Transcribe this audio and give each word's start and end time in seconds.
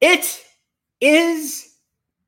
It 0.00 0.44
is 1.00 1.74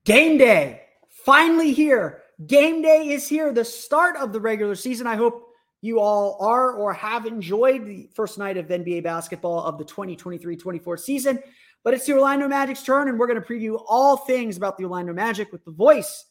game 0.04 0.38
day. 0.38 0.82
Finally 1.24 1.72
here. 1.72 2.22
Game 2.46 2.82
day 2.82 3.08
is 3.10 3.28
here. 3.28 3.52
The 3.52 3.64
start 3.64 4.16
of 4.16 4.32
the 4.32 4.40
regular 4.40 4.74
season. 4.74 5.06
I 5.06 5.16
hope 5.16 5.46
you 5.82 6.00
all 6.00 6.36
are 6.40 6.72
or 6.72 6.92
have 6.92 7.26
enjoyed 7.26 7.86
the 7.86 8.08
first 8.14 8.38
night 8.38 8.56
of 8.56 8.66
NBA 8.66 9.04
basketball 9.04 9.62
of 9.62 9.78
the 9.78 9.84
2023 9.84 10.56
24 10.56 10.96
season. 10.96 11.38
But 11.84 11.94
it's 11.94 12.06
the 12.06 12.12
Orlando 12.12 12.46
Magic's 12.48 12.82
turn, 12.82 13.08
and 13.08 13.18
we're 13.18 13.26
going 13.26 13.40
to 13.40 13.46
preview 13.46 13.82
all 13.88 14.16
things 14.18 14.56
about 14.56 14.76
the 14.76 14.84
Orlando 14.84 15.14
Magic 15.14 15.50
with 15.52 15.64
the 15.64 15.70
voice 15.70 16.26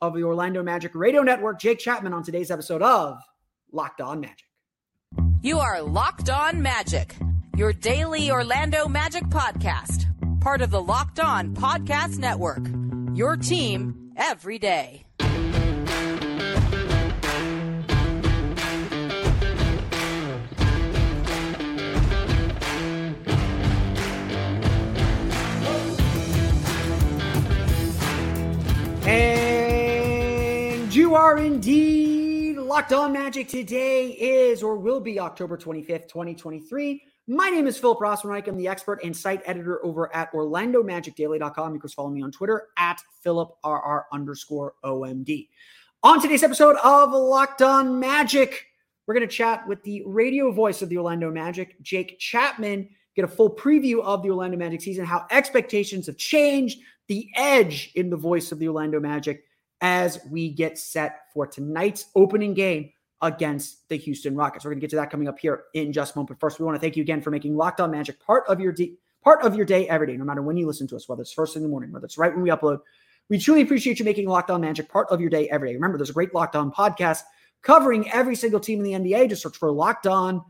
of 0.00 0.14
the 0.14 0.22
Orlando 0.22 0.62
Magic 0.62 0.92
Radio 0.94 1.22
Network, 1.22 1.60
Jake 1.60 1.78
Chapman, 1.78 2.14
on 2.14 2.22
today's 2.22 2.50
episode 2.50 2.82
of 2.82 3.18
Locked 3.72 4.00
On 4.00 4.20
Magic. 4.20 4.46
You 5.42 5.58
are 5.58 5.82
Locked 5.82 6.30
On 6.30 6.62
Magic, 6.62 7.16
your 7.56 7.72
daily 7.72 8.30
Orlando 8.30 8.88
Magic 8.88 9.24
podcast 9.24 10.03
part 10.44 10.60
of 10.60 10.70
the 10.70 10.82
Locked 10.82 11.20
On 11.20 11.54
Podcast 11.54 12.18
Network. 12.18 12.68
Your 13.16 13.34
team 13.34 14.12
every 14.14 14.58
day. 14.58 15.06
And 29.06 30.94
you 30.94 31.14
are 31.14 31.38
indeed 31.38 32.58
locked 32.58 32.92
on 32.92 33.14
magic. 33.14 33.48
Today 33.48 34.08
is 34.08 34.62
or 34.62 34.76
will 34.76 35.00
be 35.00 35.18
October 35.18 35.56
25th, 35.56 36.08
2023. 36.08 37.02
My 37.26 37.48
name 37.48 37.66
is 37.66 37.78
Philip 37.78 38.00
Rossman-Reich. 38.00 38.48
I'm 38.48 38.56
the 38.58 38.68
expert 38.68 39.00
and 39.02 39.16
site 39.16 39.40
editor 39.46 39.82
over 39.82 40.14
at 40.14 40.30
OrlandoMagicDaily.com. 40.34 41.72
You 41.72 41.80
can 41.80 41.88
follow 41.88 42.10
me 42.10 42.20
on 42.20 42.30
Twitter 42.30 42.68
at 42.76 43.00
PhilipRR 43.24 44.02
underscore 44.12 44.74
OMD. 44.84 45.48
On 46.02 46.20
today's 46.20 46.42
episode 46.42 46.76
of 46.84 47.12
Locked 47.12 47.62
On 47.62 47.98
Magic, 47.98 48.66
we're 49.06 49.14
going 49.14 49.26
to 49.26 49.34
chat 49.34 49.66
with 49.66 49.82
the 49.84 50.02
radio 50.04 50.52
voice 50.52 50.82
of 50.82 50.90
the 50.90 50.98
Orlando 50.98 51.30
Magic, 51.30 51.80
Jake 51.80 52.18
Chapman, 52.18 52.90
get 53.16 53.24
a 53.24 53.28
full 53.28 53.56
preview 53.56 54.02
of 54.02 54.22
the 54.22 54.28
Orlando 54.28 54.58
Magic 54.58 54.82
season, 54.82 55.06
how 55.06 55.24
expectations 55.30 56.04
have 56.08 56.18
changed, 56.18 56.78
the 57.08 57.26
edge 57.36 57.90
in 57.94 58.10
the 58.10 58.18
voice 58.18 58.52
of 58.52 58.58
the 58.58 58.68
Orlando 58.68 59.00
Magic 59.00 59.44
as 59.80 60.20
we 60.30 60.50
get 60.50 60.76
set 60.76 61.20
for 61.32 61.46
tonight's 61.46 62.04
opening 62.14 62.52
game 62.52 62.90
against 63.24 63.88
the 63.88 63.96
Houston 63.96 64.36
Rockets. 64.36 64.64
We're 64.64 64.70
going 64.72 64.80
to 64.80 64.84
get 64.84 64.90
to 64.90 64.96
that 64.96 65.10
coming 65.10 65.26
up 65.26 65.38
here 65.38 65.64
in 65.72 65.92
just 65.92 66.14
a 66.14 66.18
moment. 66.18 66.28
But 66.28 66.40
first, 66.40 66.60
we 66.60 66.66
want 66.66 66.76
to 66.76 66.80
thank 66.80 66.96
you 66.96 67.02
again 67.02 67.22
for 67.22 67.30
making 67.30 67.56
Locked 67.56 67.80
On 67.80 67.90
Magic 67.90 68.20
part 68.20 68.44
of 68.48 68.60
your 68.60 68.70
de- 68.70 68.96
part 69.24 69.42
of 69.42 69.56
your 69.56 69.64
day 69.64 69.88
every 69.88 70.06
day, 70.06 70.16
no 70.16 70.24
matter 70.24 70.42
when 70.42 70.56
you 70.56 70.66
listen 70.66 70.86
to 70.88 70.96
us, 70.96 71.08
whether 71.08 71.22
it's 71.22 71.32
first 71.32 71.56
in 71.56 71.62
the 71.62 71.68
morning, 71.68 71.90
whether 71.90 72.04
it's 72.04 72.18
right 72.18 72.32
when 72.32 72.42
we 72.42 72.50
upload. 72.50 72.78
We 73.30 73.38
truly 73.38 73.62
appreciate 73.62 73.98
you 73.98 74.04
making 74.04 74.28
Locked 74.28 74.50
On 74.50 74.60
Magic 74.60 74.88
part 74.90 75.08
of 75.10 75.20
your 75.20 75.30
day 75.30 75.48
every 75.48 75.70
day. 75.70 75.74
Remember, 75.74 75.96
there's 75.96 76.10
a 76.10 76.14
great 76.14 76.34
Locked 76.34 76.54
On 76.54 76.70
podcast 76.70 77.22
covering 77.62 78.10
every 78.10 78.36
single 78.36 78.60
team 78.60 78.84
in 78.84 79.02
the 79.02 79.10
NBA. 79.10 79.30
Just 79.30 79.42
search 79.42 79.56
for 79.56 79.72
Locked 79.72 80.06
On 80.06 80.44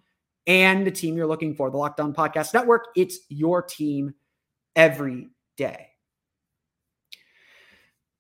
and 0.49 0.87
the 0.87 0.91
team 0.91 1.17
you're 1.17 1.29
looking 1.29 1.55
for. 1.55 1.71
The 1.71 1.77
Locked 1.77 2.01
On 2.01 2.13
Podcast 2.13 2.53
Network. 2.53 2.89
It's 2.97 3.21
your 3.29 3.63
team 3.63 4.15
every 4.75 5.31
day. 5.57 5.94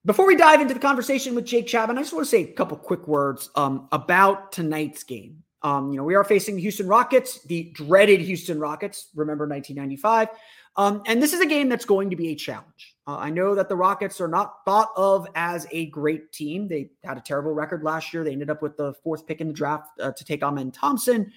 Before 0.06 0.26
we 0.26 0.36
dive 0.36 0.60
into 0.60 0.74
the 0.74 0.80
conversation 0.80 1.34
with 1.34 1.46
Jake 1.46 1.66
Chapman, 1.66 1.96
I 1.96 2.02
just 2.02 2.12
want 2.12 2.26
to 2.26 2.30
say 2.30 2.42
a 2.42 2.52
couple 2.52 2.76
quick 2.76 3.08
words 3.08 3.48
um, 3.54 3.88
about 3.90 4.52
tonight's 4.52 5.02
game. 5.02 5.42
Um, 5.62 5.90
you 5.90 5.96
know, 5.96 6.04
we 6.04 6.14
are 6.14 6.24
facing 6.24 6.56
the 6.56 6.60
Houston 6.60 6.86
Rockets, 6.86 7.42
the 7.44 7.72
dreaded 7.74 8.20
Houston 8.20 8.60
Rockets. 8.60 9.08
Remember 9.14 9.48
1995. 9.48 10.28
Um, 10.76 11.02
and 11.06 11.22
this 11.22 11.32
is 11.32 11.40
a 11.40 11.46
game 11.46 11.70
that's 11.70 11.86
going 11.86 12.10
to 12.10 12.16
be 12.16 12.28
a 12.28 12.34
challenge. 12.34 12.96
Uh, 13.06 13.16
I 13.16 13.30
know 13.30 13.54
that 13.54 13.70
the 13.70 13.76
Rockets 13.76 14.20
are 14.20 14.28
not 14.28 14.56
thought 14.66 14.90
of 14.94 15.26
as 15.36 15.66
a 15.70 15.86
great 15.86 16.32
team. 16.32 16.68
They 16.68 16.90
had 17.02 17.16
a 17.16 17.22
terrible 17.22 17.52
record 17.52 17.82
last 17.82 18.12
year. 18.12 18.24
They 18.24 18.32
ended 18.32 18.50
up 18.50 18.60
with 18.60 18.76
the 18.76 18.92
fourth 19.02 19.26
pick 19.26 19.40
in 19.40 19.46
the 19.46 19.54
draft 19.54 19.88
uh, 20.00 20.12
to 20.12 20.24
take 20.24 20.42
Amen 20.42 20.70
Thompson. 20.70 21.32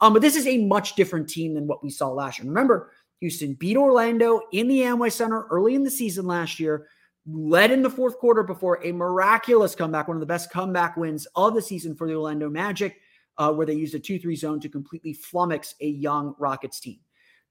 Um, 0.00 0.12
but 0.12 0.22
this 0.22 0.34
is 0.34 0.48
a 0.48 0.58
much 0.58 0.96
different 0.96 1.28
team 1.28 1.54
than 1.54 1.68
what 1.68 1.84
we 1.84 1.90
saw 1.90 2.08
last 2.08 2.40
year. 2.40 2.48
Remember, 2.48 2.90
Houston 3.20 3.54
beat 3.54 3.76
Orlando 3.76 4.40
in 4.52 4.66
the 4.66 4.80
Amway 4.80 5.12
Center 5.12 5.46
early 5.52 5.76
in 5.76 5.84
the 5.84 5.90
season 5.90 6.26
last 6.26 6.58
year 6.58 6.88
led 7.30 7.70
in 7.70 7.82
the 7.82 7.90
fourth 7.90 8.18
quarter 8.18 8.42
before 8.42 8.84
a 8.84 8.92
miraculous 8.92 9.74
comeback, 9.74 10.08
one 10.08 10.16
of 10.16 10.20
the 10.20 10.26
best 10.26 10.50
comeback 10.50 10.96
wins 10.96 11.26
of 11.36 11.54
the 11.54 11.62
season 11.62 11.94
for 11.94 12.06
the 12.06 12.14
Orlando 12.14 12.48
Magic, 12.48 12.96
uh, 13.36 13.52
where 13.52 13.66
they 13.66 13.74
used 13.74 13.94
a 13.94 13.98
2 13.98 14.18
3 14.18 14.34
zone 14.34 14.60
to 14.60 14.68
completely 14.68 15.14
flummox 15.14 15.74
a 15.80 15.86
young 15.86 16.34
Rockets 16.38 16.80
team. 16.80 16.98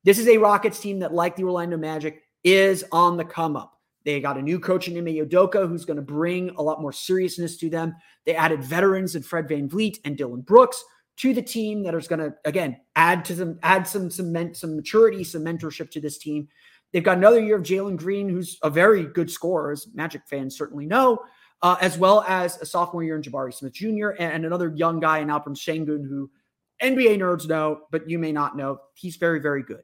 This 0.04 0.20
is 0.20 0.28
a 0.28 0.38
Rockets 0.38 0.80
team 0.80 1.00
that, 1.00 1.14
like 1.14 1.36
the 1.36 1.44
Orlando 1.44 1.78
Magic, 1.78 2.24
is 2.44 2.86
on 2.92 3.18
the 3.18 3.26
come 3.26 3.56
up. 3.56 3.74
They 4.04 4.20
got 4.22 4.38
a 4.38 4.42
new 4.42 4.60
coach 4.60 4.88
in 4.88 4.98
Ime 4.98 5.28
Udoka 5.28 5.68
who's 5.68 5.86
going 5.86 5.98
to 5.98 6.02
bring 6.02 6.50
a 6.52 6.62
lot 6.62 6.82
more 6.82 6.94
seriousness 6.94 7.58
to 7.58 7.70
them. 7.70 7.94
They 8.26 8.36
added 8.36 8.64
veterans 8.64 9.16
in 9.16 9.24
Fred 9.24 9.48
VanVleet 9.48 10.00
and 10.06 10.18
Dillon 10.18 10.42
Brooks 10.42 10.84
to 11.18 11.34
the 11.34 11.42
team 11.42 11.84
that 11.84 11.94
is 11.94 12.08
going 12.08 12.20
to 12.20 12.34
again 12.46 12.78
add 12.96 13.26
to 13.26 13.34
them, 13.34 13.60
add 13.64 13.88
some 13.88 14.10
some 14.10 14.54
some 14.54 14.76
maturity, 14.76 15.24
some 15.24 15.44
mentorship 15.44 15.92
to 15.92 16.00
this 16.00 16.18
team. 16.18 16.48
They've 16.92 17.04
got 17.04 17.18
another 17.18 17.40
year 17.40 17.58
of 17.58 17.64
Jalen 17.64 17.98
Green, 17.98 18.30
who's 18.30 18.58
a 18.64 18.70
very 18.70 19.06
good 19.06 19.30
scorer, 19.30 19.72
as 19.72 19.88
Magic 19.94 20.22
fans 20.30 20.58
certainly 20.58 20.86
know, 20.86 21.20
uh, 21.62 21.76
as 21.82 21.98
well 21.98 22.24
as 22.28 22.62
a 22.62 22.66
sophomore 22.66 23.04
year 23.04 23.16
in 23.16 23.22
Jabari 23.22 23.54
Smith 23.54 23.74
Jr. 23.74 24.10
and, 24.20 24.34
and 24.34 24.46
another 24.46 24.74
young 24.76 25.00
guy 25.00 25.20
in 25.20 25.28
Alperen 25.28 25.56
Sengun, 25.56 26.08
who 26.08 26.30
NBA 26.82 27.18
nerds 27.18 27.48
know, 27.48 27.82
but 27.92 28.10
you 28.10 28.20
may 28.20 28.32
not 28.32 28.56
know. 28.56 28.80
He's 28.94 29.18
very, 29.18 29.40
very 29.40 29.64
good. 29.64 29.82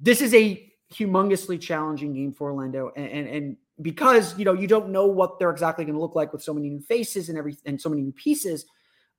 This 0.00 0.20
is 0.20 0.34
a 0.34 0.72
humongously 0.92 1.60
challenging 1.60 2.14
game 2.14 2.32
for 2.32 2.50
Orlando, 2.50 2.90
and, 2.96 3.08
and, 3.08 3.28
and 3.28 3.56
because 3.82 4.38
you 4.38 4.44
know 4.44 4.52
you 4.52 4.66
don't 4.66 4.90
know 4.90 5.06
what 5.06 5.38
they're 5.38 5.50
exactly 5.50 5.84
going 5.84 5.94
to 5.94 6.00
look 6.00 6.14
like 6.14 6.32
with 6.32 6.42
so 6.42 6.54
many 6.54 6.70
new 6.70 6.80
faces 6.80 7.28
and 7.28 7.36
every 7.36 7.56
and 7.64 7.80
so 7.80 7.88
many 7.88 8.02
new 8.02 8.12
pieces. 8.12 8.66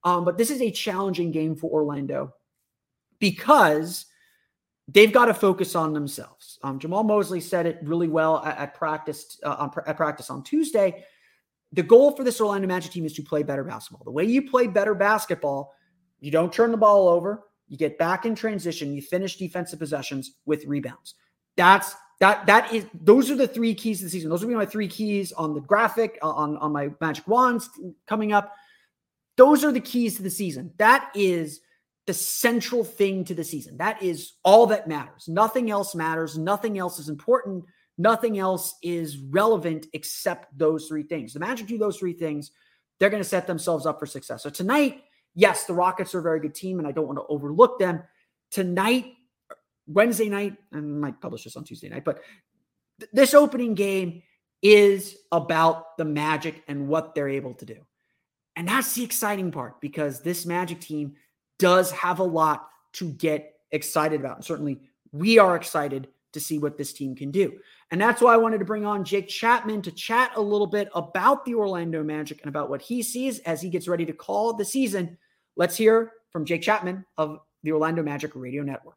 Um, 0.04 0.26
but 0.26 0.38
this 0.38 0.50
is 0.50 0.62
a 0.62 0.72
challenging 0.72 1.32
game 1.32 1.56
for 1.56 1.70
Orlando 1.72 2.34
because 3.20 4.06
they've 4.88 5.12
got 5.12 5.26
to 5.26 5.34
focus 5.34 5.76
on 5.76 5.94
themselves. 5.94 6.60
Um, 6.64 6.80
Jamahl 6.80 7.06
Mosley 7.06 7.42
said 7.42 7.66
it 7.66 7.80
really 7.84 8.08
well 8.08 8.44
at, 8.46 8.58
at 8.58 8.74
practice 8.74 9.40
uh, 9.44 9.56
on, 9.60 9.72
at 9.86 9.98
practice 9.98 10.30
on 10.30 10.44
Tuesday. 10.44 11.04
The 11.74 11.84
goal 11.84 12.12
for 12.16 12.24
this 12.24 12.40
Orlando 12.40 12.68
Magic 12.68 12.92
team 12.92 13.06
is 13.06 13.14
to 13.14 13.22
play 13.22 13.44
better 13.44 13.64
basketball. 13.64 14.04
The 14.06 14.12
way 14.12 14.24
you 14.24 14.50
play 14.50 14.68
better 14.68 14.96
basketball, 14.96 15.74
you 16.20 16.32
don't 16.32 16.52
turn 16.52 16.72
the 16.72 16.78
ball 16.78 17.10
over, 17.10 17.44
You 17.68 17.78
get 17.78 17.98
back 17.98 18.26
in 18.26 18.36
transition, 18.36 18.94
you 18.94 19.02
finish 19.02 19.36
defensive 19.36 19.80
possessions 19.80 20.36
with 20.46 20.66
rebounds. 20.66 21.16
That's 21.58 21.94
that 22.20 22.46
that 22.48 22.74
is 22.74 22.86
those 22.94 23.30
are 23.30 23.36
the 23.36 23.48
three 23.48 23.76
keys 23.76 24.00
to 24.00 24.06
the 24.06 24.10
season. 24.10 24.30
Those 24.30 24.42
will 24.42 24.50
be 24.50 24.56
my 24.56 24.66
three 24.66 24.88
keys 24.88 25.32
on 25.34 25.54
the 25.54 25.62
graphic 25.62 26.18
uh, 26.24 26.30
on 26.30 26.58
on 26.58 26.72
my 26.72 26.90
magic 27.02 27.28
wands 27.28 27.70
coming 28.08 28.32
up. 28.32 28.54
Those 29.36 29.64
are 29.64 29.72
the 29.72 29.82
keys 29.82 30.16
to 30.16 30.24
the 30.24 30.30
season. 30.30 30.74
That 30.78 31.12
is 31.14 31.60
the 32.08 32.14
central 32.14 32.86
thing 32.86 33.26
to 33.26 33.36
the 33.36 33.44
season. 33.44 33.78
That 33.78 34.02
is 34.02 34.34
all 34.44 34.66
that 34.68 34.88
matters. 34.88 35.28
Nothing 35.28 35.70
else 35.70 35.94
matters. 35.94 36.38
Nothing 36.38 36.78
else 36.80 37.00
is 37.00 37.10
important. 37.10 37.66
Nothing 37.98 38.40
else 38.40 38.76
is 38.82 39.18
relevant 39.18 39.88
except 39.94 40.58
those 40.58 40.88
three 40.88 41.04
things. 41.04 41.34
The 41.34 41.40
Magic 41.40 41.68
do 41.68 41.78
those 41.78 41.98
three 41.98 42.14
things, 42.14 42.52
they're 43.00 43.10
going 43.10 43.22
to 43.22 43.28
set 43.28 43.46
themselves 43.46 43.86
up 43.86 44.00
for 44.00 44.06
success. 44.06 44.42
So 44.42 44.50
tonight, 44.50 45.04
yes, 45.36 45.66
the 45.66 45.74
Rockets 45.74 46.16
are 46.16 46.20
a 46.20 46.24
very 46.24 46.40
good 46.40 46.56
team, 46.56 46.80
and 46.80 46.88
I 46.88 46.92
don't 46.92 47.08
want 47.08 47.20
to 47.20 47.26
overlook 47.28 47.78
them. 47.78 48.02
Tonight, 48.52 49.14
Wednesday 49.86 50.30
night, 50.30 50.56
I 50.74 50.80
might 50.80 51.20
publish 51.20 51.44
this 51.44 51.58
on 51.58 51.66
Tuesday 51.66 51.90
night, 51.90 52.06
but 52.06 52.22
th- 53.00 53.12
this 53.12 53.34
opening 53.34 53.74
game 53.74 54.24
is 54.62 55.18
about 55.32 55.98
the 55.98 56.06
Magic 56.06 56.64
and 56.68 56.88
what 56.88 57.14
they're 57.14 57.30
able 57.30 57.54
to 57.56 57.66
do. 57.66 57.78
And 58.56 58.68
that's 58.68 58.94
the 58.96 59.04
exciting 59.04 59.52
part 59.52 59.82
because 59.82 60.22
this 60.22 60.46
Magic 60.46 60.80
team 60.80 61.16
does 61.60 61.92
have 61.92 62.20
a 62.20 62.24
lot 62.24 62.70
to 62.94 63.12
get 63.12 63.56
excited 63.72 64.20
about. 64.20 64.38
And 64.38 64.46
certainly 64.46 64.82
we 65.12 65.40
are 65.40 65.56
excited 65.56 66.08
to 66.34 66.40
see 66.40 66.60
what 66.60 66.78
this 66.78 66.94
team 66.94 67.16
can 67.16 67.32
do. 67.32 67.58
And 67.92 68.02
that's 68.02 68.22
why 68.22 68.34
I 68.34 68.38
wanted 68.38 68.60
to 68.60 68.66
bring 68.66 68.86
on 68.86 69.04
Jake 69.04 69.28
Chapman 69.28 69.82
to 69.84 69.92
chat 69.92 70.32
a 70.36 70.42
little 70.42 70.68
bit 70.68 70.90
about 70.94 71.46
the 71.46 71.56
Orlando 71.56 72.04
Magic 72.04 72.42
and 72.42 72.50
about 72.50 72.70
what 72.70 72.82
he 72.82 73.02
sees 73.02 73.40
as 73.40 73.62
he 73.62 73.70
gets 73.70 73.88
ready 73.88 74.06
to 74.06 74.14
call 74.14 74.54
the 74.54 74.66
season. 74.66 75.18
Let's 75.56 75.78
hear 75.78 76.12
from 76.32 76.46
Jake 76.46 76.62
Chapman 76.62 77.06
of 77.18 77.40
the 77.64 77.72
Orlando 77.72 78.04
Magic 78.04 78.32
Radio 78.36 78.64
Network. 78.64 78.97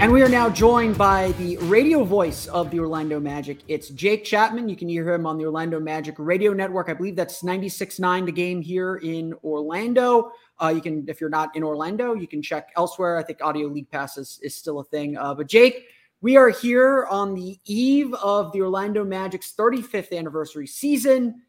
And 0.00 0.12
we 0.12 0.22
are 0.22 0.28
now 0.28 0.48
joined 0.48 0.96
by 0.96 1.32
the 1.32 1.56
radio 1.56 2.04
voice 2.04 2.46
of 2.46 2.70
the 2.70 2.78
Orlando 2.78 3.18
Magic. 3.18 3.58
It's 3.66 3.88
Jake 3.88 4.24
Chapman. 4.24 4.68
You 4.68 4.76
can 4.76 4.88
hear 4.88 5.12
him 5.12 5.26
on 5.26 5.38
the 5.38 5.44
Orlando 5.44 5.80
Magic 5.80 6.14
Radio 6.18 6.52
Network. 6.52 6.88
I 6.88 6.94
believe 6.94 7.16
that's 7.16 7.42
96.9 7.42 8.24
the 8.24 8.30
game 8.30 8.62
here 8.62 8.98
in 8.98 9.34
Orlando. 9.42 10.30
Uh, 10.62 10.68
you 10.68 10.80
can, 10.80 11.04
if 11.08 11.20
you're 11.20 11.28
not 11.28 11.54
in 11.56 11.64
Orlando, 11.64 12.14
you 12.14 12.28
can 12.28 12.40
check 12.40 12.70
elsewhere. 12.76 13.16
I 13.16 13.24
think 13.24 13.42
Audio 13.42 13.66
League 13.66 13.90
Pass 13.90 14.16
is, 14.16 14.38
is 14.40 14.54
still 14.54 14.78
a 14.78 14.84
thing. 14.84 15.16
Uh, 15.16 15.34
but 15.34 15.48
Jake, 15.48 15.86
we 16.20 16.36
are 16.36 16.48
here 16.48 17.06
on 17.10 17.34
the 17.34 17.58
eve 17.64 18.14
of 18.14 18.52
the 18.52 18.62
Orlando 18.62 19.04
Magic's 19.04 19.52
35th 19.52 20.16
anniversary 20.16 20.68
season 20.68 21.42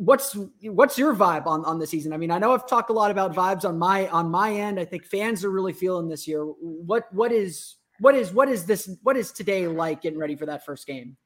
what's 0.00 0.34
what's 0.62 0.96
your 0.96 1.14
vibe 1.14 1.46
on 1.46 1.64
on 1.64 1.78
the 1.78 1.86
season? 1.86 2.12
I 2.12 2.16
mean, 2.16 2.30
I 2.30 2.38
know 2.38 2.52
I've 2.52 2.66
talked 2.66 2.90
a 2.90 2.92
lot 2.94 3.10
about 3.10 3.34
vibes 3.34 3.64
on 3.64 3.78
my 3.78 4.08
on 4.08 4.30
my 4.30 4.52
end. 4.52 4.80
I 4.80 4.84
think 4.84 5.04
fans 5.04 5.44
are 5.44 5.50
really 5.50 5.74
feeling 5.74 6.08
this 6.08 6.26
year. 6.26 6.44
What 6.44 7.12
what 7.12 7.32
is 7.32 7.76
what 8.00 8.14
is 8.14 8.32
what 8.32 8.48
is 8.48 8.64
this 8.64 8.90
what 9.02 9.16
is 9.16 9.30
today 9.30 9.68
like 9.68 10.00
getting 10.00 10.18
ready 10.18 10.36
for 10.36 10.46
that 10.46 10.64
first 10.64 10.86
game? 10.86 11.16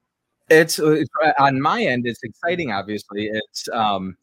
It's, 0.50 0.78
it's 0.78 1.10
on 1.38 1.58
my 1.58 1.82
end. 1.82 2.06
It's 2.06 2.22
exciting. 2.22 2.70
Obviously, 2.70 3.30
it's 3.32 3.66
um, 3.72 4.14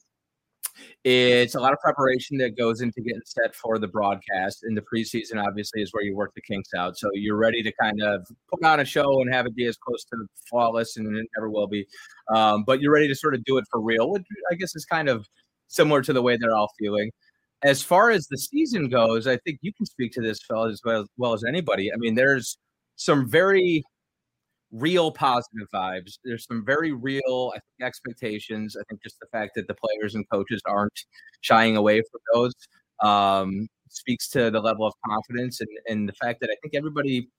it's 1.04 1.56
a 1.56 1.60
lot 1.60 1.74
of 1.74 1.80
preparation 1.80 2.38
that 2.38 2.58
goes 2.58 2.82
into 2.82 3.02
getting 3.02 3.22
set 3.26 3.56
for 3.56 3.80
the 3.80 3.88
broadcast. 3.88 4.64
In 4.68 4.76
the 4.76 4.82
preseason, 4.82 5.44
obviously, 5.44 5.82
is 5.82 5.94
where 5.94 6.04
you 6.04 6.16
work 6.16 6.34
the 6.36 6.42
kinks 6.42 6.74
out. 6.74 6.98
So 6.98 7.10
you're 7.14 7.38
ready 7.38 7.64
to 7.64 7.72
kind 7.82 8.02
of 8.02 8.26
put 8.52 8.64
on 8.64 8.80
a 8.80 8.86
show 8.86 9.22
and 9.22 9.34
have 9.34 9.46
it 9.46 9.56
be 9.56 9.66
as 9.66 9.78
close 9.78 10.04
to 10.06 10.26
flawless, 10.50 10.98
and 10.98 11.08
it 11.18 11.28
never 11.38 11.50
will 11.50 11.68
be. 11.68 11.86
Um, 12.34 12.64
but 12.66 12.82
you're 12.82 12.94
ready 12.94 13.08
to 13.08 13.16
sort 13.16 13.36
of 13.36 13.44
do 13.44 13.58
it 13.58 13.66
for 13.72 13.82
real, 13.82 14.12
which 14.12 14.24
I 14.52 14.56
guess 14.56 14.76
is 14.76 14.86
kind 14.86 15.10
of 15.10 15.26
similar 15.68 16.02
to 16.02 16.14
the 16.14 16.22
way 16.22 16.38
they're 16.38 16.56
all 16.56 16.72
feeling. 16.80 17.12
As 17.64 17.84
far 17.84 18.10
as 18.10 18.28
the 18.28 18.38
season 18.38 18.90
goes, 18.90 19.28
I 19.28 19.38
think 19.38 19.60
you 19.62 19.72
can 19.74 19.86
speak 19.86 20.12
to 20.14 20.22
this, 20.22 20.40
fellas, 20.44 20.74
as 20.74 20.82
well, 20.84 21.02
as 21.02 21.08
well 21.18 21.34
as 21.34 21.44
anybody. 21.48 21.92
I 21.94 21.98
mean, 21.98 22.16
there's 22.16 22.58
some 22.96 23.30
very 23.30 23.84
real 24.72 25.12
positive 25.12 25.68
vibes. 25.74 26.18
There's 26.24 26.46
some 26.46 26.64
very 26.66 26.92
real, 26.92 27.52
I 27.56 27.60
think, 27.60 27.88
expectations. 27.88 28.76
I 28.80 28.84
think 28.90 29.02
just 29.04 29.20
the 29.20 29.28
fact 29.32 29.54
that 29.56 29.68
the 29.68 29.76
players 29.76 30.16
and 30.16 30.28
coaches 30.30 30.62
aren't 30.66 31.06
shying 31.42 31.78
away 31.78 32.02
from 32.02 32.22
those 32.34 32.54
um, 33.04 33.68
speaks 33.90 34.30
to 34.30 34.50
the 34.52 34.60
level 34.60 34.86
of 34.86 34.94
confidence 35.06 35.60
and, 35.60 35.70
and 35.88 36.08
the 36.08 36.14
fact 36.14 36.40
that 36.42 36.50
I 36.50 36.56
think 36.62 36.76
everybody, 36.76 37.30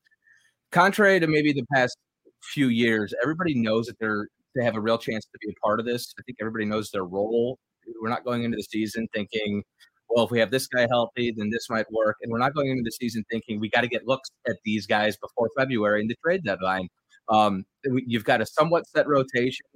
contrary 0.70 1.20
to 1.20 1.26
maybe 1.26 1.52
the 1.52 1.66
past 1.74 1.96
few 2.42 2.68
years, 2.68 3.14
everybody 3.22 3.54
knows 3.54 3.86
that 3.86 3.98
they're 3.98 4.28
they 4.54 4.64
have 4.64 4.76
a 4.76 4.80
real 4.80 4.98
chance 4.98 5.24
to 5.24 5.38
be 5.40 5.50
a 5.50 5.66
part 5.66 5.80
of 5.80 5.86
this. 5.86 6.14
I 6.18 6.22
think 6.24 6.38
everybody 6.40 6.66
knows 6.66 6.90
their 6.90 7.04
role. 7.04 7.58
We're 8.00 8.10
not 8.10 8.24
going 8.24 8.44
into 8.44 8.56
the 8.56 8.62
season 8.62 9.08
thinking, 9.14 9.62
well, 10.08 10.26
if 10.26 10.30
we 10.30 10.38
have 10.40 10.50
this 10.50 10.66
guy 10.66 10.86
healthy, 10.90 11.32
then 11.34 11.50
this 11.50 11.70
might 11.70 11.90
work. 11.90 12.16
And 12.22 12.30
we're 12.30 12.38
not 12.38 12.54
going 12.54 12.68
into 12.68 12.82
the 12.84 12.92
season 12.92 13.24
thinking 13.30 13.60
we 13.60 13.70
got 13.70 13.80
to 13.80 13.88
get 13.88 14.06
looks 14.06 14.30
at 14.46 14.56
these 14.64 14.86
guys 14.86 15.16
before 15.16 15.48
February 15.56 16.02
in 16.02 16.08
the 16.08 16.16
trade 16.22 16.44
deadline. 16.44 16.88
Um, 17.28 17.64
you've 17.84 18.24
got 18.24 18.40
a 18.40 18.46
somewhat 18.46 18.86
set 18.86 19.06
rotation. 19.08 19.66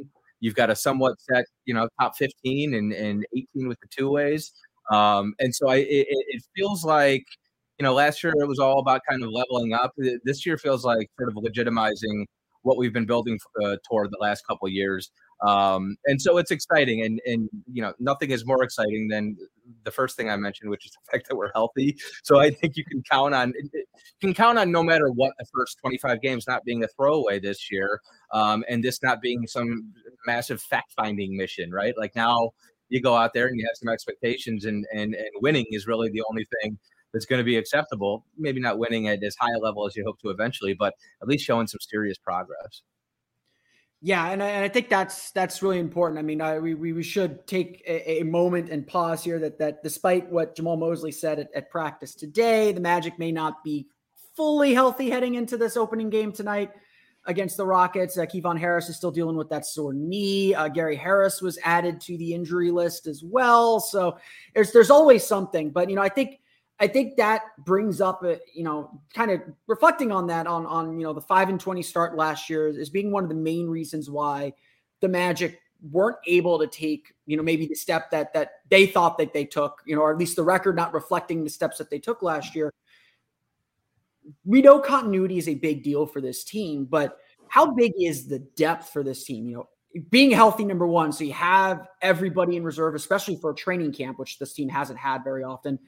You've 0.41 0.55
got 0.55 0.71
a 0.71 0.77
somewhat 0.77 1.21
set, 1.21 1.47
you 1.65 1.75
know, 1.75 1.89
top 2.01 2.17
15 2.17 2.75
and, 2.75 2.93
and 2.93 3.27
18 3.37 3.69
with 3.69 3.81
the 3.81 3.89
two 3.97 4.11
ways. 4.11 4.53
Um, 4.93 5.35
and 5.39 5.55
so 5.55 5.69
I, 5.69 5.77
it, 5.77 6.07
it 6.09 6.43
feels 6.55 6.85
like, 6.85 7.25
you 7.79 7.85
know, 7.85 7.95
last 7.95 8.23
year 8.23 8.33
it 8.37 8.47
was 8.47 8.59
all 8.59 8.79
about 8.79 9.01
kind 9.09 9.23
of 9.23 9.31
leveling 9.31 9.73
up. 9.73 9.93
This 10.25 10.47
year 10.47 10.59
feels 10.59 10.85
like 10.85 11.09
sort 11.19 11.31
of 11.31 11.37
legitimizing 11.43 12.27
what 12.63 12.77
we've 12.77 12.93
been 12.93 13.07
building 13.07 13.39
uh, 13.63 13.77
toward 13.89 14.11
the 14.11 14.19
last 14.21 14.47
couple 14.47 14.69
years. 14.69 15.11
Um, 15.45 15.97
and 16.07 16.21
so 16.21 16.39
it's 16.39 16.51
exciting, 16.51 17.03
and 17.03 17.21
and 17.27 17.49
you 17.71 17.83
know 17.83 17.93
nothing 17.99 18.31
is 18.31 18.47
more 18.47 18.63
exciting 18.63 19.09
than 19.09 19.37
the 19.85 19.91
first 19.91 20.17
thing 20.17 20.31
I 20.31 20.37
mentioned, 20.37 20.71
which 20.71 20.87
is 20.87 20.93
the 20.93 20.99
fact 21.13 21.29
that 21.29 21.37
we're 21.37 21.53
healthy. 21.53 21.97
So 22.23 22.39
I 22.39 22.51
think 22.51 22.77
you 22.77 22.85
can 22.85 23.03
count 23.03 23.35
on 23.35 23.53
you 23.73 23.85
can 24.21 24.35
count 24.35 24.59
on 24.59 24.71
no 24.71 24.83
matter 24.83 25.11
what 25.11 25.33
the 25.39 25.47
first 25.55 25.79
25 25.81 26.23
games 26.23 26.47
not 26.47 26.65
being 26.65 26.83
a 26.85 26.89
throwaway 26.89 27.39
this 27.39 27.71
year, 27.71 28.01
um, 28.33 28.65
and 28.69 28.83
this 28.83 29.03
not 29.03 29.21
being 29.21 29.47
some 29.47 29.93
massive 30.27 30.61
fact 30.63 30.93
finding 30.97 31.37
mission, 31.37 31.71
right? 31.71 31.95
Like 31.99 32.17
now 32.17 32.51
you 32.89 33.03
go 33.03 33.15
out 33.17 33.35
there 33.35 33.47
and 33.47 33.59
you 33.59 33.67
have 33.67 33.77
some 33.77 33.93
expectations, 33.93 34.65
and 34.65 34.87
and 34.93 35.15
and 35.15 35.31
winning 35.43 35.67
is 35.71 35.87
really 35.87 36.09
the 36.11 36.23
only 36.31 36.47
thing 36.63 36.79
that's 37.13 37.27
going 37.27 37.41
to 37.41 37.45
be 37.45 37.57
acceptable. 37.57 38.25
Maybe 38.39 38.61
not 38.61 38.79
winning 38.79 39.09
at 39.09 39.23
as 39.23 39.37
high 39.39 39.53
a 39.55 39.59
level 39.59 39.87
as 39.87 39.97
you 39.97 40.05
hope 40.05 40.19
to 40.21 40.31
eventually, 40.31 40.75
but 40.75 40.95
at 41.23 41.29
least 41.29 41.45
showing 41.45 41.67
some 41.67 41.81
serious 41.81 42.17
progress. 42.19 42.83
Yeah, 44.07 44.29
and 44.29 44.41
I, 44.41 44.47
and 44.51 44.65
I, 44.65 44.69
think 44.69 44.89
that's 44.89 45.33
that's 45.33 45.63
really 45.63 45.81
important. 45.81 46.21
I 46.21 46.23
mean, 46.23 46.41
I, 46.41 46.61
we 46.61 46.75
we 46.77 47.03
should 47.03 47.45
take 47.49 47.83
a, 47.89 48.21
a, 48.21 48.23
moment 48.23 48.71
and 48.71 48.87
pause 48.87 49.25
here. 49.25 49.41
That 49.41 49.59
that 49.59 49.83
despite 49.83 50.31
what 50.31 50.55
Jamahl 50.55 50.79
Mosley 50.79 51.11
said 51.11 51.41
at, 51.41 51.49
at, 51.57 51.71
practice 51.71 52.15
today, 52.15 52.71
the 52.71 52.79
Magic 52.79 53.19
may 53.19 53.33
not 53.33 53.65
be 53.65 53.89
fully 54.37 54.73
healthy 54.75 55.11
heading 55.11 55.35
into 55.35 55.57
this 55.57 55.77
opening 55.77 56.09
game 56.09 56.31
tonight 56.31 56.71
against 57.25 57.57
the 57.57 57.67
Rockets. 57.67 58.17
Uh, 58.17 58.27
Kevon 58.27 58.57
Harris 58.57 58.89
is 58.89 58.95
still 58.95 59.11
dealing 59.11 59.37
with 59.37 59.49
that 59.49 59.67
sore 59.67 59.93
knee. 59.93 60.55
Uh, 60.55 60.69
Gary 60.69 60.95
Harris 60.95 61.43
was 61.43 61.59
added 61.65 62.01
to 62.03 62.17
the 62.17 62.33
injury 62.33 62.71
list 62.71 63.09
as 63.09 63.25
well. 63.25 63.81
So 63.81 64.19
there's 64.55 64.71
there's 64.71 64.91
always 64.91 65.27
something. 65.27 65.71
But 65.71 65.91
you 65.91 65.97
know, 65.97 66.03
I 66.03 66.11
think 66.11 66.39
I 66.79 66.87
think 66.87 67.17
that 67.17 67.43
brings 67.59 68.01
up, 68.01 68.23
a, 68.23 68.39
you 68.55 68.63
know, 68.63 69.01
kind 69.15 69.31
of 69.31 69.41
reflecting 69.67 70.13
on 70.13 70.27
that 70.27 70.47
on 70.47 70.67
on 70.67 70.99
you 70.99 71.07
know 71.07 71.13
the 71.13 71.21
five 71.21 71.49
and 71.49 71.59
twenty 71.59 71.83
start 71.83 72.17
last 72.17 72.51
year 72.51 72.69
is 72.69 72.91
being 72.91 73.11
one 73.11 73.23
of 73.23 73.31
the 73.31 73.35
main 73.35 73.69
reasons 73.69 74.11
why 74.11 74.53
the 75.01 75.09
Magic 75.09 75.61
weren't 75.91 76.17
able 76.27 76.59
to 76.59 76.67
take 76.67 77.15
you 77.27 77.37
know 77.37 77.43
maybe 77.43 77.67
the 77.67 77.75
step 77.75 78.11
that 78.11 78.33
that 78.35 78.51
they 78.69 78.87
thought 78.87 79.17
that 79.19 79.33
they 79.33 79.45
took, 79.45 79.83
you 79.87 79.97
know, 79.97 80.03
or 80.03 80.13
at 80.13 80.19
least 80.19 80.37
the 80.37 80.43
record 80.43 80.77
not 80.77 80.93
reflecting 80.93 81.45
the 81.45 81.51
steps 81.51 81.79
that 81.79 81.91
they 81.91 81.99
took 81.99 82.23
last 82.23 82.55
year. 82.55 82.73
We 84.45 84.61
know 84.61 84.81
continuity 84.81 85.39
is 85.39 85.49
a 85.49 85.55
big 85.55 85.83
deal 85.83 86.05
for 86.05 86.21
this 86.21 86.45
team, 86.45 86.85
but 86.85 87.19
how 87.49 87.73
big 87.73 87.93
is 87.99 88.27
the 88.27 88.41
depth 88.41 88.91
for 88.91 89.03
this 89.03 89.25
team? 89.25 89.47
You 89.47 89.55
know, 89.55 89.69
being 90.11 90.31
healthy, 90.31 90.65
number 90.65 90.87
one, 90.87 91.13
so 91.13 91.25
you 91.25 91.33
have 91.33 91.89
everybody 92.03 92.57
in 92.57 92.65
reserve, 92.65 92.95
especially 92.95 93.37
for 93.37 93.51
a 93.51 93.55
training 93.55 93.93
camp, 93.93 94.19
which 94.19 94.39
this 94.39 94.53
team 94.53 94.69
hasn't 94.69 94.99
had 94.99 95.25
very 95.25 95.43
often 95.45 95.79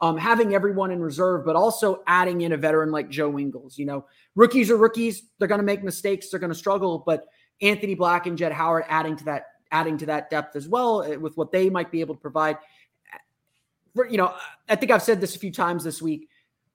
um, 0.00 0.16
having 0.16 0.54
everyone 0.54 0.90
in 0.90 1.00
reserve, 1.00 1.44
but 1.44 1.56
also 1.56 2.02
adding 2.06 2.42
in 2.42 2.52
a 2.52 2.56
veteran 2.56 2.90
like 2.90 3.08
Joe 3.08 3.38
Ingles. 3.38 3.78
You 3.78 3.86
know, 3.86 4.06
rookies 4.34 4.70
are 4.70 4.76
rookies; 4.76 5.22
they're 5.38 5.48
going 5.48 5.60
to 5.60 5.64
make 5.64 5.82
mistakes, 5.82 6.28
they're 6.28 6.40
going 6.40 6.52
to 6.52 6.58
struggle. 6.58 7.02
But 7.04 7.26
Anthony 7.62 7.94
Black 7.94 8.26
and 8.26 8.36
Jett 8.36 8.52
Howard 8.52 8.84
adding 8.88 9.16
to 9.16 9.24
that, 9.24 9.46
adding 9.72 9.96
to 9.98 10.06
that 10.06 10.30
depth 10.30 10.56
as 10.56 10.68
well 10.68 11.02
eh, 11.02 11.16
with 11.16 11.36
what 11.36 11.52
they 11.52 11.70
might 11.70 11.90
be 11.90 12.00
able 12.00 12.14
to 12.14 12.20
provide. 12.20 12.58
You 14.10 14.18
know, 14.18 14.34
I 14.68 14.76
think 14.76 14.92
I've 14.92 15.02
said 15.02 15.22
this 15.22 15.36
a 15.36 15.38
few 15.38 15.50
times 15.50 15.82
this 15.82 16.02
week. 16.02 16.28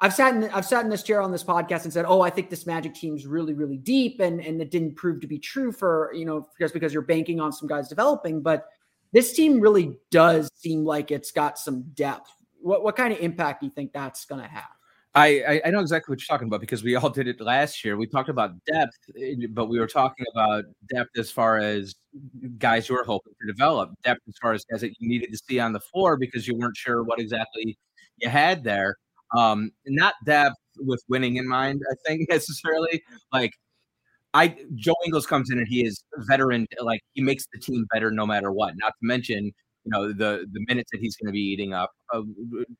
I've 0.03 0.15
sat 0.15 0.33
in 0.33 0.45
I've 0.45 0.65
sat 0.65 0.83
in 0.83 0.89
this 0.89 1.03
chair 1.03 1.21
on 1.21 1.31
this 1.31 1.43
podcast 1.43 1.83
and 1.83 1.93
said, 1.93 2.05
"Oh, 2.07 2.21
I 2.21 2.31
think 2.31 2.49
this 2.49 2.65
Magic 2.65 2.95
team's 2.95 3.27
really 3.27 3.53
really 3.53 3.77
deep," 3.77 4.19
and 4.19 4.41
and 4.41 4.59
it 4.59 4.71
didn't 4.71 4.95
prove 4.95 5.21
to 5.21 5.27
be 5.27 5.37
true 5.37 5.71
for 5.71 6.11
you 6.15 6.25
know 6.25 6.47
just 6.59 6.73
because 6.73 6.91
you're 6.91 7.03
banking 7.03 7.39
on 7.39 7.53
some 7.53 7.67
guys 7.67 7.87
developing, 7.87 8.41
but 8.41 8.67
this 9.13 9.33
team 9.33 9.59
really 9.59 9.99
does 10.09 10.49
seem 10.55 10.85
like 10.85 11.11
it's 11.11 11.31
got 11.31 11.59
some 11.59 11.83
depth 11.93 12.31
what 12.61 12.83
what 12.83 12.95
kind 12.95 13.13
of 13.13 13.19
impact 13.19 13.61
do 13.61 13.67
you 13.67 13.71
think 13.71 13.93
that's 13.93 14.25
going 14.25 14.41
to 14.41 14.47
have? 14.47 14.69
I, 15.13 15.61
I 15.65 15.71
know 15.71 15.81
exactly 15.81 16.13
what 16.13 16.21
you're 16.21 16.33
talking 16.33 16.47
about 16.47 16.61
because 16.61 16.83
we 16.83 16.95
all 16.95 17.09
did 17.09 17.27
it 17.27 17.41
last 17.41 17.83
year. 17.83 17.97
We 17.97 18.07
talked 18.07 18.29
about 18.29 18.53
depth, 18.65 18.97
eh, 19.19 19.35
but 19.49 19.65
we 19.65 19.77
were 19.77 19.87
talking 19.87 20.25
about 20.33 20.63
depth 20.93 21.17
as 21.17 21.29
far 21.29 21.57
as 21.57 21.95
guys 22.57 22.87
you 22.87 22.95
were 22.95 23.03
hoping 23.03 23.33
to 23.41 23.47
develop, 23.51 23.91
depth 24.03 24.21
as 24.29 24.35
far 24.41 24.53
as 24.53 24.63
guys 24.63 24.79
that 24.81 24.95
you 24.99 25.09
needed 25.09 25.31
to 25.31 25.37
see 25.37 25.59
on 25.59 25.73
the 25.73 25.81
floor 25.81 26.15
because 26.15 26.47
you 26.47 26.55
weren't 26.55 26.77
sure 26.77 27.03
what 27.03 27.19
exactly 27.19 27.77
you 28.17 28.29
had 28.29 28.63
there. 28.63 28.95
Um, 29.37 29.71
not 29.85 30.13
depth 30.25 30.55
with 30.77 31.03
winning 31.09 31.35
in 31.35 31.47
mind, 31.47 31.81
I 31.91 31.95
think 32.07 32.29
necessarily. 32.29 33.03
Like 33.33 33.51
I 34.33 34.55
Joe 34.75 34.95
Ingles 35.05 35.27
comes 35.27 35.51
in 35.51 35.57
and 35.57 35.67
he 35.67 35.85
is 35.85 36.05
veteran, 36.19 36.67
like 36.79 37.01
he 37.13 37.21
makes 37.21 37.45
the 37.53 37.59
team 37.59 37.85
better 37.91 38.11
no 38.11 38.25
matter 38.25 38.51
what. 38.51 38.75
Not 38.77 38.93
to 38.99 39.05
mention 39.05 39.51
you 39.85 39.91
know 39.91 40.07
the 40.07 40.45
the 40.51 40.65
minutes 40.67 40.89
that 40.91 40.99
he's 40.99 41.15
going 41.15 41.27
to 41.27 41.33
be 41.33 41.39
eating 41.39 41.73
up 41.73 41.91
uh, 42.13 42.21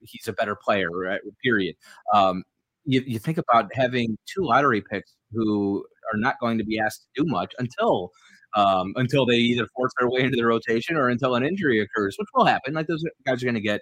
he's 0.02 0.28
a 0.28 0.34
better 0.34 0.56
player 0.56 0.90
right? 0.92 1.22
period 1.44 1.76
um, 2.14 2.44
you, 2.86 3.02
you 3.06 3.20
think 3.20 3.38
about 3.38 3.70
having 3.74 4.18
two 4.26 4.44
lottery 4.44 4.82
picks 4.82 5.16
who 5.32 5.86
are 6.14 6.18
not 6.18 6.36
going 6.40 6.58
to 6.58 6.64
be 6.64 6.80
asked 6.80 7.04
to 7.16 7.24
do 7.24 7.30
much 7.30 7.54
until 7.60 8.10
um, 8.56 8.94
until 8.98 9.26
they 9.26 9.38
either 9.38 9.66
force 9.76 9.92
their 10.00 10.10
way 10.10 10.22
into 10.22 10.36
the 10.36 10.46
rotation 10.46 10.98
or 10.98 11.10
until 11.10 11.36
an 11.36 11.44
injury 11.44 11.80
occurs 11.80 12.16
which 12.18 12.28
will 12.34 12.46
happen 12.46 12.74
like 12.74 12.88
those 12.88 13.04
guys 13.26 13.42
are 13.42 13.46
going 13.46 13.56
to 13.56 13.62
get 13.62 13.82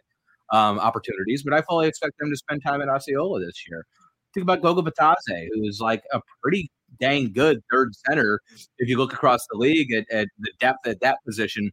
um, 0.52 0.80
opportunities 0.80 1.44
but 1.44 1.54
i 1.54 1.62
fully 1.62 1.88
expect 1.88 2.14
them 2.20 2.30
to 2.30 2.38
spend 2.38 2.62
time 2.66 2.82
at 2.82 2.90
osceola 2.90 3.40
this 3.40 3.64
year 3.70 3.86
think 4.34 4.44
about 4.44 4.62
goga 4.62 4.82
Bitadze, 4.82 5.48
who 5.54 5.64
is 5.64 5.80
like 5.82 6.04
a 6.14 6.22
pretty 6.42 6.70
dang 7.00 7.32
good 7.32 7.60
third 7.72 7.92
center 8.08 8.40
if 8.80 8.90
you 8.90 8.98
look 8.98 9.14
across 9.14 9.46
the 9.52 9.58
league 9.58 9.92
at, 9.94 10.06
at 10.12 10.28
the 10.40 10.52
depth 10.60 10.88
at 10.88 11.00
that 11.02 11.18
position 11.26 11.72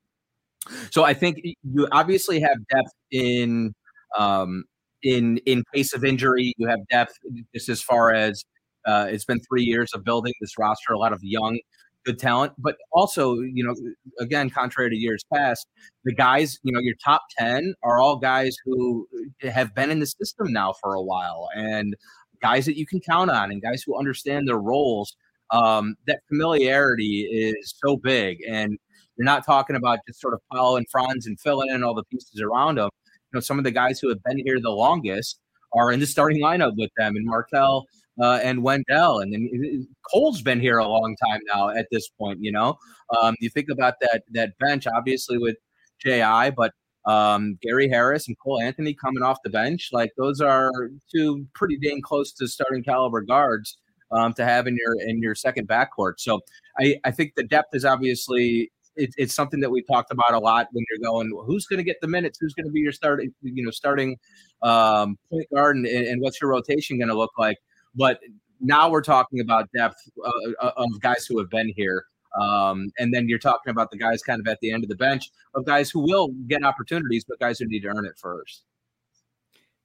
so 0.91 1.05
I 1.05 1.15
think 1.15 1.41
you 1.45 1.89
obviously 1.93 2.41
have 2.41 2.59
depth 2.69 2.93
in 3.11 3.75
um, 4.19 4.65
in 5.03 5.39
in 5.47 5.63
case 5.75 5.95
of 5.95 6.05
injury. 6.05 6.53
You 6.59 6.69
have 6.69 6.81
depth 6.91 7.15
just 7.55 7.69
as 7.69 7.83
far 7.83 8.13
as 8.15 8.45
uh, 8.87 9.07
it's 9.11 9.25
been 9.25 9.41
three 9.49 9.65
years 9.65 9.91
of 9.95 10.05
building 10.05 10.33
this 10.41 10.53
roster, 10.59 10.93
a 10.93 10.99
lot 10.99 11.13
of 11.13 11.21
young, 11.23 11.59
good 12.05 12.19
talent, 12.19 12.53
but 12.59 12.77
also 12.93 13.35
you 13.35 13.65
know, 13.65 13.75
again, 14.21 14.51
contrary 14.51 14.91
to 14.91 14.97
years 14.97 15.23
past, 15.33 15.67
the 16.05 16.15
guys 16.15 16.59
you 16.63 16.73
know 16.73 16.81
your 16.81 16.97
top 17.05 17.23
ten 17.39 17.75
are 17.83 18.01
all 18.01 18.17
guys 18.17 18.57
who 18.65 19.07
have 19.43 19.75
been 19.75 19.91
in 19.91 20.01
the 20.01 20.07
system 20.07 20.53
now 20.53 20.73
for 20.81 20.95
a 20.95 21.03
while 21.03 21.49
and 21.55 21.95
guys 22.43 22.67
that 22.67 22.77
you 22.77 22.87
can 22.87 23.01
count 23.01 23.31
on 23.31 23.51
and 23.51 23.63
guys 23.63 23.83
who 23.87 23.99
understand 23.99 24.49
their 24.49 24.59
roles. 24.59 25.17
Um, 25.53 25.95
that 26.09 26.19
familiarity 26.29 27.21
is 27.21 27.73
so 27.85 27.97
big 27.97 28.39
and 28.51 28.79
you're 29.17 29.25
not 29.25 29.45
talking 29.45 29.77
about 29.77 30.01
just 30.07 30.21
sort 30.21 30.35
of 30.35 30.41
following 30.53 30.85
Franz 30.91 31.27
and 31.27 31.39
filling 31.41 31.71
in 31.71 31.83
all 31.83 31.95
the 31.95 32.05
pieces 32.05 32.41
around 32.41 32.77
them. 32.77 32.91
You 33.33 33.39
know, 33.39 33.41
some 33.41 33.59
of 33.59 33.65
the 33.65 33.71
guys 33.71 33.99
who 34.01 34.09
have 34.09 34.23
been 34.25 34.39
here 34.39 34.61
the 34.61 34.71
longest 34.71 35.41
are 35.73 35.91
in 35.91 36.01
the 36.01 36.07
starting 36.07 36.43
lineup 36.43 36.73
with 36.77 36.91
them, 36.97 37.17
and 37.17 37.27
Markelle 37.27 37.87
uh, 38.21 38.41
and 38.43 38.63
Wendell, 38.63 39.21
and 39.21 39.33
then 39.33 39.87
Cole's 40.11 40.43
been 40.43 40.61
here 40.61 40.79
a 40.79 40.87
long 40.87 41.17
time 41.27 41.41
now. 41.53 41.71
At 41.71 41.87
this 41.91 42.09
point, 42.09 42.39
you 42.41 42.53
know, 42.53 42.79
um, 43.21 43.35
you 43.41 43.51
think 43.51 43.69
about 43.71 43.95
that 44.01 44.23
that 44.33 44.59
bench, 44.59 44.87
obviously 44.87 45.39
with 45.39 45.57
Ji, 46.01 46.23
but 46.57 46.73
um, 47.07 47.59
Gary 47.63 47.89
Harris 47.89 48.27
and 48.27 48.37
Cole 48.39 48.61
Anthony 48.61 48.95
coming 48.95 49.23
off 49.23 49.39
the 49.45 49.51
bench, 49.51 49.91
like 49.93 50.11
those 50.17 50.41
are 50.41 50.71
two 51.15 51.47
pretty 51.55 51.79
dang 51.79 52.03
close 52.03 52.33
to 52.33 52.49
starting 52.49 52.83
caliber 52.83 53.23
guards 53.23 53.79
um, 54.11 54.33
to 54.35 54.45
have 54.45 54.67
in 54.67 54.77
your 54.77 54.95
in 55.09 55.21
your 55.23 55.35
second 55.35 55.69
backcourt. 55.69 56.15
So 56.19 56.41
I, 56.79 56.97
I 57.05 57.11
think 57.11 57.33
the 57.37 57.45
depth 57.45 57.75
is 57.75 57.85
obviously 57.85 58.71
it, 58.97 59.15
it's 59.17 59.35
something 59.35 59.61
that 59.61 59.71
we 59.71 59.83
talked 59.83 60.11
about 60.11 60.33
a 60.33 60.39
lot 60.39 60.69
when 60.73 60.85
you're 60.91 61.11
going, 61.11 61.31
who's 61.47 61.67
going 61.67 61.79
to 61.79 61.85
get 61.85 62.01
the 62.01 62.09
minutes? 62.09 62.39
Who's 62.41 62.55
going 62.55 62.67
to 62.67 62.73
be 62.73 62.81
your 62.81 62.93
starting, 62.93 63.33
you 63.43 63.65
know, 63.65 63.71
starting 63.71 64.17
um, 64.63 65.19
point 65.31 65.47
guard, 65.55 65.77
and, 65.77 65.87
and 65.87 66.21
what's 66.21 66.41
your 66.41 66.51
rotation 66.51 66.99
going 66.99 67.09
to 67.09 67.17
look 67.17 67.33
like? 67.39 67.59
But 67.95 68.21
now 68.61 68.89
we're 68.89 69.03
talking 69.03 69.41
about 69.41 69.71
depth 69.73 69.97
uh, 70.25 70.31
uh, 70.61 70.73
of 70.77 71.01
guys 71.01 71.27
who 71.27 71.39
have 71.39 71.51
been 71.51 71.73
here. 71.77 72.07
Um, 72.41 72.91
and 72.99 73.15
then 73.15 73.29
you're 73.29 73.39
talking 73.39 73.71
about 73.71 73.91
the 73.91 73.97
guys 73.97 74.23
kind 74.23 74.41
of 74.41 74.47
at 74.47 74.61
the 74.61 74.71
end 74.71 74.83
of 74.83 74.91
the 74.91 74.97
bench 74.97 75.31
of 75.55 75.65
guys 75.65 75.91
who 75.91 76.01
will 76.01 76.29
get 76.49 76.63
opportunities, 76.65 77.25
but 77.27 77.39
guys 77.39 77.59
who 77.59 77.67
need 77.67 77.81
to 77.81 77.89
earn 77.89 78.05
it 78.05 78.19
first. 78.19 78.65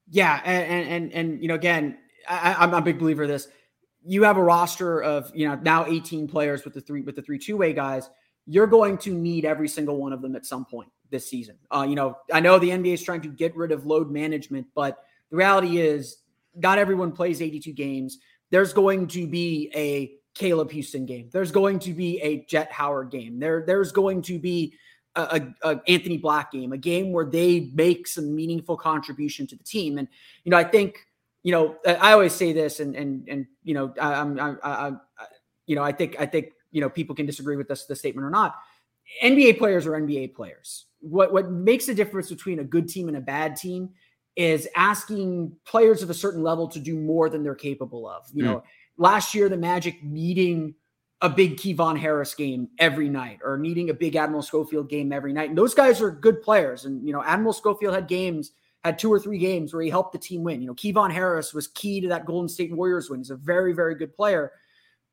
Yeah, 0.10 0.42
and 0.44 0.90
and 0.90 1.14
and 1.14 1.42
you 1.42 1.48
know, 1.48 1.56
again, 1.56 1.98
I, 2.28 2.56
I'm 2.60 2.74
a 2.74 2.82
big 2.82 3.00
believer 3.00 3.24
of 3.24 3.30
this. 3.30 3.48
You 4.04 4.24
have 4.24 4.36
a 4.36 4.44
roster 4.44 5.02
of 5.02 5.32
you 5.34 5.48
know 5.48 5.56
now 5.56 5.86
18 5.86 6.28
players 6.28 6.66
with 6.66 6.74
the 6.74 6.82
three 6.82 7.02
with 7.02 7.16
the 7.16 7.22
three 7.22 7.40
two 7.40 7.56
way 7.56 7.72
guys 7.72 8.10
you're 8.52 8.68
going 8.68 8.98
to 8.98 9.14
need 9.14 9.46
every 9.46 9.70
single 9.70 9.96
one 9.96 10.12
of 10.12 10.22
them 10.22 10.36
at 10.36 10.46
some 10.46 10.66
point 10.66 10.90
this 11.10 11.26
season. 11.26 11.56
Uh, 11.74 11.86
you 11.88 11.96
know, 11.96 12.18
I 12.34 12.42
know 12.42 12.60
the 12.60 12.70
NBA 12.70 12.96
is 12.96 13.02
trying 13.02 13.22
to 13.22 13.30
get 13.30 13.56
rid 13.56 13.72
of 13.72 13.86
load 13.86 14.12
management, 14.12 14.68
but 14.76 15.06
the 15.30 15.38
reality 15.38 15.78
is 15.78 16.18
not 16.54 16.78
everyone 16.78 17.14
plays 17.14 17.42
82 17.42 17.72
games. 17.72 18.18
There's 18.50 18.74
going 18.74 19.08
to 19.08 19.26
be 19.26 19.72
a 19.74 20.12
Caleb 20.34 20.70
Houstan 20.70 21.06
game. 21.06 21.30
There's 21.32 21.50
going 21.50 21.80
to 21.80 21.94
be 21.94 22.20
a 22.22 22.44
Jett 22.44 22.70
Howard 22.74 23.10
game. 23.10 23.40
There, 23.40 23.64
there's 23.66 23.94
going 23.94 24.22
to 24.24 24.38
be 24.38 24.74
a, 25.16 25.22
a, 25.64 25.70
a, 25.70 25.82
Anthony 25.88 26.18
Black 26.18 26.52
game, 26.52 26.74
a 26.74 26.78
game 26.78 27.14
where 27.14 27.26
they 27.26 27.72
make 27.74 28.06
some 28.06 28.36
meaningful 28.36 28.76
contribution 28.76 29.48
to 29.48 29.56
the 29.56 29.64
team. 29.64 29.98
And 29.98 30.10
you 30.44 30.50
know, 30.50 30.58
I 30.58 30.66
think 30.66 30.98
you 31.44 31.54
know, 31.54 31.78
I 31.86 32.12
always 32.12 32.34
say 32.34 32.52
this, 32.52 32.82
and 32.82 32.96
and 32.96 33.28
and 33.30 33.46
you 33.64 33.74
know, 33.74 33.94
I, 34.00 34.14
I'm, 34.16 34.40
I, 34.40 34.56
I, 34.62 34.92
you 35.66 35.76
know, 35.76 35.84
I 35.84 35.92
think 35.94 36.18
I 36.20 36.26
think 36.26 36.52
you 36.72 36.82
know 36.82 36.90
people 36.90 37.16
can 37.16 37.26
disagree 37.26 37.56
with 37.56 37.68
this 37.68 37.86
the 37.86 37.96
statement 37.96 38.26
or 38.26 38.30
not. 38.30 38.56
NBA 39.24 39.58
players 39.58 39.86
are 39.86 39.92
NBA 39.92 40.34
players. 40.34 40.86
What 41.00 41.34
what 41.34 41.52
makes 41.52 41.86
the 41.86 41.94
difference 41.94 42.30
between 42.30 42.60
a 42.60 42.64
good 42.64 42.88
team 42.88 43.08
and 43.08 43.18
a 43.18 43.22
bad 43.22 43.56
team 43.56 43.90
is 44.36 44.68
asking 44.76 45.56
players 45.66 46.02
of 46.04 46.10
a 46.10 46.14
certain 46.14 46.42
level 46.42 46.68
to 46.70 46.80
do 46.80 46.98
more 46.98 47.30
than 47.30 47.44
they're 47.44 47.56
capable 47.56 48.08
of. 48.08 48.24
You 48.34 48.44
mm. 48.44 48.48
know, 48.48 48.64
last 48.98 49.36
year 49.36 49.50
the 49.50 49.58
Magic 49.58 50.04
needing 50.04 50.76
a 51.22 51.30
big 51.30 51.58
Kevon 51.58 51.98
Harris 52.00 52.34
game 52.34 52.68
every 52.80 53.08
night 53.08 53.40
or 53.44 53.58
needing 53.58 53.90
a 53.90 53.94
big 53.94 54.16
Admiral 54.16 54.42
Schofield 54.42 54.90
game 54.90 55.12
every 55.12 55.34
night. 55.34 55.50
And 55.50 55.58
those 55.58 55.76
guys 55.76 56.02
are 56.02 56.10
good 56.10 56.42
players. 56.42 56.86
And, 56.86 57.06
you 57.06 57.14
know, 57.14 57.24
Admiral 57.24 57.54
Schofield 57.54 57.94
had 57.94 58.08
games, 58.08 58.52
had 58.84 58.98
two 58.98 59.14
or 59.14 59.20
three 59.20 59.38
games 59.38 59.72
where 59.72 59.84
he 59.84 59.90
helped 59.90 60.14
the 60.14 60.18
team 60.18 60.44
win. 60.44 60.62
You 60.62 60.68
know, 60.68 60.74
Kevon 60.74 61.12
Harris 61.12 61.54
was 61.54 61.68
key 61.68 62.02
to 62.02 62.08
that 62.08 62.26
Golden 62.26 62.50
State 62.50 62.76
Warriors 62.76 63.10
win. 63.10 63.20
He's 63.20 63.30
a 63.30 63.36
very, 63.36 63.74
very 63.74 63.94
good 63.94 64.16
player. 64.16 64.52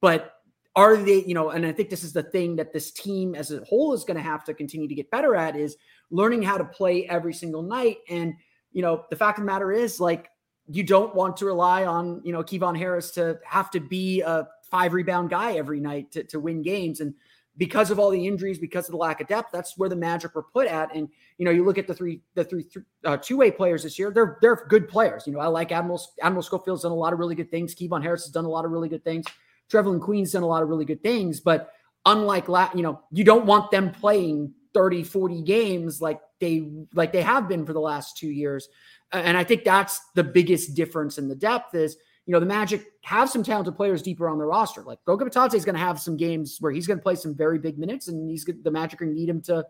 But 0.00 0.32
are 0.78 0.96
they, 0.96 1.24
you 1.24 1.34
know, 1.34 1.50
and 1.50 1.66
I 1.66 1.72
think 1.72 1.90
this 1.90 2.04
is 2.04 2.12
the 2.12 2.22
thing 2.22 2.54
that 2.54 2.72
this 2.72 2.92
team 2.92 3.34
as 3.34 3.50
a 3.50 3.64
whole 3.64 3.92
is 3.94 4.04
going 4.04 4.16
to 4.16 4.22
have 4.22 4.44
to 4.44 4.54
continue 4.54 4.86
to 4.86 4.94
get 4.94 5.10
better 5.10 5.34
at 5.34 5.56
is 5.56 5.76
learning 6.10 6.42
how 6.42 6.56
to 6.56 6.64
play 6.64 7.04
every 7.08 7.34
single 7.34 7.62
night. 7.62 7.98
And, 8.08 8.34
you 8.70 8.82
know, 8.82 9.04
the 9.10 9.16
fact 9.16 9.38
of 9.38 9.42
the 9.42 9.50
matter 9.50 9.72
is 9.72 9.98
like, 9.98 10.30
you 10.68 10.84
don't 10.84 11.16
want 11.16 11.36
to 11.38 11.46
rely 11.46 11.84
on, 11.84 12.20
you 12.22 12.32
know, 12.32 12.44
Kevon 12.44 12.78
Harris 12.78 13.10
to 13.12 13.40
have 13.44 13.72
to 13.72 13.80
be 13.80 14.20
a 14.20 14.46
five 14.70 14.92
rebound 14.92 15.30
guy 15.30 15.54
every 15.54 15.80
night 15.80 16.12
to, 16.12 16.22
to 16.24 16.38
win 16.38 16.62
games. 16.62 17.00
And 17.00 17.12
because 17.56 17.90
of 17.90 17.98
all 17.98 18.10
the 18.10 18.26
injuries, 18.28 18.60
because 18.60 18.86
of 18.86 18.92
the 18.92 18.98
lack 18.98 19.20
of 19.20 19.26
depth, 19.26 19.48
that's 19.52 19.76
where 19.76 19.88
the 19.88 19.96
Magic 19.96 20.32
were 20.36 20.44
put 20.44 20.68
at. 20.68 20.94
And 20.94 21.08
you 21.38 21.44
know, 21.44 21.50
you 21.50 21.64
look 21.64 21.78
at 21.78 21.88
the 21.88 21.94
three, 21.94 22.20
the 22.34 22.44
three, 22.44 22.66
uh, 23.04 23.16
two 23.16 23.36
way 23.36 23.50
players 23.50 23.82
this 23.82 23.98
year. 23.98 24.12
They're 24.12 24.38
they're 24.40 24.64
good 24.68 24.88
players. 24.88 25.26
You 25.26 25.32
know, 25.32 25.40
I 25.40 25.48
like 25.48 25.72
Admiral 25.72 26.00
Admiral 26.22 26.42
Schofield's 26.42 26.82
done 26.82 26.92
a 26.92 26.94
lot 26.94 27.12
of 27.12 27.18
really 27.18 27.34
good 27.34 27.50
things. 27.50 27.74
Kevon 27.74 28.02
Harris 28.02 28.24
has 28.24 28.32
done 28.32 28.44
a 28.44 28.48
lot 28.48 28.64
of 28.64 28.70
really 28.70 28.88
good 28.88 29.02
things. 29.02 29.24
Trevelin 29.70 30.00
Queen's 30.00 30.32
done 30.32 30.42
a 30.42 30.46
lot 30.46 30.62
of 30.62 30.68
really 30.68 30.84
good 30.84 31.02
things, 31.02 31.40
but 31.40 31.72
unlike 32.06 32.48
la- 32.48 32.70
you 32.74 32.82
know, 32.82 33.02
you 33.10 33.24
don't 33.24 33.46
want 33.46 33.70
them 33.70 33.90
playing 33.90 34.54
30, 34.74 35.02
40 35.02 35.42
games 35.42 36.00
like 36.00 36.20
they 36.40 36.70
like 36.94 37.12
they 37.12 37.22
have 37.22 37.48
been 37.48 37.66
for 37.66 37.72
the 37.72 37.80
last 37.80 38.16
two 38.16 38.30
years. 38.30 38.68
And 39.12 39.36
I 39.36 39.44
think 39.44 39.64
that's 39.64 40.00
the 40.14 40.24
biggest 40.24 40.74
difference 40.74 41.18
in 41.18 41.28
the 41.28 41.34
depth 41.34 41.74
is, 41.74 41.96
you 42.26 42.32
know, 42.32 42.40
the 42.40 42.46
Magic 42.46 42.84
have 43.02 43.30
some 43.30 43.42
talented 43.42 43.74
players 43.74 44.02
deeper 44.02 44.28
on 44.28 44.38
their 44.38 44.46
roster. 44.46 44.82
Like 44.82 45.02
Goga 45.06 45.24
Bitadze 45.24 45.54
is 45.54 45.64
going 45.64 45.74
to 45.74 45.80
have 45.80 45.98
some 45.98 46.16
games 46.16 46.58
where 46.60 46.70
he's 46.70 46.86
going 46.86 46.98
to 46.98 47.02
play 47.02 47.14
some 47.14 47.34
very 47.34 47.58
big 47.58 47.78
minutes, 47.78 48.08
and 48.08 48.28
he's 48.30 48.44
the 48.44 48.70
Magic 48.70 49.00
are 49.00 49.06
need 49.06 49.28
him 49.28 49.40
to 49.42 49.66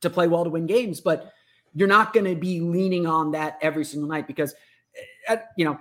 to 0.00 0.10
play 0.10 0.26
well 0.26 0.44
to 0.44 0.50
win 0.50 0.66
games. 0.66 1.00
But 1.00 1.30
you're 1.74 1.88
not 1.88 2.12
going 2.12 2.26
to 2.26 2.36
be 2.36 2.60
leaning 2.60 3.06
on 3.06 3.32
that 3.32 3.58
every 3.60 3.84
single 3.84 4.08
night 4.08 4.26
because, 4.26 4.54
eh, 5.28 5.36
you 5.58 5.64
know, 5.64 5.78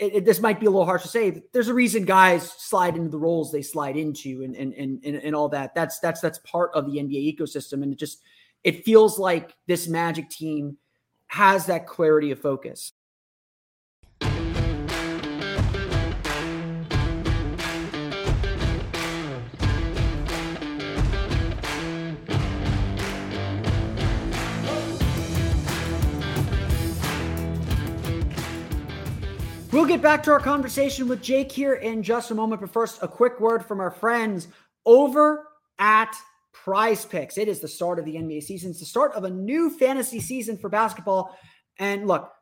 it, 0.00 0.14
it, 0.14 0.24
this 0.24 0.40
might 0.40 0.58
be 0.58 0.66
a 0.66 0.70
little 0.70 0.86
harsh 0.86 1.02
to 1.02 1.08
say. 1.08 1.42
There's 1.52 1.68
a 1.68 1.74
reason 1.74 2.04
guys 2.04 2.50
slide 2.50 2.96
into 2.96 3.10
the 3.10 3.18
roles 3.18 3.52
they 3.52 3.62
slide 3.62 3.96
into, 3.96 4.42
and 4.42 4.56
and 4.56 4.72
and 4.74 5.04
and, 5.04 5.16
and 5.16 5.36
all 5.36 5.50
that. 5.50 5.74
That's 5.74 5.98
that's 6.00 6.20
that's 6.20 6.38
part 6.38 6.70
of 6.74 6.86
the 6.86 6.98
NBA 6.98 7.38
ecosystem, 7.38 7.82
and 7.82 7.92
it 7.92 7.98
just 7.98 8.22
it 8.64 8.84
feels 8.84 9.18
like 9.18 9.54
this 9.66 9.88
Magic 9.88 10.30
team 10.30 10.78
has 11.26 11.66
that 11.66 11.86
clarity 11.86 12.30
of 12.30 12.40
focus. 12.40 12.92
We'll 29.72 29.86
get 29.86 30.02
back 30.02 30.24
to 30.24 30.32
our 30.32 30.40
conversation 30.40 31.06
with 31.06 31.22
Jake 31.22 31.52
here 31.52 31.74
in 31.74 32.02
just 32.02 32.32
a 32.32 32.34
moment. 32.34 32.60
But 32.60 32.70
first, 32.70 32.98
a 33.02 33.08
quick 33.08 33.38
word 33.38 33.64
from 33.64 33.78
our 33.78 33.92
friends 33.92 34.48
over 34.84 35.46
at 35.78 36.12
Prize 36.52 37.04
Picks. 37.04 37.38
It 37.38 37.46
is 37.46 37.60
the 37.60 37.68
start 37.68 38.00
of 38.00 38.04
the 38.04 38.16
NBA 38.16 38.42
season. 38.42 38.70
It's 38.70 38.80
the 38.80 38.86
start 38.86 39.12
of 39.12 39.22
a 39.22 39.30
new 39.30 39.70
fantasy 39.70 40.18
season 40.18 40.58
for 40.58 40.68
basketball. 40.68 41.38
And 41.78 42.08
look, 42.08 42.32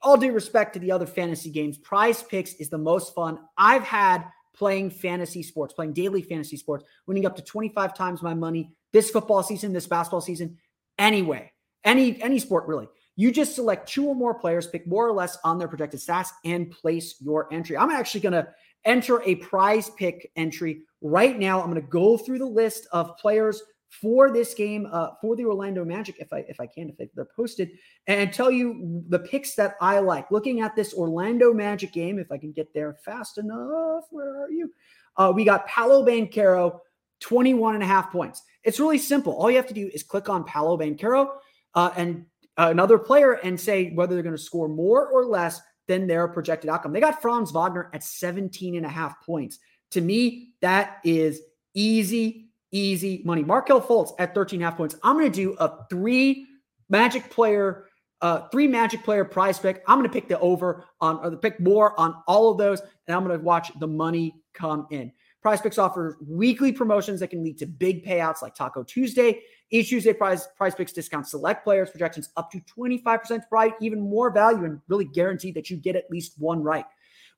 all 0.00 0.16
due 0.16 0.30
respect 0.30 0.74
to 0.74 0.78
the 0.78 0.92
other 0.92 1.06
fantasy 1.06 1.50
games, 1.50 1.76
prize 1.76 2.22
picks 2.22 2.54
is 2.54 2.70
the 2.70 2.78
most 2.78 3.16
fun 3.16 3.40
I've 3.58 3.82
had 3.82 4.24
playing 4.54 4.90
fantasy 4.90 5.42
sports, 5.42 5.74
playing 5.74 5.92
daily 5.92 6.22
fantasy 6.22 6.56
sports, 6.56 6.84
winning 7.08 7.26
up 7.26 7.34
to 7.34 7.42
25 7.42 7.96
times 7.96 8.22
my 8.22 8.32
money 8.32 8.70
this 8.92 9.10
football 9.10 9.42
season, 9.42 9.72
this 9.72 9.88
basketball 9.88 10.20
season, 10.20 10.56
anyway, 10.98 11.50
any 11.82 12.22
any 12.22 12.38
sport 12.38 12.68
really. 12.68 12.86
You 13.16 13.32
just 13.32 13.54
select 13.54 13.88
two 13.88 14.06
or 14.06 14.14
more 14.14 14.34
players, 14.34 14.66
pick 14.66 14.86
more 14.86 15.06
or 15.06 15.12
less 15.12 15.38
on 15.42 15.58
their 15.58 15.68
projected 15.68 16.00
stats, 16.00 16.28
and 16.44 16.70
place 16.70 17.16
your 17.20 17.52
entry. 17.52 17.76
I'm 17.76 17.90
actually 17.90 18.20
going 18.20 18.34
to 18.34 18.48
enter 18.84 19.22
a 19.22 19.36
prize 19.36 19.90
pick 19.90 20.30
entry 20.36 20.82
right 21.00 21.38
now. 21.38 21.60
I'm 21.60 21.70
going 21.70 21.82
to 21.82 21.88
go 21.88 22.16
through 22.16 22.38
the 22.38 22.46
list 22.46 22.86
of 22.92 23.16
players 23.16 23.62
for 23.88 24.30
this 24.30 24.54
game 24.54 24.86
uh, 24.90 25.10
for 25.20 25.36
the 25.36 25.44
Orlando 25.44 25.84
Magic, 25.84 26.16
if 26.18 26.32
I 26.32 26.38
if 26.48 26.60
I 26.60 26.66
can, 26.66 26.90
if 26.90 26.96
they, 26.96 27.08
they're 27.14 27.28
posted, 27.36 27.70
and 28.06 28.32
tell 28.32 28.50
you 28.50 29.02
the 29.08 29.20
picks 29.20 29.54
that 29.54 29.76
I 29.80 30.00
like. 30.00 30.30
Looking 30.30 30.60
at 30.60 30.76
this 30.76 30.92
Orlando 30.92 31.52
Magic 31.54 31.92
game, 31.92 32.18
if 32.18 32.30
I 32.30 32.38
can 32.38 32.52
get 32.52 32.72
there 32.74 32.96
fast 33.04 33.38
enough, 33.38 34.04
where 34.10 34.42
are 34.42 34.50
you? 34.50 34.72
Uh, 35.16 35.32
we 35.34 35.44
got 35.44 35.66
Paolo 35.66 36.04
Banchero, 36.04 36.80
21 37.20 37.74
and 37.74 37.82
a 37.82 37.86
half 37.86 38.10
points. 38.10 38.42
It's 38.64 38.80
really 38.80 38.98
simple. 38.98 39.32
All 39.32 39.50
you 39.50 39.56
have 39.56 39.68
to 39.68 39.74
do 39.74 39.90
is 39.94 40.02
click 40.02 40.28
on 40.28 40.44
Paolo 40.44 40.76
Banchero 40.76 41.28
uh, 41.74 41.90
and 41.96 42.26
another 42.56 42.98
player 42.98 43.34
and 43.34 43.58
say 43.60 43.90
whether 43.90 44.14
they're 44.14 44.22
going 44.22 44.36
to 44.36 44.42
score 44.42 44.68
more 44.68 45.08
or 45.08 45.24
less 45.24 45.60
than 45.88 46.06
their 46.06 46.26
projected 46.28 46.70
outcome. 46.70 46.92
They 46.92 47.00
got 47.00 47.22
Franz 47.22 47.52
Wagner 47.52 47.90
at 47.92 48.02
17 48.02 48.76
and 48.76 48.86
a 48.86 48.88
half 48.88 49.24
points. 49.24 49.58
To 49.92 50.00
me, 50.00 50.50
that 50.60 50.98
is 51.04 51.40
easy 51.74 52.46
easy 52.76 53.22
money. 53.24 53.42
Markelle 53.42 53.80
Fultz 53.80 54.12
at 54.18 54.34
13 54.34 54.58
and 54.58 54.66
a 54.66 54.70
half 54.70 54.76
points. 54.76 54.96
I'm 55.02 55.16
going 55.16 55.30
to 55.30 55.34
do 55.34 55.56
a 55.58 55.84
three 55.88 56.46
magic 56.88 57.30
player, 57.30 57.86
uh, 58.20 58.48
three 58.48 58.68
magic 58.68 59.02
player 59.02 59.24
prize 59.24 59.58
pick. 59.58 59.82
I'm 59.86 59.98
going 59.98 60.08
to 60.08 60.12
pick 60.12 60.28
the 60.28 60.38
over 60.40 60.84
on 61.00 61.18
or 61.18 61.30
the 61.30 61.36
pick 61.36 61.60
more 61.60 61.98
on 61.98 62.22
all 62.26 62.50
of 62.50 62.58
those, 62.58 62.80
and 62.80 63.16
I'm 63.16 63.24
going 63.24 63.38
to 63.38 63.44
watch 63.44 63.72
the 63.78 63.88
money 63.88 64.34
come 64.54 64.86
in. 64.90 65.12
Prize 65.46 65.60
Picks 65.60 65.78
offers 65.78 66.16
weekly 66.26 66.72
promotions 66.72 67.20
that 67.20 67.28
can 67.28 67.44
lead 67.44 67.56
to 67.58 67.66
big 67.66 68.04
payouts 68.04 68.42
like 68.42 68.52
Taco 68.52 68.82
Tuesday. 68.82 69.42
Each 69.70 69.90
Tuesday, 69.90 70.12
Prize, 70.12 70.48
prize 70.56 70.74
Picks 70.74 70.92
discounts 70.92 71.30
select 71.30 71.62
players, 71.62 71.88
projections 71.88 72.30
up 72.36 72.50
to 72.50 72.58
25% 72.62 73.42
right, 73.52 73.72
even 73.80 74.00
more 74.00 74.32
value, 74.32 74.64
and 74.64 74.80
really 74.88 75.04
guarantee 75.04 75.52
that 75.52 75.70
you 75.70 75.76
get 75.76 75.94
at 75.94 76.10
least 76.10 76.32
one 76.38 76.64
right. 76.64 76.84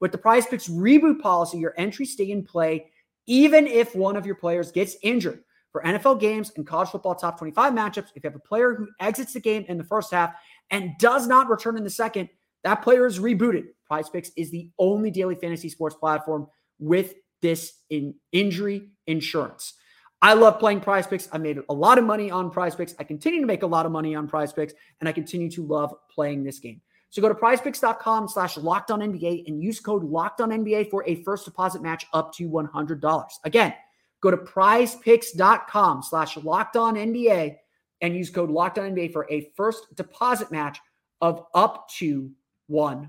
With 0.00 0.12
the 0.12 0.16
Prize 0.16 0.46
Picks 0.46 0.70
reboot 0.70 1.20
policy, 1.20 1.58
your 1.58 1.74
entries 1.76 2.14
stay 2.14 2.30
in 2.30 2.46
play 2.46 2.90
even 3.26 3.66
if 3.66 3.94
one 3.94 4.16
of 4.16 4.24
your 4.24 4.36
players 4.36 4.72
gets 4.72 4.96
injured. 5.02 5.44
For 5.70 5.82
NFL 5.82 6.18
games 6.18 6.50
and 6.56 6.66
college 6.66 6.88
football 6.88 7.14
top 7.14 7.36
25 7.36 7.74
matchups, 7.74 8.08
if 8.14 8.24
you 8.24 8.30
have 8.30 8.34
a 8.34 8.38
player 8.38 8.74
who 8.74 8.88
exits 9.00 9.34
the 9.34 9.40
game 9.40 9.66
in 9.68 9.76
the 9.76 9.84
first 9.84 10.10
half 10.10 10.32
and 10.70 10.92
does 10.98 11.26
not 11.26 11.50
return 11.50 11.76
in 11.76 11.84
the 11.84 11.90
second, 11.90 12.30
that 12.64 12.76
player 12.76 13.04
is 13.04 13.18
rebooted. 13.18 13.64
Prize 13.86 14.08
Picks 14.08 14.30
is 14.34 14.50
the 14.50 14.70
only 14.78 15.10
daily 15.10 15.34
fantasy 15.34 15.68
sports 15.68 15.94
platform 15.94 16.46
with 16.78 17.12
this 17.42 17.72
in 17.90 18.14
injury 18.32 18.90
insurance. 19.06 19.74
I 20.20 20.34
love 20.34 20.58
playing 20.58 20.80
prize 20.80 21.06
picks. 21.06 21.28
I 21.32 21.38
made 21.38 21.58
a 21.68 21.74
lot 21.74 21.98
of 21.98 22.04
money 22.04 22.30
on 22.30 22.50
prize 22.50 22.74
picks. 22.74 22.94
I 22.98 23.04
continue 23.04 23.40
to 23.40 23.46
make 23.46 23.62
a 23.62 23.66
lot 23.66 23.86
of 23.86 23.92
money 23.92 24.14
on 24.16 24.26
prize 24.26 24.52
picks, 24.52 24.74
and 25.00 25.08
I 25.08 25.12
continue 25.12 25.50
to 25.52 25.64
love 25.64 25.94
playing 26.10 26.42
this 26.42 26.58
game. 26.58 26.80
So 27.10 27.22
go 27.22 27.28
to 27.28 27.34
prizepicks.com 27.34 28.28
slash 28.28 28.58
locked 28.58 28.90
on 28.90 29.00
NBA 29.00 29.44
and 29.46 29.62
use 29.62 29.80
code 29.80 30.04
locked 30.04 30.40
on 30.40 30.50
NBA 30.50 30.90
for 30.90 31.04
a 31.06 31.22
first 31.22 31.44
deposit 31.44 31.82
match 31.82 32.04
up 32.12 32.34
to 32.34 32.48
$100. 32.48 33.30
Again, 33.44 33.74
go 34.20 34.30
to 34.30 34.36
prizepicks.com 34.36 36.02
slash 36.02 36.36
locked 36.36 36.76
on 36.76 36.96
NBA 36.96 37.56
and 38.02 38.14
use 38.14 38.30
code 38.30 38.50
locked 38.50 38.78
on 38.78 38.94
NBA 38.94 39.12
for 39.12 39.26
a 39.30 39.50
first 39.56 39.86
deposit 39.94 40.50
match 40.52 40.80
of 41.20 41.46
up 41.54 41.88
to 41.98 42.30
$100. 42.70 43.08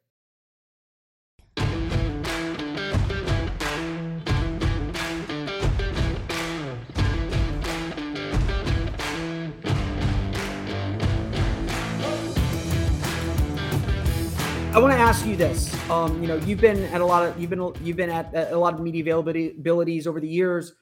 I 14.73 14.79
want 14.79 14.93
to 14.93 14.99
ask 14.99 15.25
you 15.25 15.35
this. 15.35 15.73
Um, 15.89 16.21
you 16.21 16.29
know, 16.29 16.37
you've 16.37 16.61
been 16.61 16.85
at 16.85 17.01
a 17.01 17.05
lot 17.05 17.27
of 17.27 17.37
you've 17.37 17.49
been 17.49 17.73
you've 17.83 17.97
been 17.97 18.09
at 18.09 18.33
a 18.33 18.57
lot 18.57 18.73
of 18.73 18.79
media 18.79 19.03
availabilities 19.03 20.07
over 20.07 20.21
the 20.21 20.29
years. 20.29 20.73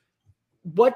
What 0.61 0.95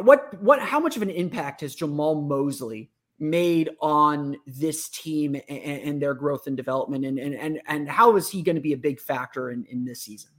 what 0.00 0.40
what 0.42 0.58
how 0.58 0.80
much 0.80 0.96
of 0.96 1.02
an 1.02 1.10
impact 1.10 1.60
has 1.60 1.76
Jamahl 1.76 2.26
Mosley 2.26 2.90
made 3.18 3.68
on 3.82 4.38
this 4.46 4.88
team 4.88 5.34
and, 5.46 5.58
and 5.58 6.02
their 6.02 6.14
growth 6.14 6.46
and 6.46 6.56
development 6.56 7.04
and 7.04 7.18
and 7.18 7.34
and, 7.34 7.60
and 7.66 7.86
how 7.86 8.16
is 8.16 8.30
he 8.30 8.40
going 8.40 8.56
to 8.56 8.62
be 8.62 8.72
a 8.72 8.78
big 8.78 8.98
factor 8.98 9.50
in, 9.50 9.66
in 9.66 9.84
this 9.84 10.00
season? 10.00 10.30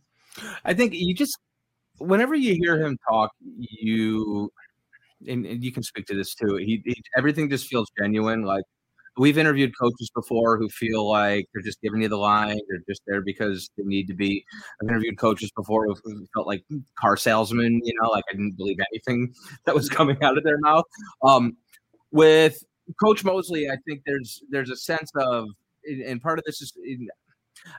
I 0.66 0.74
think 0.74 0.96
you 0.96 1.14
just 1.14 1.38
whenever 2.00 2.34
you 2.34 2.56
hear 2.56 2.84
him 2.84 2.98
talk, 3.08 3.30
you 3.60 4.52
and, 5.28 5.46
and 5.46 5.64
you 5.64 5.72
can 5.72 5.84
speak 5.84 6.08
to 6.08 6.16
this 6.16 6.34
too. 6.34 6.56
He, 6.56 6.82
he 6.84 6.96
everything 7.16 7.52
just 7.52 7.68
feels 7.68 7.92
genuine. 8.00 8.42
Like 8.42 8.64
we've 9.18 9.38
interviewed 9.38 9.78
coaches 9.80 10.12
before 10.14 10.58
who 10.58 10.70
feel 10.70 11.08
like 11.08 11.48
they're 11.54 11.62
just 11.62 11.82
giving 11.82 12.02
you 12.02 12.10
the 12.10 12.18
line. 12.18 12.60
They're 12.68 12.84
just 12.88 13.02
there 13.06 13.22
because 13.22 13.70
they 13.78 13.84
need 13.84 14.08
to 14.08 14.14
be. 14.14 14.44
I've 14.82 14.90
interviewed 14.90 15.18
coaches 15.18 15.52
before 15.56 15.86
who 15.86 16.26
felt 16.34 16.48
like 16.48 16.64
car 17.00 17.18
salesmen, 17.18 17.82
you 17.84 17.94
know, 18.02 18.10
like 18.10 18.24
I 18.30 18.34
didn't 18.34 18.58
believe 18.58 18.78
anything 18.92 19.34
that 19.66 19.76
was 19.76 19.90
coming 19.90 20.22
out 20.24 20.38
of 20.38 20.44
their 20.44 20.60
mouth. 20.60 20.86
Um, 21.24 21.58
with 22.12 22.64
Coach 23.04 23.24
Mosley, 23.24 23.70
I 23.70 23.78
think 23.88 24.02
there's 24.06 24.42
there's 24.50 24.70
a 24.70 24.76
sense 24.76 25.12
of, 25.16 25.48
and 25.86 26.22
part 26.22 26.40
of 26.40 26.46
this 26.46 26.62
is, 26.62 26.74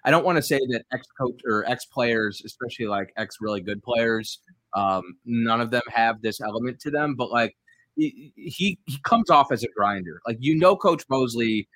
I 0.04 0.10
don't 0.10 0.24
want 0.24 0.36
to 0.36 0.42
say 0.42 0.58
that 0.70 0.84
ex 0.92 1.06
coach 1.18 1.40
or 1.46 1.64
ex 1.68 1.86
players, 1.86 2.42
especially 2.44 2.86
like 2.86 3.12
ex 3.16 3.36
really 3.40 3.60
good 3.60 3.82
players, 3.82 4.40
um, 4.74 5.02
none 5.24 5.60
of 5.60 5.70
them 5.70 5.82
have 5.88 6.20
this 6.20 6.40
element 6.40 6.80
to 6.80 6.90
them, 6.90 7.14
but 7.16 7.30
like 7.30 7.56
he, 7.96 8.32
he 8.36 8.78
comes 9.02 9.30
off 9.30 9.52
as 9.52 9.62
a 9.62 9.68
grinder. 9.76 10.20
Like 10.26 10.38
you 10.40 10.56
know, 10.56 10.76
Coach 10.76 11.04
Mosley 11.08 11.68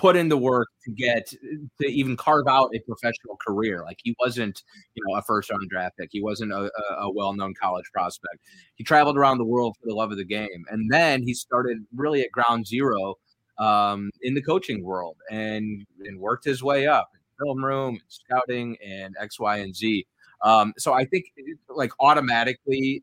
put 0.00 0.16
in 0.16 0.30
the 0.30 0.36
work 0.36 0.68
to 0.82 0.90
get 0.90 1.28
to 1.28 1.86
even 1.86 2.16
carve 2.16 2.46
out 2.48 2.70
a 2.74 2.78
professional 2.80 3.36
career. 3.46 3.82
Like 3.84 3.98
he 4.02 4.16
wasn't, 4.18 4.62
you 4.94 5.02
know, 5.06 5.16
a 5.16 5.22
first 5.22 5.50
round 5.50 5.68
draft 5.68 5.98
pick. 5.98 6.08
He 6.10 6.22
wasn't 6.22 6.52
a, 6.52 6.70
a 6.98 7.10
well 7.10 7.34
known 7.34 7.54
college 7.60 7.84
prospect. 7.92 8.38
He 8.76 8.84
traveled 8.84 9.18
around 9.18 9.38
the 9.38 9.44
world 9.44 9.76
for 9.78 9.86
the 9.86 9.94
love 9.94 10.10
of 10.10 10.16
the 10.16 10.24
game, 10.24 10.64
and 10.70 10.90
then 10.90 11.22
he 11.22 11.34
started 11.34 11.84
really 11.94 12.22
at 12.22 12.32
ground 12.32 12.66
zero 12.66 13.16
um, 13.58 14.10
in 14.22 14.34
the 14.34 14.42
coaching 14.42 14.82
world 14.82 15.16
and 15.30 15.86
and 16.00 16.18
worked 16.18 16.44
his 16.44 16.62
way 16.62 16.86
up 16.86 17.10
in 17.14 17.46
film 17.46 17.64
room, 17.64 17.94
and 17.94 18.02
scouting, 18.08 18.76
and 18.84 19.14
X, 19.20 19.38
Y, 19.38 19.58
and 19.58 19.76
Z. 19.76 20.06
Um, 20.42 20.72
so 20.78 20.94
I 20.94 21.04
think 21.04 21.26
like 21.68 21.92
automatically 22.00 23.02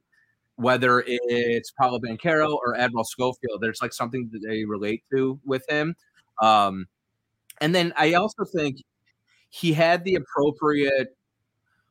whether 0.58 1.04
it's 1.08 1.72
Paolo 1.72 2.00
Banchero 2.00 2.56
or 2.56 2.76
Admiral 2.76 3.06
Schofield, 3.06 3.62
there's 3.62 3.82
like 3.82 3.94
something 3.94 4.30
that 4.34 4.42
they 4.48 4.66
relate 4.66 5.04
to 5.12 5.40
with 5.46 5.64
him. 5.70 5.96
Um, 6.42 6.88
and 7.62 7.74
then 7.74 7.94
I 7.96 8.14
also 8.14 8.44
think 8.44 8.78
he 9.50 9.74
had 9.74 10.04
the 10.04 10.16
appropriate 10.16 11.16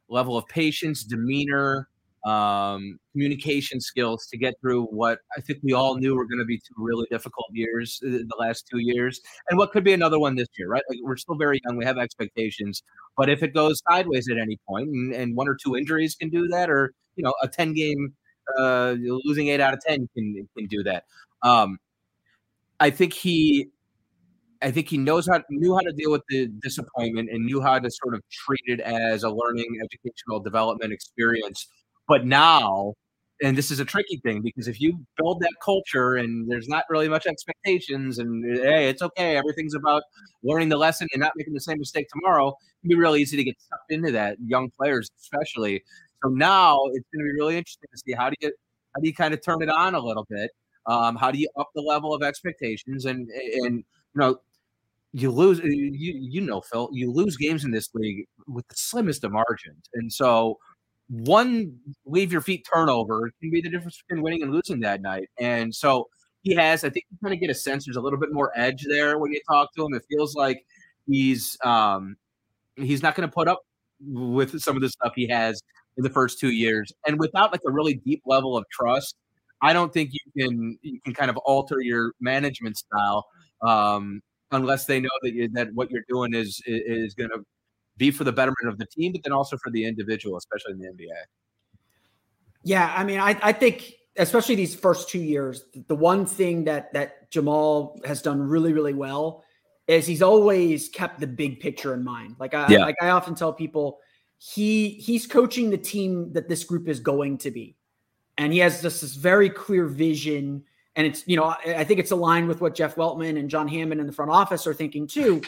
level 0.08 0.36
of 0.36 0.46
patience, 0.48 1.04
demeanor, 1.04 1.88
um, 2.26 2.98
communication 3.12 3.80
skills 3.80 4.26
to 4.26 4.36
get 4.36 4.54
through 4.60 4.86
what 4.86 5.20
I 5.36 5.40
think 5.40 5.60
we 5.62 5.72
all 5.72 5.96
knew 5.96 6.16
were 6.16 6.26
going 6.26 6.40
to 6.40 6.44
be 6.44 6.58
two 6.58 6.74
really 6.76 7.06
difficult 7.08 7.46
years, 7.52 8.00
uh, 8.04 8.10
the 8.10 8.36
last 8.36 8.66
two 8.68 8.80
years, 8.80 9.20
and 9.48 9.56
what 9.56 9.70
could 9.70 9.84
be 9.84 9.92
another 9.92 10.18
one 10.18 10.34
this 10.34 10.48
year, 10.58 10.68
right? 10.68 10.82
Like 10.88 10.98
we're 11.04 11.16
still 11.16 11.36
very 11.36 11.60
young, 11.64 11.76
we 11.76 11.84
have 11.84 11.98
expectations, 11.98 12.82
but 13.16 13.28
if 13.30 13.44
it 13.44 13.54
goes 13.54 13.80
sideways 13.88 14.28
at 14.28 14.38
any 14.38 14.58
point, 14.68 14.88
and, 14.88 15.12
and 15.12 15.36
one 15.36 15.48
or 15.48 15.54
two 15.54 15.76
injuries 15.76 16.16
can 16.16 16.28
do 16.28 16.48
that, 16.48 16.68
or 16.68 16.92
you 17.14 17.22
know, 17.22 17.32
a 17.42 17.48
ten 17.48 17.72
game 17.72 18.12
uh, 18.58 18.94
losing 18.98 19.48
eight 19.48 19.60
out 19.60 19.74
of 19.74 19.80
ten 19.80 20.08
can 20.14 20.48
can 20.56 20.66
do 20.66 20.82
that. 20.84 21.04
Um, 21.42 21.78
I 22.80 22.90
think 22.90 23.12
he 23.12 23.68
I 24.62 24.70
think 24.70 24.88
he 24.88 24.98
knows 24.98 25.26
how 25.28 25.42
knew 25.50 25.74
how 25.74 25.80
to 25.80 25.92
deal 25.92 26.10
with 26.10 26.22
the 26.28 26.48
disappointment 26.62 27.30
and 27.30 27.44
knew 27.44 27.60
how 27.60 27.78
to 27.78 27.90
sort 27.90 28.14
of 28.14 28.22
treat 28.30 28.62
it 28.66 28.80
as 28.80 29.22
a 29.22 29.30
learning, 29.30 29.78
educational 29.82 30.40
development 30.40 30.92
experience. 30.92 31.66
But 32.08 32.24
now, 32.24 32.94
and 33.42 33.56
this 33.56 33.70
is 33.70 33.80
a 33.80 33.84
tricky 33.84 34.18
thing 34.24 34.40
because 34.42 34.66
if 34.68 34.80
you 34.80 34.98
build 35.18 35.40
that 35.40 35.52
culture 35.62 36.14
and 36.14 36.50
there's 36.50 36.68
not 36.68 36.84
really 36.88 37.08
much 37.08 37.26
expectations 37.26 38.18
and 38.18 38.58
hey, 38.58 38.88
it's 38.88 39.02
okay, 39.02 39.36
everything's 39.36 39.74
about 39.74 40.02
learning 40.42 40.68
the 40.70 40.76
lesson 40.78 41.06
and 41.12 41.20
not 41.20 41.32
making 41.36 41.52
the 41.52 41.60
same 41.60 41.78
mistake 41.78 42.06
tomorrow, 42.12 42.48
it 42.48 42.80
can 42.82 42.88
be 42.88 42.96
really 42.96 43.20
easy 43.20 43.36
to 43.36 43.44
get 43.44 43.56
sucked 43.60 43.90
into 43.92 44.10
that, 44.12 44.36
young 44.46 44.70
players 44.78 45.10
especially. 45.20 45.82
So 46.22 46.30
now 46.30 46.80
it's 46.92 47.06
going 47.12 47.24
to 47.24 47.32
be 47.32 47.32
really 47.38 47.56
interesting 47.56 47.88
to 47.92 47.98
see 47.98 48.12
how 48.12 48.30
do 48.30 48.36
you 48.40 48.52
how 48.94 49.00
do 49.00 49.08
you 49.08 49.14
kind 49.14 49.34
of 49.34 49.42
turn 49.42 49.62
it 49.62 49.68
on 49.68 49.94
a 49.94 50.00
little 50.00 50.26
bit. 50.28 50.50
Um, 50.86 51.16
how 51.16 51.30
do 51.30 51.38
you 51.38 51.48
up 51.58 51.68
the 51.74 51.82
level 51.82 52.14
of 52.14 52.22
expectations? 52.22 53.04
And 53.04 53.28
and 53.30 53.78
you 53.78 53.84
know 54.14 54.38
you 55.12 55.30
lose 55.30 55.60
you 55.60 55.90
you 55.92 56.40
know 56.40 56.60
Phil 56.60 56.88
you 56.92 57.10
lose 57.10 57.36
games 57.36 57.64
in 57.64 57.70
this 57.70 57.88
league 57.94 58.26
with 58.46 58.66
the 58.68 58.76
slimmest 58.76 59.24
of 59.24 59.32
margins. 59.32 59.88
And 59.94 60.12
so 60.12 60.58
one 61.08 61.76
leave 62.04 62.32
your 62.32 62.40
feet 62.40 62.66
turnover 62.72 63.30
can 63.40 63.50
be 63.50 63.60
the 63.60 63.70
difference 63.70 64.02
between 64.02 64.22
winning 64.22 64.42
and 64.42 64.52
losing 64.52 64.80
that 64.80 65.00
night. 65.02 65.28
And 65.38 65.74
so 65.74 66.08
he 66.42 66.54
has 66.54 66.84
I 66.84 66.90
think 66.90 67.04
you 67.10 67.18
kind 67.22 67.34
of 67.34 67.40
get 67.40 67.50
a 67.50 67.54
sense 67.54 67.86
there's 67.86 67.96
a 67.96 68.00
little 68.00 68.18
bit 68.18 68.32
more 68.32 68.52
edge 68.56 68.84
there 68.88 69.18
when 69.18 69.32
you 69.32 69.40
talk 69.48 69.74
to 69.74 69.84
him. 69.84 69.94
It 69.94 70.02
feels 70.08 70.34
like 70.34 70.64
he's 71.06 71.56
um 71.64 72.16
he's 72.76 73.02
not 73.02 73.14
going 73.14 73.28
to 73.28 73.32
put 73.32 73.48
up 73.48 73.62
with 74.00 74.60
some 74.60 74.76
of 74.76 74.82
the 74.82 74.88
stuff 74.88 75.12
he 75.16 75.26
has 75.28 75.60
in 75.96 76.04
the 76.04 76.10
first 76.10 76.38
two 76.38 76.50
years 76.50 76.92
and 77.06 77.18
without 77.18 77.52
like 77.52 77.60
a 77.66 77.70
really 77.70 77.94
deep 77.94 78.22
level 78.26 78.56
of 78.56 78.64
trust 78.70 79.16
I 79.62 79.72
don't 79.72 79.92
think 79.92 80.10
you 80.12 80.46
can 80.46 80.78
you 80.82 81.00
can 81.00 81.14
kind 81.14 81.30
of 81.30 81.36
alter 81.38 81.80
your 81.80 82.12
management 82.20 82.76
style 82.76 83.26
um, 83.62 84.20
unless 84.50 84.86
they 84.86 85.00
know 85.00 85.08
that 85.22 85.32
you, 85.32 85.48
that 85.54 85.72
what 85.74 85.90
you're 85.90 86.04
doing 86.08 86.34
is 86.34 86.62
is 86.66 87.14
going 87.14 87.30
to 87.30 87.44
be 87.96 88.10
for 88.10 88.24
the 88.24 88.32
betterment 88.32 88.68
of 88.68 88.78
the 88.78 88.86
team, 88.86 89.12
but 89.12 89.22
then 89.24 89.32
also 89.32 89.56
for 89.56 89.70
the 89.70 89.86
individual, 89.86 90.36
especially 90.36 90.72
in 90.72 90.78
the 90.78 90.88
NBA. 90.88 91.08
Yeah, 92.62 92.92
I 92.94 93.04
mean, 93.04 93.18
I, 93.18 93.38
I 93.42 93.52
think 93.52 93.94
especially 94.18 94.54
these 94.54 94.74
first 94.74 95.08
two 95.08 95.20
years, 95.20 95.64
the 95.88 95.96
one 95.96 96.26
thing 96.26 96.64
that 96.64 96.92
that 96.92 97.30
Jamahl 97.30 98.04
has 98.04 98.22
done 98.22 98.40
really 98.40 98.72
really 98.72 98.94
well 98.94 99.44
is 99.88 100.06
he's 100.06 100.22
always 100.22 100.88
kept 100.88 101.20
the 101.20 101.26
big 101.26 101.60
picture 101.60 101.94
in 101.94 102.04
mind. 102.04 102.36
Like 102.38 102.54
I 102.54 102.68
yeah. 102.68 102.78
like 102.80 102.96
I 103.00 103.10
often 103.10 103.34
tell 103.34 103.52
people, 103.52 104.00
he 104.38 104.90
he's 104.90 105.26
coaching 105.26 105.70
the 105.70 105.78
team 105.78 106.32
that 106.32 106.48
this 106.48 106.64
group 106.64 106.88
is 106.88 107.00
going 107.00 107.38
to 107.38 107.50
be, 107.50 107.76
and 108.38 108.52
he 108.52 108.58
has 108.60 108.82
just 108.82 109.00
this 109.00 109.14
very 109.14 109.50
clear 109.50 109.86
vision 109.86 110.64
and 110.96 111.06
it's, 111.06 111.22
you 111.28 111.36
know, 111.36 111.54
I 111.66 111.84
think 111.84 112.00
it's 112.00 112.10
aligned 112.10 112.48
with 112.48 112.62
what 112.62 112.74
Jeff 112.74 112.96
Weltman 112.96 113.38
and 113.38 113.50
John 113.50 113.68
Hammond 113.68 114.00
in 114.00 114.06
the 114.06 114.12
front 114.14 114.30
office 114.30 114.66
are 114.66 114.72
thinking 114.72 115.06
too. 115.06 115.42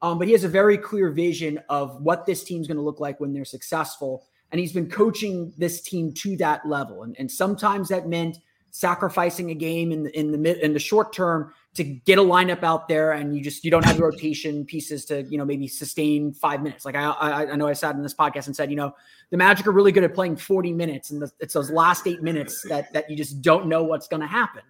Um, 0.00 0.16
but 0.16 0.28
he 0.28 0.32
has 0.32 0.44
a 0.44 0.48
very 0.48 0.78
clear 0.78 1.10
vision 1.10 1.60
of 1.68 2.00
what 2.00 2.24
this 2.24 2.44
team's 2.44 2.68
going 2.68 2.76
to 2.76 2.82
look 2.82 3.00
like 3.00 3.18
when 3.18 3.32
they're 3.32 3.44
successful. 3.44 4.24
And 4.52 4.60
he's 4.60 4.72
been 4.72 4.88
coaching 4.88 5.52
this 5.58 5.82
team 5.82 6.12
to 6.14 6.36
that 6.36 6.66
level. 6.66 7.02
And, 7.02 7.16
and 7.18 7.30
sometimes 7.30 7.88
that 7.88 8.08
meant 8.08 8.38
sacrificing 8.70 9.50
a 9.50 9.54
game 9.54 9.92
in 9.92 10.04
the 10.04 10.18
in 10.18 10.32
the 10.32 10.38
mid 10.38 10.58
in 10.58 10.72
the 10.72 10.78
short 10.78 11.12
term 11.12 11.52
to 11.74 11.84
get 11.84 12.18
a 12.18 12.22
lineup 12.22 12.62
out 12.62 12.86
there 12.86 13.12
and 13.12 13.34
you 13.34 13.42
just 13.42 13.64
you 13.64 13.70
don't 13.70 13.84
have 13.84 13.96
the 13.96 14.02
rotation 14.02 14.64
pieces 14.64 15.04
to 15.06 15.22
you 15.22 15.38
know 15.38 15.44
maybe 15.44 15.66
sustain 15.66 16.32
five 16.32 16.62
minutes 16.62 16.84
like 16.84 16.94
I, 16.94 17.04
I 17.04 17.52
i 17.52 17.56
know 17.56 17.66
i 17.66 17.72
sat 17.72 17.94
in 17.94 18.02
this 18.02 18.14
podcast 18.14 18.46
and 18.46 18.54
said 18.54 18.68
you 18.68 18.76
know 18.76 18.94
the 19.30 19.38
magic 19.38 19.66
are 19.66 19.72
really 19.72 19.90
good 19.90 20.04
at 20.04 20.14
playing 20.14 20.36
40 20.36 20.72
minutes 20.74 21.10
and 21.10 21.22
the, 21.22 21.32
it's 21.40 21.54
those 21.54 21.70
last 21.70 22.06
eight 22.06 22.22
minutes 22.22 22.60
that 22.68 22.92
that 22.92 23.08
you 23.08 23.16
just 23.16 23.40
don't 23.40 23.68
know 23.68 23.82
what's 23.84 24.06
going 24.06 24.20
to 24.20 24.26
happen 24.26 24.62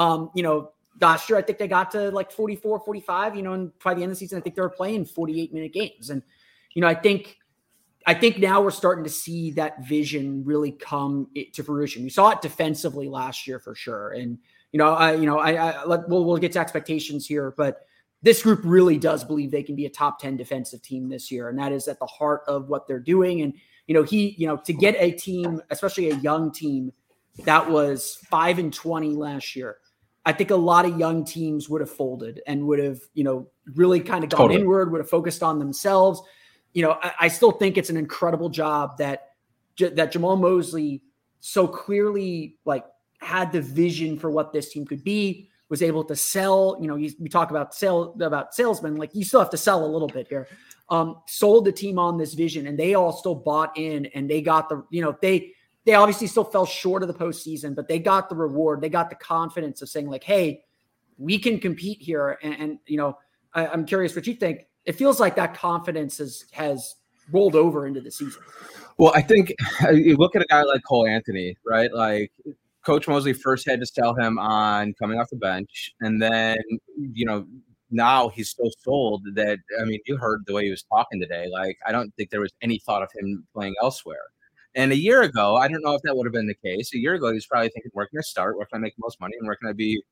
um, 0.00 0.30
you 0.34 0.42
know, 0.42 0.72
last 1.00 1.28
year 1.28 1.38
I 1.38 1.42
think 1.42 1.58
they 1.58 1.68
got 1.68 1.90
to 1.92 2.10
like 2.10 2.30
44, 2.30 2.80
45, 2.80 3.36
you 3.36 3.42
know, 3.42 3.52
and 3.52 3.70
by 3.84 3.94
the 3.94 4.02
end 4.02 4.10
of 4.10 4.16
the 4.16 4.20
season, 4.20 4.38
I 4.38 4.40
think 4.40 4.56
they 4.56 4.62
were 4.62 4.70
playing 4.70 5.04
48 5.04 5.52
minute 5.52 5.72
games. 5.72 6.10
And, 6.10 6.22
you 6.74 6.82
know, 6.82 6.88
I 6.88 6.94
think 6.94 7.36
I 8.06 8.14
think 8.14 8.38
now 8.38 8.62
we're 8.62 8.70
starting 8.70 9.04
to 9.04 9.10
see 9.10 9.50
that 9.52 9.86
vision 9.86 10.42
really 10.44 10.72
come 10.72 11.28
to 11.52 11.62
fruition. 11.62 12.02
We 12.02 12.08
saw 12.08 12.30
it 12.30 12.40
defensively 12.40 13.08
last 13.08 13.46
year 13.46 13.58
for 13.58 13.74
sure. 13.74 14.12
And, 14.12 14.38
you 14.72 14.78
know, 14.78 14.92
I, 14.94 15.14
you 15.14 15.26
know, 15.26 15.38
I, 15.38 15.52
I 15.52 15.84
let, 15.84 16.08
we'll, 16.08 16.24
we'll 16.24 16.36
get 16.36 16.52
to 16.52 16.60
expectations 16.60 17.26
here, 17.26 17.54
but 17.56 17.86
this 18.22 18.42
group 18.42 18.60
really 18.64 18.98
does 18.98 19.24
believe 19.24 19.50
they 19.50 19.62
can 19.62 19.74
be 19.74 19.86
a 19.86 19.90
top 19.90 20.20
10 20.20 20.36
defensive 20.36 20.82
team 20.82 21.08
this 21.08 21.30
year. 21.30 21.48
And 21.48 21.58
that 21.58 21.72
is 21.72 21.88
at 21.88 21.98
the 21.98 22.06
heart 22.06 22.42
of 22.46 22.68
what 22.68 22.86
they're 22.86 23.00
doing. 23.00 23.40
And, 23.40 23.54
you 23.86 23.94
know, 23.94 24.02
he, 24.02 24.34
you 24.38 24.46
know, 24.46 24.56
to 24.58 24.72
get 24.72 24.94
a 24.98 25.10
team, 25.10 25.60
especially 25.70 26.10
a 26.10 26.16
young 26.16 26.52
team 26.52 26.92
that 27.44 27.70
was 27.70 28.18
five 28.28 28.58
and 28.58 28.72
20 28.72 29.14
last 29.14 29.56
year. 29.56 29.78
I 30.26 30.32
think 30.32 30.50
a 30.50 30.56
lot 30.56 30.84
of 30.84 30.98
young 30.98 31.24
teams 31.24 31.68
would 31.68 31.80
have 31.80 31.90
folded 31.90 32.42
and 32.46 32.66
would 32.66 32.78
have, 32.78 33.00
you 33.14 33.24
know, 33.24 33.48
really 33.74 34.00
kind 34.00 34.22
of 34.22 34.30
gone 34.30 34.40
totally. 34.40 34.60
inward, 34.60 34.92
would 34.92 35.00
have 35.00 35.08
focused 35.08 35.42
on 35.42 35.58
themselves. 35.58 36.20
You 36.74 36.82
know, 36.82 36.98
I, 37.02 37.12
I, 37.20 37.28
still 37.28 37.52
think 37.52 37.78
it's 37.78 37.90
an 37.90 37.96
incredible 37.96 38.50
job 38.50 38.98
that 38.98 39.30
that 39.78 40.12
Jamahl 40.12 40.38
Mosley 40.38 41.02
so 41.40 41.66
clearly 41.66 42.58
like 42.66 42.84
had 43.20 43.52
the 43.52 43.60
vision 43.60 44.18
for 44.18 44.30
what 44.30 44.52
this 44.52 44.72
team 44.72 44.84
could 44.84 45.04
be, 45.04 45.48
was 45.68 45.82
able 45.82 46.04
to 46.04 46.16
sell. 46.16 46.76
You 46.80 46.88
know, 46.88 46.96
you, 46.96 47.12
we 47.18 47.28
talk 47.28 47.50
about 47.50 47.74
sell 47.74 48.16
about 48.20 48.54
salesmen, 48.54 48.96
like 48.96 49.14
you 49.14 49.24
still 49.24 49.40
have 49.40 49.50
to 49.50 49.56
sell 49.56 49.84
a 49.84 49.86
little 49.86 50.08
bit 50.08 50.26
here. 50.28 50.48
Um, 50.88 51.22
sold 51.28 51.66
the 51.66 51.72
team 51.72 51.98
on 51.98 52.18
this 52.18 52.34
vision, 52.34 52.66
and 52.66 52.76
they 52.76 52.94
all 52.94 53.12
still 53.12 53.36
bought 53.36 53.78
in, 53.78 54.06
and 54.06 54.28
they 54.28 54.42
got 54.42 54.68
the, 54.68 54.84
you 54.90 55.02
know, 55.02 55.16
they 55.22 55.52
they 55.84 55.94
obviously 55.94 56.26
still 56.26 56.44
fell 56.44 56.66
short 56.66 57.02
of 57.02 57.08
the 57.08 57.14
postseason, 57.14 57.74
but 57.74 57.88
they 57.88 57.98
got 57.98 58.28
the 58.28 58.34
reward. 58.34 58.80
They 58.80 58.88
got 58.88 59.08
the 59.08 59.16
confidence 59.16 59.80
of 59.82 59.88
saying, 59.88 60.10
like, 60.10 60.24
hey, 60.24 60.64
we 61.16 61.38
can 61.38 61.60
compete 61.60 62.02
here. 62.02 62.38
And, 62.42 62.54
and 62.54 62.78
you 62.86 62.96
know, 62.96 63.16
I, 63.54 63.66
I'm 63.68 63.86
curious 63.86 64.16
what 64.16 64.26
you 64.26 64.34
think. 64.34 64.66
It 64.84 64.92
feels 64.92 65.20
like 65.20 65.36
that 65.36 65.54
confidence 65.54 66.18
has 66.18 66.44
has 66.52 66.96
rolled 67.30 67.54
over 67.54 67.86
into 67.86 68.00
the 68.00 68.10
season. 68.10 68.42
Well, 68.98 69.12
I 69.14 69.22
think 69.22 69.54
you 69.92 70.16
look 70.16 70.34
at 70.34 70.42
a 70.42 70.46
guy 70.46 70.62
like 70.62 70.82
Cole 70.88 71.06
Anthony, 71.06 71.56
right? 71.64 71.92
Like 71.92 72.32
Coach 72.90 73.06
Mosley 73.06 73.32
first 73.32 73.68
had 73.68 73.78
to 73.78 73.86
sell 73.86 74.16
him 74.16 74.36
on 74.40 74.94
coming 74.94 75.20
off 75.20 75.30
the 75.30 75.36
bench, 75.36 75.92
and 76.00 76.20
then 76.20 76.56
you 76.98 77.24
know 77.24 77.46
now 77.92 78.28
he's 78.30 78.52
so 78.56 78.68
sold 78.80 79.22
that 79.36 79.60
I 79.80 79.84
mean 79.84 80.00
you 80.06 80.16
heard 80.16 80.42
the 80.44 80.52
way 80.52 80.64
he 80.64 80.70
was 80.70 80.82
talking 80.82 81.20
today. 81.20 81.46
Like 81.52 81.78
I 81.86 81.92
don't 81.92 82.12
think 82.16 82.30
there 82.30 82.40
was 82.40 82.52
any 82.62 82.80
thought 82.80 83.04
of 83.04 83.10
him 83.16 83.46
playing 83.54 83.76
elsewhere. 83.80 84.24
And 84.74 84.90
a 84.90 84.96
year 84.96 85.22
ago, 85.22 85.54
I 85.54 85.68
don't 85.68 85.84
know 85.84 85.94
if 85.94 86.02
that 86.02 86.16
would 86.16 86.26
have 86.26 86.32
been 86.32 86.48
the 86.48 86.68
case. 86.68 86.92
A 86.92 86.98
year 86.98 87.14
ago, 87.14 87.28
he 87.28 87.34
was 87.34 87.46
probably 87.46 87.68
thinking, 87.68 87.92
where 87.94 88.06
can 88.08 88.18
I 88.18 88.22
start? 88.22 88.56
Where 88.56 88.66
can 88.66 88.78
I 88.78 88.80
make 88.80 88.96
the 88.96 89.02
most 89.04 89.20
money? 89.20 89.34
And 89.38 89.46
where 89.46 89.54
can 89.56 89.68
I 89.68 89.72
be, 89.72 90.02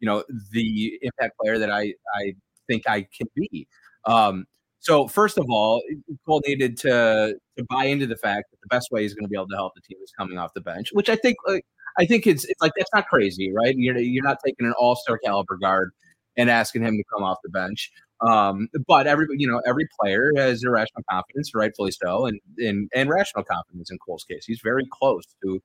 you 0.00 0.06
know, 0.06 0.22
the 0.52 0.98
impact 1.00 1.38
player 1.38 1.58
that 1.58 1.70
I, 1.70 1.94
I 2.14 2.34
think 2.66 2.82
I 2.86 3.06
can 3.16 3.28
be? 3.34 3.66
Um, 4.04 4.44
so 4.80 5.08
first 5.08 5.38
of 5.38 5.46
all, 5.48 5.82
Cole 6.26 6.42
needed 6.46 6.76
to 6.78 7.34
to 7.56 7.64
buy 7.70 7.86
into 7.86 8.06
the 8.06 8.16
fact 8.16 8.50
that 8.50 8.58
the 8.62 8.68
best 8.68 8.90
way 8.92 9.02
he's 9.02 9.14
going 9.14 9.24
to 9.24 9.30
be 9.30 9.36
able 9.36 9.48
to 9.48 9.56
help 9.56 9.72
the 9.74 9.80
team 9.80 9.98
is 10.04 10.12
coming 10.18 10.36
off 10.36 10.52
the 10.54 10.60
bench, 10.60 10.90
which 10.92 11.08
I 11.08 11.16
think 11.16 11.36
like 11.46 11.64
I 11.98 12.06
think 12.06 12.26
it's 12.26 12.44
it's 12.44 12.60
like 12.60 12.72
that's 12.76 12.90
not 12.94 13.06
crazy, 13.08 13.52
right? 13.52 13.74
You're 13.76 13.98
you're 13.98 14.24
not 14.24 14.38
taking 14.44 14.66
an 14.66 14.74
all 14.78 14.96
star 14.96 15.18
caliber 15.18 15.56
guard 15.56 15.92
and 16.36 16.50
asking 16.50 16.82
him 16.82 16.96
to 16.96 17.04
come 17.12 17.22
off 17.22 17.38
the 17.42 17.50
bench. 17.50 17.90
Um, 18.26 18.68
but 18.86 19.06
every 19.06 19.26
you 19.32 19.46
know 19.46 19.60
every 19.66 19.86
player 20.00 20.32
has 20.36 20.62
irrational 20.64 21.02
confidence, 21.10 21.54
rightfully 21.54 21.90
so, 21.90 22.26
and 22.26 22.40
and, 22.58 22.88
and 22.94 23.10
rational 23.10 23.44
confidence. 23.44 23.90
In 23.90 23.98
Cole's 23.98 24.24
case, 24.24 24.44
he's 24.46 24.60
very 24.62 24.86
close 24.90 25.24
to 25.44 25.60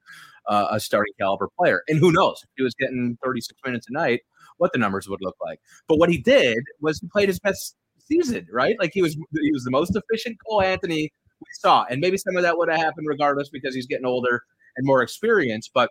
uh, 0.47 0.67
a 0.71 0.79
starting 0.79 1.13
caliber 1.19 1.49
player, 1.57 1.81
and 1.87 1.97
who 1.97 2.11
knows 2.11 2.41
if 2.43 2.49
he 2.57 2.63
was 2.63 2.73
getting 2.75 3.17
36 3.23 3.57
minutes 3.65 3.87
a 3.89 3.93
night, 3.93 4.21
what 4.57 4.73
the 4.73 4.79
numbers 4.79 5.07
would 5.07 5.21
look 5.21 5.35
like. 5.41 5.59
But 5.87 5.97
what 5.97 6.09
he 6.09 6.17
did 6.17 6.59
was 6.81 6.99
he 6.99 7.07
played 7.07 7.29
his 7.29 7.39
best 7.39 7.75
season, 7.99 8.45
right? 8.51 8.75
Like 8.79 8.91
he 8.93 9.01
was 9.01 9.13
he 9.13 9.51
was 9.53 9.63
the 9.63 9.71
most 9.71 9.95
efficient 9.95 10.37
Cole 10.45 10.61
Anthony 10.61 11.03
we 11.39 11.47
saw, 11.53 11.85
and 11.89 12.01
maybe 12.01 12.17
some 12.17 12.35
of 12.35 12.43
that 12.43 12.57
would 12.57 12.69
have 12.69 12.79
happened 12.79 13.07
regardless 13.07 13.49
because 13.49 13.73
he's 13.73 13.87
getting 13.87 14.05
older 14.05 14.41
and 14.75 14.85
more 14.85 15.01
experienced, 15.01 15.71
but. 15.73 15.89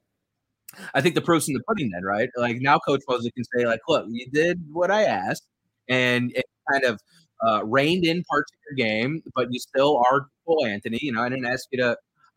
I 0.95 1.01
think 1.01 1.15
the 1.15 1.21
proof's 1.21 1.49
in 1.49 1.55
the 1.55 1.63
pudding 1.67 1.91
then, 1.91 2.05
right? 2.05 2.29
Like 2.37 2.59
now 2.61 2.79
Coach 2.79 3.03
Mosley 3.09 3.31
can 3.33 3.45
say, 3.57 3.67
like, 3.67 3.81
look, 3.89 4.07
you 4.09 4.27
did 4.33 4.61
what 4.73 4.91
I 4.91 5.05
asked 5.05 5.47
and, 5.89 6.33
it 6.35 6.45
kind 6.71 6.85
of 6.85 7.01
uh, 7.45 7.65
reined 7.65 8.05
in 8.05 8.23
parts 8.31 8.53
of 8.53 8.59
your 8.69 8.87
game, 8.87 9.23
but 9.35 9.49
you 9.51 9.59
still 9.59 10.01
are 10.11 10.27
Cole 10.47 10.67
Anthony. 10.67 10.99
You 11.03 11.13
know, 11.13 11.23
I 11.23 11.29
didn't 11.29 11.47
ask 11.47 11.67
you 11.73 11.79
to 11.79 11.97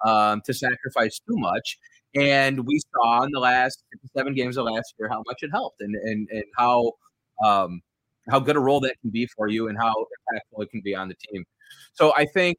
um, 0.09 0.41
to 0.45 0.53
sacrifice 0.53 1.19
too 1.19 1.37
much. 1.37 1.77
And 2.15 2.65
we 2.65 2.79
saw 2.93 3.23
in 3.23 3.31
the 3.31 3.39
last 3.39 3.83
seven 4.15 4.33
games 4.33 4.57
of 4.57 4.65
last 4.65 4.93
year 4.99 5.09
how 5.09 5.23
much 5.27 5.43
it 5.43 5.49
helped 5.51 5.81
and 5.81 5.95
and, 5.95 6.27
and 6.31 6.43
how 6.57 6.93
um, 7.45 7.81
how 8.29 8.39
good 8.39 8.55
a 8.55 8.59
role 8.59 8.79
that 8.81 8.95
can 9.01 9.09
be 9.09 9.27
for 9.27 9.47
you 9.47 9.67
and 9.67 9.77
how 9.77 9.93
impactful 9.93 10.63
it 10.63 10.69
can 10.71 10.81
be 10.83 10.95
on 10.95 11.09
the 11.09 11.15
team. 11.15 11.45
So 11.93 12.13
I 12.15 12.25
think 12.25 12.57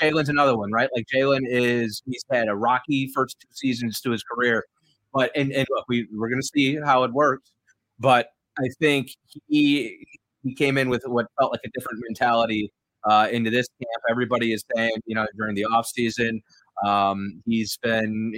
Jalen's 0.00 0.28
another 0.28 0.56
one, 0.56 0.72
right? 0.72 0.88
Like 0.94 1.06
Jalen 1.14 1.42
is 1.46 2.02
he's 2.06 2.24
had 2.30 2.48
a 2.48 2.56
rocky 2.56 3.10
first 3.14 3.36
two 3.40 3.48
seasons 3.52 4.00
to 4.02 4.10
his 4.10 4.22
career, 4.22 4.64
but 5.12 5.30
and 5.34 5.52
and 5.52 5.66
look, 5.70 5.84
we 5.88 6.08
we're 6.12 6.28
gonna 6.28 6.42
see 6.42 6.76
how 6.76 7.04
it 7.04 7.12
works, 7.12 7.52
but 7.98 8.30
I 8.58 8.68
think 8.80 9.10
he 9.48 10.06
he 10.42 10.54
came 10.54 10.78
in 10.78 10.88
with 10.88 11.02
what 11.06 11.26
felt 11.38 11.52
like 11.52 11.60
a 11.64 11.70
different 11.74 12.00
mentality 12.06 12.72
uh, 13.04 13.28
into 13.30 13.50
this 13.50 13.68
camp. 13.80 14.02
Everybody 14.10 14.52
is 14.52 14.64
saying, 14.74 14.92
you 15.06 15.14
know, 15.14 15.26
during 15.36 15.54
the 15.54 15.64
off 15.64 15.86
season, 15.86 16.42
um, 16.84 17.42
he's 17.46 17.78
been 17.82 18.32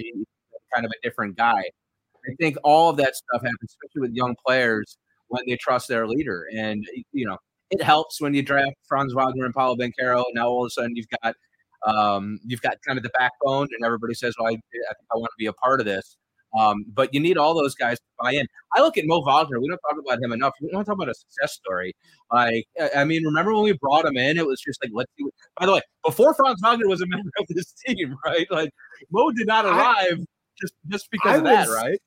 kind 0.73 0.85
of 0.85 0.91
a 0.91 1.07
different 1.07 1.37
guy. 1.37 1.63
I 2.29 2.35
think 2.39 2.57
all 2.63 2.89
of 2.89 2.97
that 2.97 3.15
stuff 3.15 3.41
happens, 3.41 3.75
especially 3.83 4.01
with 4.01 4.13
young 4.13 4.35
players, 4.45 4.97
when 5.29 5.43
they 5.47 5.55
trust 5.57 5.87
their 5.87 6.07
leader. 6.07 6.47
And 6.55 6.85
you 7.11 7.25
know, 7.25 7.37
it 7.71 7.81
helps 7.81 8.21
when 8.21 8.33
you 8.33 8.43
draft 8.43 8.75
Franz 8.87 9.13
Wagner 9.13 9.45
and 9.45 9.53
Paolo 9.53 9.75
Banchero. 9.75 10.23
Now 10.33 10.49
all 10.49 10.63
of 10.63 10.67
a 10.67 10.71
sudden 10.71 10.95
you've 10.95 11.07
got 11.23 11.35
um, 11.85 12.39
you've 12.45 12.61
got 12.61 12.75
kind 12.85 12.97
of 12.97 13.03
the 13.03 13.11
backbone, 13.17 13.67
and 13.71 13.85
everybody 13.85 14.13
says, 14.13 14.35
"Well, 14.37 14.49
I, 14.49 14.53
I, 14.53 14.93
I 15.13 15.17
want 15.17 15.29
to 15.31 15.37
be 15.37 15.45
a 15.45 15.53
part 15.53 15.79
of 15.79 15.85
this." 15.85 16.17
Um, 16.57 16.85
but 16.93 17.13
you 17.13 17.19
need 17.19 17.37
all 17.37 17.53
those 17.53 17.75
guys 17.75 17.97
to 17.99 18.05
buy 18.19 18.31
in. 18.33 18.47
I 18.75 18.81
look 18.81 18.97
at 18.97 19.05
Mo 19.05 19.21
Wagner. 19.21 19.59
We 19.59 19.67
don't 19.67 19.79
talk 19.79 19.99
about 20.03 20.21
him 20.21 20.31
enough. 20.31 20.53
We 20.61 20.69
don't 20.71 20.83
talk 20.85 20.95
about 20.95 21.09
a 21.09 21.13
success 21.13 21.53
story. 21.53 21.95
Like, 22.31 22.65
I 22.95 23.03
mean, 23.03 23.23
remember 23.23 23.53
when 23.53 23.63
we 23.63 23.73
brought 23.73 24.05
him 24.05 24.17
in? 24.17 24.37
It 24.37 24.45
was 24.45 24.61
just 24.61 24.83
like, 24.83 24.91
let's 24.93 25.11
do 25.17 25.27
it. 25.27 25.33
By 25.59 25.65
the 25.65 25.73
way, 25.73 25.81
before 26.03 26.33
Franz 26.33 26.59
Wagner 26.61 26.87
was 26.87 27.01
a 27.01 27.07
member 27.07 27.29
of 27.39 27.45
this 27.49 27.73
team, 27.85 28.15
right? 28.25 28.47
Like, 28.49 28.71
Mo 29.11 29.31
did 29.31 29.47
not 29.47 29.65
arrive 29.65 30.19
I, 30.19 30.25
just 30.59 30.73
just 30.87 31.11
because 31.11 31.33
I 31.33 31.37
of 31.37 31.43
was, 31.43 31.51
that, 31.51 31.73
right? 31.73 32.01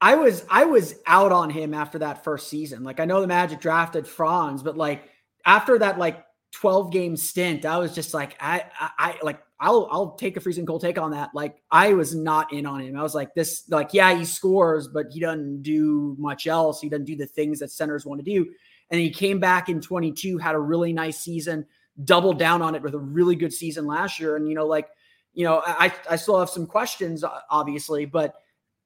I 0.00 0.14
was 0.16 0.44
I 0.50 0.64
was 0.64 0.96
out 1.06 1.32
on 1.32 1.50
him 1.50 1.74
after 1.74 1.98
that 2.00 2.24
first 2.24 2.48
season. 2.48 2.84
Like, 2.84 3.00
I 3.00 3.04
know 3.04 3.20
the 3.20 3.26
Magic 3.26 3.60
drafted 3.60 4.06
Franz, 4.06 4.62
but 4.62 4.76
like 4.76 5.08
after 5.46 5.78
that, 5.78 5.98
like 5.98 6.24
12 6.52 6.92
game 6.92 7.16
stint, 7.16 7.64
I 7.64 7.78
was 7.78 7.94
just 7.94 8.14
like, 8.14 8.36
I, 8.40 8.64
I, 8.78 8.90
I 8.98 9.18
like 9.22 9.40
I'll 9.62 9.88
I'll 9.92 10.10
take 10.16 10.36
a 10.36 10.40
freezing 10.40 10.66
cold 10.66 10.80
take 10.80 10.98
on 10.98 11.12
that. 11.12 11.30
Like 11.34 11.62
I 11.70 11.92
was 11.92 12.14
not 12.16 12.52
in 12.52 12.66
on 12.66 12.80
him. 12.80 12.96
I 12.96 13.02
was 13.02 13.14
like 13.14 13.32
this 13.34 13.62
like 13.68 13.94
yeah 13.94 14.12
he 14.12 14.24
scores 14.24 14.88
but 14.88 15.06
he 15.12 15.20
doesn't 15.20 15.62
do 15.62 16.16
much 16.18 16.48
else. 16.48 16.80
He 16.80 16.88
doesn't 16.88 17.04
do 17.04 17.16
the 17.16 17.26
things 17.26 17.60
that 17.60 17.70
centers 17.70 18.04
want 18.04 18.18
to 18.18 18.24
do. 18.24 18.50
And 18.90 19.00
he 19.00 19.08
came 19.08 19.38
back 19.38 19.68
in 19.68 19.80
22, 19.80 20.36
had 20.36 20.56
a 20.56 20.58
really 20.58 20.92
nice 20.92 21.18
season, 21.20 21.64
doubled 22.04 22.38
down 22.40 22.60
on 22.60 22.74
it 22.74 22.82
with 22.82 22.94
a 22.94 22.98
really 22.98 23.36
good 23.36 23.52
season 23.52 23.86
last 23.86 24.18
year. 24.18 24.34
And 24.34 24.48
you 24.48 24.56
know 24.56 24.66
like 24.66 24.88
you 25.32 25.44
know 25.44 25.62
I 25.64 25.92
I 26.10 26.16
still 26.16 26.40
have 26.40 26.50
some 26.50 26.66
questions 26.66 27.24
obviously, 27.48 28.04
but 28.04 28.34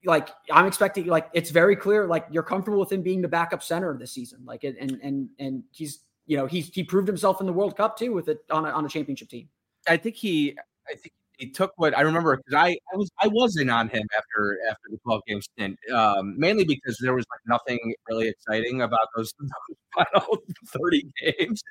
like 0.05 0.29
I'm 0.53 0.67
expecting 0.67 1.07
like 1.07 1.31
it's 1.33 1.51
very 1.51 1.75
clear 1.75 2.07
like 2.07 2.27
you're 2.31 2.43
comfortable 2.43 2.81
with 2.81 2.93
him 2.93 3.01
being 3.01 3.23
the 3.23 3.29
backup 3.29 3.63
center 3.63 3.97
this 3.97 4.13
season. 4.13 4.45
Like 4.45 4.63
and 4.63 5.01
and 5.03 5.31
and 5.39 5.63
he's 5.73 6.01
you 6.27 6.37
know 6.37 6.47
he's 6.47 6.69
he 6.69 6.83
proved 6.83 7.09
himself 7.09 7.41
in 7.41 7.47
the 7.47 7.53
World 7.53 7.77
Cup 7.77 7.99
too 7.99 8.13
with 8.13 8.29
it 8.29 8.39
on 8.51 8.65
a, 8.65 8.71
on 8.71 8.85
a 8.85 8.89
championship 8.89 9.29
team. 9.29 9.49
I 9.89 9.97
think 9.97 10.17
he 10.17 10.57
I 10.89 10.95
think 10.95 11.13
he 11.39 11.51
took 11.51 11.73
what 11.77 11.97
I 11.97 12.01
remember 12.01 12.37
because 12.37 12.55
I, 12.55 12.79
I 12.93 12.97
was 12.97 13.11
I 13.21 13.29
was 13.29 13.57
in 13.57 13.69
on 13.69 13.89
him 13.89 14.03
after 14.17 14.59
after 14.71 14.89
the 14.91 14.99
12 14.99 15.21
game 15.27 15.43
stint, 15.43 15.79
um, 15.93 16.39
mainly 16.39 16.65
because 16.65 16.99
there 17.01 17.15
was 17.15 17.27
like 17.31 17.41
nothing 17.47 17.95
really 18.09 18.29
exciting 18.29 18.83
about 18.83 19.07
those, 19.17 19.35
final 19.95 20.39
30 20.67 21.11
games. 21.23 21.63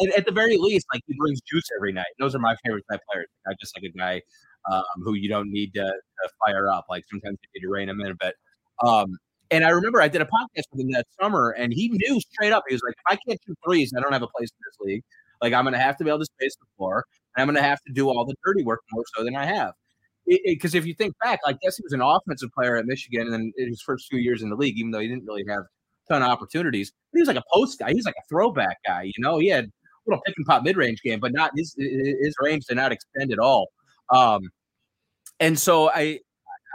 And 0.00 0.12
at 0.14 0.24
the 0.24 0.32
very 0.32 0.56
least, 0.56 0.86
like 0.92 1.02
he 1.06 1.14
brings 1.18 1.40
juice 1.42 1.68
every 1.76 1.92
night. 1.92 2.06
Those 2.18 2.34
are 2.34 2.38
my 2.38 2.56
favorite 2.64 2.84
type 2.90 3.00
players. 3.10 3.28
Not 3.46 3.56
just 3.60 3.76
like 3.76 3.84
a 3.84 3.96
guy 3.96 4.22
um, 4.70 4.84
who 5.02 5.14
you 5.14 5.28
don't 5.28 5.50
need 5.50 5.74
to, 5.74 5.84
to, 5.84 6.28
fire 6.44 6.70
up. 6.70 6.86
Like 6.88 7.04
sometimes 7.10 7.38
you 7.42 7.48
need 7.54 7.66
to 7.66 7.70
rein 7.70 7.88
him 7.88 8.00
in 8.00 8.10
a 8.10 8.14
bit. 8.14 8.34
Um, 8.84 9.16
and 9.50 9.64
I 9.64 9.70
remember 9.70 10.00
I 10.00 10.08
did 10.08 10.22
a 10.22 10.26
podcast 10.26 10.64
with 10.72 10.80
him 10.80 10.90
that 10.92 11.06
summer, 11.20 11.50
and 11.50 11.72
he 11.72 11.88
knew 11.88 12.20
straight 12.20 12.52
up. 12.52 12.64
He 12.68 12.74
was 12.74 12.82
like, 12.84 12.94
"If 12.94 13.12
I 13.12 13.16
can't 13.26 13.40
shoot 13.46 13.58
threes, 13.64 13.92
I 13.96 14.00
don't 14.00 14.12
have 14.12 14.22
a 14.22 14.28
place 14.28 14.50
in 14.50 14.58
this 14.66 14.76
league. 14.80 15.02
Like 15.42 15.52
I'm 15.52 15.64
going 15.64 15.74
to 15.74 15.80
have 15.80 15.96
to 15.98 16.04
be 16.04 16.10
able 16.10 16.20
to 16.20 16.26
space 16.26 16.56
the 16.56 16.66
floor." 16.76 17.04
And 17.36 17.42
I'm 17.42 17.46
going 17.46 17.62
to 17.62 17.68
have 17.68 17.80
to 17.86 17.92
do 17.92 18.08
all 18.08 18.24
the 18.24 18.34
dirty 18.44 18.64
work 18.64 18.80
more 18.92 19.04
so 19.16 19.24
than 19.24 19.36
I 19.36 19.46
have. 19.46 19.72
Because 20.26 20.74
if 20.74 20.86
you 20.86 20.94
think 20.94 21.14
back, 21.22 21.40
like 21.44 21.58
guess 21.60 21.76
he 21.76 21.82
was 21.82 21.92
an 21.92 22.00
offensive 22.00 22.50
player 22.52 22.76
at 22.76 22.86
Michigan, 22.86 23.22
and 23.22 23.32
then 23.32 23.52
his 23.56 23.82
first 23.82 24.08
few 24.08 24.18
years 24.20 24.42
in 24.42 24.50
the 24.50 24.56
league, 24.56 24.78
even 24.78 24.90
though 24.92 25.00
he 25.00 25.08
didn't 25.08 25.24
really 25.26 25.44
have 25.48 25.62
a 25.62 26.12
ton 26.12 26.22
of 26.22 26.28
opportunities, 26.28 26.92
he 27.12 27.20
was 27.20 27.28
like 27.28 27.36
a 27.36 27.44
post 27.52 27.78
guy. 27.78 27.88
He 27.88 27.96
was 27.96 28.04
like 28.04 28.14
a 28.18 28.28
throwback 28.28 28.78
guy. 28.86 29.04
You 29.04 29.12
know, 29.18 29.38
he 29.38 29.48
had 29.48 29.64
a 29.64 29.70
little 30.06 30.22
pick 30.24 30.34
and 30.36 30.46
pop 30.46 30.62
mid 30.62 30.76
range 30.76 31.02
game, 31.02 31.18
but 31.20 31.32
not 31.32 31.50
his 31.56 31.74
his 31.76 32.34
range 32.40 32.66
did 32.66 32.76
not 32.76 32.92
extend 32.92 33.32
at 33.32 33.38
all. 33.38 33.70
Um, 34.10 34.42
and 35.40 35.58
so 35.58 35.90
I 35.90 36.20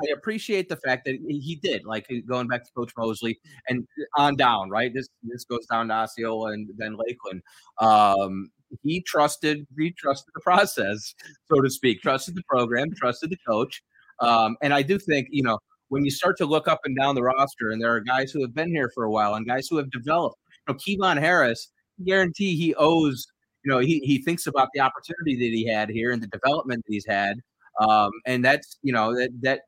I 0.04 0.12
appreciate 0.14 0.70
the 0.70 0.78
fact 0.78 1.06
that 1.06 1.18
he 1.28 1.60
did, 1.62 1.86
like 1.86 2.08
going 2.28 2.48
back 2.48 2.64
to 2.66 2.72
Coach 2.76 2.92
Mosley 2.98 3.40
and 3.70 3.88
on 4.18 4.36
down, 4.36 4.70
right? 4.70 4.94
This 4.94 5.08
this 5.24 5.46
goes 5.46 5.66
down 5.68 5.88
to 5.88 5.94
Osceola 5.94 6.52
and 6.52 6.70
then 6.78 6.98
Lakeland. 6.98 7.42
Um, 7.80 8.50
he 8.84 9.02
trusted 9.02 9.66
he 9.78 9.92
trusted 9.92 10.32
the 10.34 10.42
process, 10.42 11.16
so 11.52 11.62
to 11.62 11.70
speak, 11.70 12.02
trusted 12.02 12.36
the 12.36 12.44
program, 12.50 12.92
trusted 12.96 13.30
the 13.30 13.38
coach. 13.48 13.82
Um, 14.20 14.58
and 14.62 14.74
I 14.74 14.82
do 14.82 14.98
think, 14.98 15.28
you 15.32 15.44
know, 15.44 15.60
when 15.90 16.04
you 16.04 16.12
start 16.12 16.38
to 16.38 16.46
look 16.46 16.68
up 16.68 16.82
and 16.84 16.98
down 16.98 17.16
the 17.16 17.24
roster, 17.24 17.72
and 17.72 17.82
there 17.82 17.94
are 17.94 18.00
guys 18.00 18.32
who 18.32 18.42
have 18.42 18.54
been 18.54 18.70
here 18.70 18.92
for 18.94 19.04
a 19.04 19.12
while 19.12 19.36
and 19.36 19.46
guys 19.48 19.68
who 19.68 19.78
have 19.78 19.90
developed, 19.92 20.38
you 20.68 20.74
know, 20.74 20.80
Kevon 20.80 21.20
Harris, 21.20 21.72
guarantee 22.04 22.56
he 22.56 22.74
owes, 22.76 23.28
you 23.64 23.72
know, 23.72 23.80
he, 23.80 24.00
he 24.00 24.22
thinks 24.22 24.48
about 24.48 24.70
the 24.74 24.80
opportunity 24.80 25.36
that 25.36 25.56
he 25.56 25.68
had 25.68 25.90
here 25.90 26.12
and 26.12 26.22
the 26.22 26.28
development 26.28 26.84
that 26.86 26.94
he's 26.94 27.06
had. 27.08 27.38
Um, 27.80 28.12
and 28.26 28.44
that's, 28.44 28.78
you 28.84 28.94
know, 28.94 29.14
that, 29.16 29.30
that, 29.42 29.62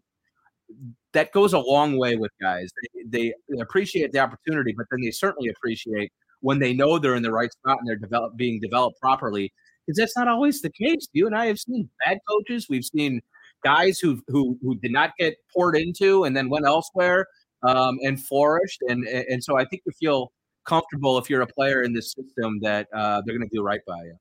that 1.14 1.32
goes 1.32 1.54
a 1.54 1.60
long 1.60 1.98
way 1.98 2.16
with 2.16 2.32
guys. 2.42 2.70
They, 3.10 3.34
they 3.50 3.60
appreciate 3.62 4.12
the 4.12 4.20
opportunity, 4.20 4.74
but 4.76 4.86
then 4.92 5.02
they 5.02 5.12
certainly 5.12 5.50
appreciate 5.50 6.12
when 6.42 6.60
they 6.60 6.74
know 6.74 7.00
they're 7.00 7.16
in 7.16 7.24
the 7.24 7.32
right 7.32 7.52
spot 7.52 7.78
and 7.80 7.88
they're 7.88 7.96
develop, 7.96 8.36
being 8.36 8.60
developed 8.60 9.00
properly. 9.02 9.52
Because 9.86 9.98
that's 9.98 10.18
not 10.18 10.28
always 10.28 10.62
the 10.62 10.70
case. 10.70 11.08
You 11.14 11.28
and 11.28 11.36
I 11.36 11.46
have 11.46 11.60
seen 11.60 11.90
bad 12.06 12.20
coaches. 12.30 12.68
We've 12.70 12.84
seen 12.84 13.22
guys 13.64 14.00
who 14.00 14.22
who 14.28 14.58
who 14.62 14.76
did 14.76 14.92
not 14.92 15.12
get 15.18 15.36
poured 15.56 15.78
into 15.78 16.26
and 16.26 16.36
then 16.36 16.50
went 16.50 16.66
elsewhere 16.66 17.26
um, 17.64 17.98
and 18.04 18.22
flourished. 18.22 18.82
And 18.90 19.08
and 19.08 19.42
so 19.42 19.58
I 19.58 19.64
think 19.64 19.84
you 19.86 19.94
feel 19.98 20.34
comfortable 20.66 21.18
if 21.18 21.30
you're 21.30 21.42
a 21.42 21.48
player 21.48 21.82
in 21.82 21.94
this 21.94 22.12
system 22.12 22.60
that 22.62 22.88
uh, 22.94 23.22
they're 23.26 23.38
going 23.38 23.50
to 23.50 23.56
do 23.56 23.64
right 23.64 23.80
by 23.88 24.04
you. 24.04 24.18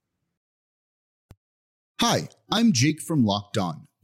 Hi, 2.00 2.28
I'm 2.52 2.72
Jake 2.72 3.00
from 3.00 3.24
Locked 3.24 3.58
On. 3.58 3.88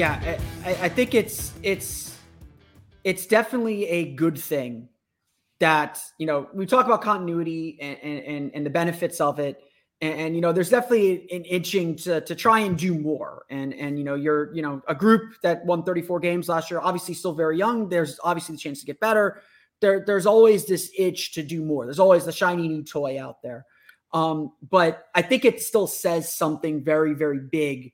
Yeah, 0.00 0.38
I, 0.64 0.70
I 0.84 0.88
think 0.88 1.14
it's 1.14 1.52
it's 1.62 2.16
it's 3.04 3.26
definitely 3.26 3.86
a 3.86 4.14
good 4.14 4.38
thing 4.38 4.88
that 5.58 6.00
you 6.16 6.26
know 6.26 6.48
we 6.54 6.64
talk 6.64 6.86
about 6.86 7.02
continuity 7.02 7.76
and 7.82 7.98
and, 8.02 8.50
and 8.54 8.66
the 8.66 8.70
benefits 8.70 9.20
of 9.20 9.38
it. 9.38 9.62
And, 10.02 10.18
and, 10.18 10.34
you 10.34 10.40
know 10.40 10.52
there's 10.54 10.70
definitely 10.70 11.30
an 11.30 11.44
itching 11.44 11.94
to, 11.96 12.22
to 12.22 12.34
try 12.34 12.60
and 12.60 12.78
do 12.78 12.98
more. 12.98 13.44
And 13.50 13.74
and 13.74 13.98
you 13.98 14.04
know 14.04 14.14
you're 14.14 14.54
you 14.54 14.62
know 14.62 14.80
a 14.88 14.94
group 14.94 15.34
that 15.42 15.66
won 15.66 15.82
34 15.82 16.18
games 16.20 16.48
last 16.48 16.70
year 16.70 16.80
obviously 16.80 17.12
still 17.12 17.34
very 17.34 17.58
young. 17.58 17.90
There's 17.90 18.18
obviously 18.24 18.54
the 18.54 18.60
chance 18.62 18.80
to 18.80 18.86
get 18.86 19.00
better. 19.00 19.42
There 19.82 20.02
there's 20.06 20.24
always 20.24 20.64
this 20.64 20.90
itch 20.96 21.32
to 21.32 21.42
do 21.42 21.62
more. 21.62 21.84
There's 21.84 21.98
always 21.98 22.24
the 22.24 22.32
shiny 22.32 22.68
new 22.68 22.84
toy 22.84 23.20
out 23.22 23.42
there. 23.42 23.66
Um, 24.12 24.52
but 24.68 25.06
i 25.14 25.22
think 25.22 25.44
it 25.44 25.62
still 25.62 25.86
says 25.86 26.34
something 26.34 26.82
very 26.82 27.14
very 27.14 27.38
big 27.38 27.92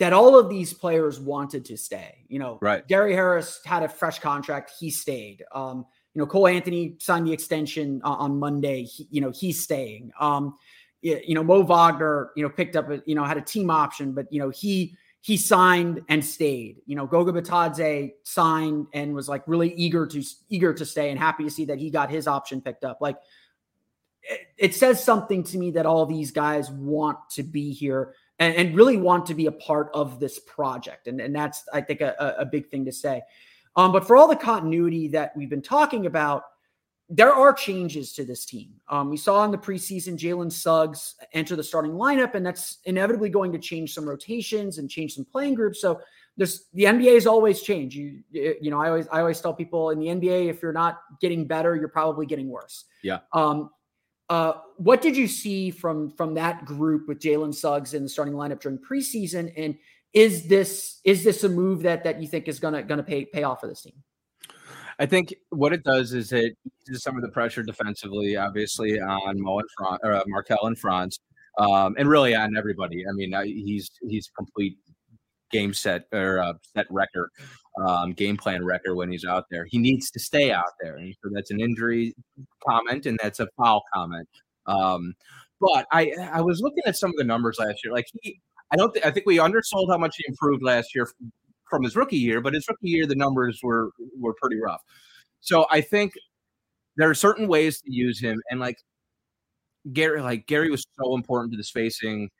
that 0.00 0.14
all 0.14 0.36
of 0.36 0.48
these 0.48 0.72
players 0.72 1.20
wanted 1.20 1.64
to 1.66 1.76
stay. 1.76 2.24
You 2.28 2.38
know, 2.38 2.58
right. 2.60 2.86
Gary 2.88 3.12
Harris 3.12 3.60
had 3.64 3.82
a 3.82 3.88
fresh 3.88 4.18
contract. 4.18 4.72
He 4.80 4.90
stayed. 4.90 5.44
Um, 5.52 5.84
you 6.14 6.20
know, 6.20 6.26
Cole 6.26 6.48
Anthony 6.48 6.96
signed 6.98 7.26
the 7.26 7.32
extension 7.32 8.00
uh, 8.02 8.14
on 8.14 8.38
Monday. 8.38 8.84
He, 8.84 9.06
you 9.10 9.20
know, 9.20 9.30
he's 9.30 9.62
staying. 9.62 10.10
Um, 10.18 10.56
you 11.02 11.34
know, 11.34 11.44
Mo 11.44 11.62
Wagner, 11.62 12.30
you 12.34 12.42
know, 12.42 12.48
picked 12.48 12.76
up, 12.76 12.90
a, 12.90 13.02
you 13.06 13.14
know, 13.14 13.24
had 13.24 13.36
a 13.36 13.42
team 13.42 13.70
option, 13.70 14.12
but, 14.12 14.26
you 14.30 14.38
know, 14.38 14.50
he, 14.50 14.96
he 15.22 15.36
signed 15.36 16.02
and 16.08 16.24
stayed. 16.24 16.76
You 16.86 16.96
know, 16.96 17.06
Goga 17.06 17.32
Bitadze 17.32 18.12
signed 18.22 18.86
and 18.92 19.14
was 19.14 19.28
like 19.28 19.42
really 19.46 19.72
eager 19.74 20.06
to 20.06 20.22
eager 20.48 20.74
to 20.74 20.84
stay 20.84 21.10
and 21.10 21.18
happy 21.18 21.44
to 21.44 21.50
see 21.50 21.66
that 21.66 21.78
he 21.78 21.90
got 21.90 22.10
his 22.10 22.26
option 22.26 22.60
picked 22.60 22.84
up. 22.84 22.98
Like 23.00 23.18
it, 24.22 24.40
it 24.56 24.74
says 24.74 25.02
something 25.02 25.42
to 25.44 25.58
me 25.58 25.70
that 25.72 25.86
all 25.86 26.06
these 26.06 26.30
guys 26.30 26.70
want 26.70 27.18
to 27.30 27.42
be 27.42 27.72
here 27.72 28.14
and, 28.40 28.54
and 28.56 28.74
really 28.74 28.96
want 28.96 29.26
to 29.26 29.34
be 29.34 29.46
a 29.46 29.52
part 29.52 29.90
of 29.94 30.18
this 30.18 30.40
project. 30.40 31.06
And, 31.06 31.20
and 31.20 31.34
that's 31.36 31.62
I 31.72 31.80
think 31.82 32.00
a, 32.00 32.34
a 32.38 32.44
big 32.44 32.68
thing 32.68 32.84
to 32.86 32.92
say. 32.92 33.22
Um, 33.76 33.92
but 33.92 34.06
for 34.06 34.16
all 34.16 34.26
the 34.26 34.34
continuity 34.34 35.06
that 35.08 35.36
we've 35.36 35.50
been 35.50 35.62
talking 35.62 36.06
about, 36.06 36.44
there 37.08 37.32
are 37.32 37.52
changes 37.52 38.12
to 38.14 38.24
this 38.24 38.44
team. 38.44 38.72
Um, 38.88 39.10
we 39.10 39.16
saw 39.16 39.44
in 39.44 39.50
the 39.50 39.58
preseason 39.58 40.16
Jalen 40.16 40.50
Suggs 40.50 41.16
enter 41.32 41.56
the 41.56 41.62
starting 41.62 41.92
lineup, 41.92 42.34
and 42.34 42.46
that's 42.46 42.78
inevitably 42.84 43.28
going 43.30 43.52
to 43.52 43.58
change 43.58 43.92
some 43.92 44.08
rotations 44.08 44.78
and 44.78 44.88
change 44.88 45.14
some 45.14 45.24
playing 45.24 45.54
groups. 45.54 45.80
So 45.80 46.00
there's 46.36 46.66
the 46.72 46.84
NBA 46.84 47.16
is 47.16 47.26
always 47.26 47.62
change. 47.62 47.96
You 47.96 48.22
you 48.30 48.70
know 48.70 48.80
I 48.80 48.88
always 48.88 49.08
I 49.08 49.20
always 49.20 49.40
tell 49.40 49.52
people 49.52 49.90
in 49.90 49.98
the 49.98 50.06
NBA 50.06 50.48
if 50.48 50.62
you're 50.62 50.72
not 50.72 51.00
getting 51.20 51.46
better, 51.46 51.74
you're 51.74 51.88
probably 51.88 52.26
getting 52.26 52.48
worse. 52.48 52.84
Yeah. 53.02 53.18
Um, 53.32 53.70
uh, 54.30 54.52
what 54.76 55.02
did 55.02 55.16
you 55.16 55.26
see 55.26 55.70
from 55.70 56.08
from 56.08 56.34
that 56.34 56.64
group 56.64 57.08
with 57.08 57.18
Jalen 57.18 57.52
Suggs 57.52 57.94
in 57.94 58.04
the 58.04 58.08
starting 58.08 58.34
lineup 58.34 58.60
during 58.60 58.78
preseason? 58.78 59.52
And 59.56 59.76
is 60.14 60.46
this 60.46 61.00
is 61.04 61.24
this 61.24 61.42
a 61.42 61.48
move 61.48 61.82
that 61.82 62.04
that 62.04 62.22
you 62.22 62.28
think 62.28 62.46
is 62.46 62.60
gonna 62.60 62.82
gonna 62.82 63.02
pay 63.02 63.24
pay 63.24 63.42
off 63.42 63.60
for 63.60 63.66
this 63.66 63.82
team? 63.82 63.94
I 65.00 65.06
think 65.06 65.34
what 65.48 65.72
it 65.72 65.82
does 65.82 66.12
is 66.12 66.32
it 66.32 66.56
eases 66.88 67.02
some 67.02 67.16
of 67.16 67.22
the 67.22 67.28
pressure 67.28 67.62
defensively, 67.64 68.36
obviously 68.36 69.00
on 69.00 69.40
Mo 69.40 69.58
and 69.58 69.68
Fran- 69.76 69.98
or, 70.04 70.12
uh, 70.12 70.22
Markelle 70.26 70.66
and 70.66 70.78
Franz, 70.78 71.18
um, 71.58 71.96
and 71.98 72.08
really 72.08 72.34
on 72.34 72.56
everybody. 72.56 73.04
I 73.08 73.12
mean, 73.12 73.34
he's 73.44 73.90
he's 74.08 74.30
complete 74.36 74.78
game 75.50 75.74
set 75.74 76.04
or 76.12 76.38
uh, 76.38 76.52
set 76.72 76.86
record, 76.88 77.30
um, 77.86 78.12
game 78.12 78.36
plan 78.36 78.64
record 78.64 78.94
when 78.94 79.10
he's 79.10 79.24
out 79.24 79.44
there. 79.50 79.66
He 79.68 79.78
needs 79.78 80.10
to 80.12 80.18
stay 80.20 80.52
out 80.52 80.72
there, 80.80 80.96
and 80.96 81.14
so 81.22 81.30
that's 81.32 81.50
an 81.50 81.60
injury 81.60 82.14
comment 82.66 83.06
and 83.06 83.18
that's 83.22 83.40
a 83.40 83.48
foul 83.56 83.82
comment. 83.94 84.28
Um, 84.66 85.14
but 85.60 85.86
I 85.92 86.12
I 86.32 86.40
was 86.40 86.60
looking 86.60 86.82
at 86.86 86.96
some 86.96 87.10
of 87.10 87.16
the 87.16 87.24
numbers 87.24 87.58
last 87.58 87.84
year. 87.84 87.92
Like 87.92 88.06
he, 88.22 88.40
I 88.72 88.76
don't 88.76 88.92
th- 88.92 89.04
I 89.04 89.10
think 89.10 89.26
we 89.26 89.38
undersold 89.38 89.90
how 89.90 89.98
much 89.98 90.16
he 90.16 90.24
improved 90.28 90.62
last 90.62 90.94
year 90.94 91.08
from 91.70 91.84
his 91.84 91.96
rookie 91.96 92.18
year, 92.18 92.40
but 92.40 92.54
his 92.54 92.66
rookie 92.68 92.88
year 92.88 93.06
the 93.06 93.14
numbers 93.16 93.60
were 93.62 93.90
were 94.18 94.34
pretty 94.40 94.58
rough. 94.60 94.82
So 95.40 95.66
I 95.70 95.80
think 95.80 96.14
there 96.96 97.10
are 97.10 97.14
certain 97.14 97.48
ways 97.48 97.80
to 97.82 97.92
use 97.92 98.20
him, 98.20 98.40
and 98.50 98.60
like 98.60 98.78
Gary, 99.92 100.20
like 100.20 100.46
Gary 100.46 100.70
was 100.70 100.84
so 101.00 101.14
important 101.14 101.52
to 101.52 101.56
the 101.56 101.64
spacing 101.64 102.30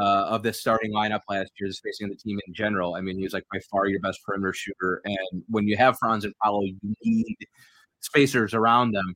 uh, 0.00 0.26
of 0.28 0.42
this 0.42 0.60
starting 0.60 0.92
lineup 0.92 1.20
last 1.28 1.50
year, 1.58 1.68
the 1.68 1.76
facing 1.82 2.08
the 2.08 2.16
team 2.16 2.38
in 2.46 2.54
general. 2.54 2.94
I 2.94 3.00
mean, 3.00 3.16
he 3.16 3.24
was 3.24 3.32
like 3.32 3.44
by 3.52 3.60
far 3.70 3.86
your 3.86 4.00
best 4.00 4.20
perimeter 4.24 4.52
shooter, 4.52 5.00
and 5.04 5.42
when 5.48 5.66
you 5.66 5.76
have 5.76 5.98
Franz 5.98 6.24
and 6.24 6.34
Paolo, 6.42 6.62
you 6.62 6.94
need 7.02 7.36
spacers 8.00 8.54
around 8.54 8.92
them. 8.92 9.14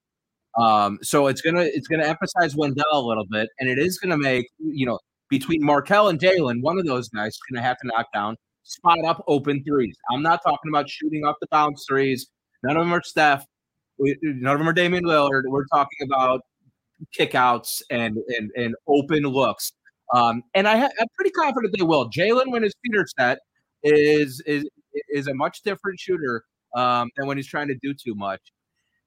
Um, 0.58 0.98
so 1.02 1.26
it's 1.26 1.42
gonna 1.42 1.62
it's 1.62 1.86
gonna 1.88 2.06
emphasize 2.06 2.56
Wendell 2.56 2.84
a 2.92 3.06
little 3.06 3.26
bit, 3.26 3.48
and 3.58 3.68
it 3.68 3.78
is 3.78 3.98
gonna 3.98 4.18
make 4.18 4.46
you 4.58 4.86
know 4.86 4.98
between 5.28 5.62
Markelle 5.62 6.08
and 6.08 6.18
Jalen, 6.18 6.62
one 6.62 6.78
of 6.78 6.86
those 6.86 7.08
guys 7.08 7.32
is 7.32 7.40
gonna 7.50 7.62
have 7.62 7.78
to 7.78 7.86
knock 7.86 8.06
down 8.12 8.36
spot 8.64 8.98
up 9.04 9.22
open 9.26 9.62
threes. 9.64 9.96
I'm 10.12 10.22
not 10.22 10.40
talking 10.44 10.70
about 10.70 10.88
shooting 10.88 11.24
off 11.24 11.36
the 11.40 11.46
bounce 11.50 11.84
threes. 11.88 12.28
None 12.62 12.76
of 12.76 12.84
them 12.84 12.92
are 12.92 13.02
Steph. 13.02 13.44
None 13.98 14.54
of 14.54 14.58
them 14.58 14.68
are 14.68 14.72
Damian 14.72 15.04
Lillard. 15.04 15.42
We're 15.46 15.66
talking 15.66 15.98
about 16.04 16.40
kickouts 17.18 17.82
and 17.90 18.16
and 18.38 18.50
and 18.56 18.74
open 18.86 19.24
looks. 19.24 19.72
Um, 20.14 20.42
and 20.55 20.66
I 20.66 20.85
I'm 20.85 21.09
pretty 21.14 21.31
confident 21.31 21.75
they 21.77 21.85
will. 21.85 22.11
Jalen, 22.11 22.51
when 22.51 22.62
his 22.62 22.75
feet 22.83 22.96
are 22.96 23.07
set, 23.18 23.38
is 23.83 24.42
is 24.46 24.68
is 25.09 25.29
a 25.29 25.35
much 25.35 25.62
different 25.62 25.99
shooter 26.01 26.44
um, 26.75 27.11
than 27.16 27.27
when 27.27 27.37
he's 27.37 27.46
trying 27.46 27.68
to 27.68 27.77
do 27.83 27.94
too 27.94 28.14
much. 28.14 28.40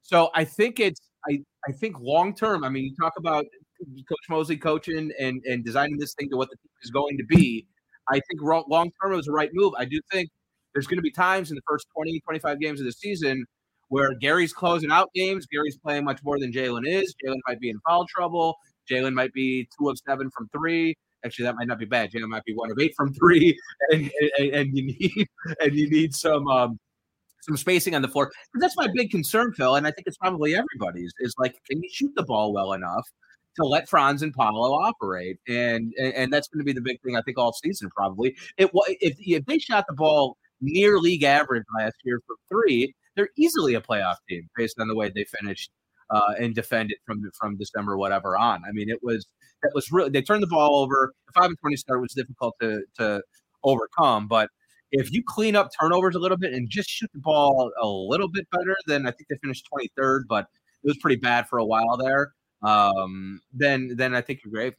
So 0.01 0.29
I 0.35 0.43
think 0.45 0.79
it's 0.79 1.01
I 1.29 1.39
I 1.67 1.71
think 1.71 1.99
long 1.99 2.35
term. 2.35 2.63
I 2.63 2.69
mean, 2.69 2.85
you 2.85 2.95
talk 2.99 3.13
about 3.17 3.45
Coach 4.09 4.29
Mosley 4.29 4.57
coaching 4.57 5.11
and 5.19 5.41
and 5.45 5.63
designing 5.65 5.97
this 5.97 6.13
thing 6.13 6.29
to 6.29 6.37
what 6.37 6.49
the 6.49 6.57
team 6.57 6.71
is 6.83 6.91
going 6.91 7.17
to 7.17 7.25
be. 7.25 7.67
I 8.09 8.19
think 8.29 8.41
long 8.41 8.91
term 9.01 9.13
it 9.13 9.15
was 9.15 9.25
the 9.25 9.31
right 9.31 9.49
move. 9.53 9.73
I 9.77 9.85
do 9.85 9.99
think 10.11 10.29
there's 10.73 10.87
going 10.87 10.97
to 10.97 11.03
be 11.03 11.11
times 11.11 11.51
in 11.51 11.55
the 11.55 11.61
first 11.67 11.87
20, 11.95 12.19
25 12.21 12.59
games 12.59 12.79
of 12.79 12.85
the 12.85 12.91
season 12.91 13.45
where 13.89 14.13
Gary's 14.15 14.53
closing 14.53 14.91
out 14.91 15.09
games. 15.13 15.45
Gary's 15.45 15.77
playing 15.77 16.03
much 16.03 16.19
more 16.23 16.39
than 16.39 16.51
Jalen 16.51 16.87
is. 16.87 17.13
Jalen 17.23 17.37
might 17.47 17.59
be 17.59 17.69
in 17.69 17.79
foul 17.87 18.05
trouble. 18.07 18.55
Jalen 18.89 19.13
might 19.13 19.33
be 19.33 19.67
two 19.77 19.89
of 19.89 19.97
seven 20.05 20.29
from 20.31 20.49
three. 20.49 20.95
Actually, 21.25 21.45
that 21.45 21.55
might 21.55 21.67
not 21.67 21.79
be 21.79 21.85
bad. 21.85 22.11
Jalen 22.11 22.29
might 22.29 22.43
be 22.43 22.53
one 22.53 22.69
of 22.69 22.77
eight 22.79 22.93
from 22.95 23.13
three, 23.13 23.57
and, 23.91 24.11
and, 24.37 24.49
and 24.49 24.77
you 24.77 24.85
need 24.85 25.27
and 25.61 25.73
you 25.73 25.89
need 25.89 26.13
some 26.13 26.47
um, 26.47 26.79
some 27.41 27.57
spacing 27.57 27.95
on 27.95 28.01
the 28.01 28.07
floor. 28.07 28.31
That's 28.55 28.77
my 28.77 28.87
big 28.93 29.11
concern, 29.11 29.53
Phil, 29.53 29.75
and 29.75 29.87
I 29.87 29.91
think 29.91 30.07
it's 30.07 30.17
probably 30.17 30.55
everybody's. 30.55 31.13
Is 31.19 31.35
like, 31.37 31.55
can 31.69 31.81
you 31.81 31.89
shoot 31.91 32.11
the 32.15 32.23
ball 32.23 32.53
well 32.53 32.73
enough 32.73 33.07
to 33.55 33.65
let 33.65 33.87
Franz 33.87 34.21
and 34.21 34.33
Paolo 34.33 34.73
operate, 34.73 35.37
and 35.47 35.93
and, 35.97 36.13
and 36.13 36.33
that's 36.33 36.47
going 36.47 36.59
to 36.59 36.65
be 36.65 36.73
the 36.73 36.81
big 36.81 37.01
thing 37.01 37.15
I 37.15 37.21
think 37.21 37.37
all 37.37 37.53
season 37.53 37.89
probably. 37.95 38.35
It 38.57 38.69
if 38.73 39.17
if 39.19 39.45
they 39.45 39.59
shot 39.59 39.85
the 39.87 39.95
ball 39.95 40.37
near 40.61 40.97
league 40.97 41.23
average 41.23 41.63
last 41.77 41.95
year 42.03 42.21
for 42.25 42.35
three, 42.49 42.93
they're 43.15 43.29
easily 43.37 43.75
a 43.75 43.81
playoff 43.81 44.15
team 44.29 44.49
based 44.55 44.79
on 44.79 44.87
the 44.87 44.95
way 44.95 45.11
they 45.13 45.25
finished 45.39 45.71
uh, 46.13 46.33
and 46.39 46.55
defended 46.55 46.97
from 47.05 47.21
from 47.39 47.57
December 47.57 47.97
whatever 47.97 48.37
on. 48.37 48.61
I 48.67 48.71
mean, 48.71 48.89
it 48.89 48.99
was 49.03 49.25
that 49.63 49.71
was 49.73 49.91
really 49.91 50.09
they 50.09 50.21
turned 50.21 50.43
the 50.43 50.47
ball 50.47 50.81
over. 50.83 51.13
The 51.27 51.33
five 51.33 51.49
and 51.49 51.59
twenty 51.59 51.77
start 51.77 52.01
was 52.01 52.13
difficult 52.13 52.55
to 52.61 52.83
to 52.99 53.21
overcome, 53.63 54.27
but 54.27 54.49
if 54.91 55.11
you 55.11 55.23
clean 55.25 55.55
up 55.55 55.69
turnovers 55.79 56.15
a 56.15 56.19
little 56.19 56.37
bit 56.37 56.53
and 56.53 56.69
just 56.69 56.89
shoot 56.89 57.09
the 57.13 57.19
ball 57.19 57.71
a 57.81 57.87
little 57.87 58.27
bit 58.29 58.47
better, 58.51 58.75
then 58.85 59.07
I 59.07 59.11
think 59.11 59.27
they 59.27 59.37
finished 59.41 59.67
23rd, 59.73 60.23
but 60.29 60.45
it 60.83 60.87
was 60.87 60.97
pretty 60.97 61.15
bad 61.15 61.47
for 61.49 61.57
a 61.57 61.65
while 61.65 61.97
there 61.97 62.33
um, 62.63 63.41
then 63.53 63.93
then 63.95 64.15
I 64.15 64.21
think 64.21 64.39
you're 64.43 64.51
great. 64.51 64.73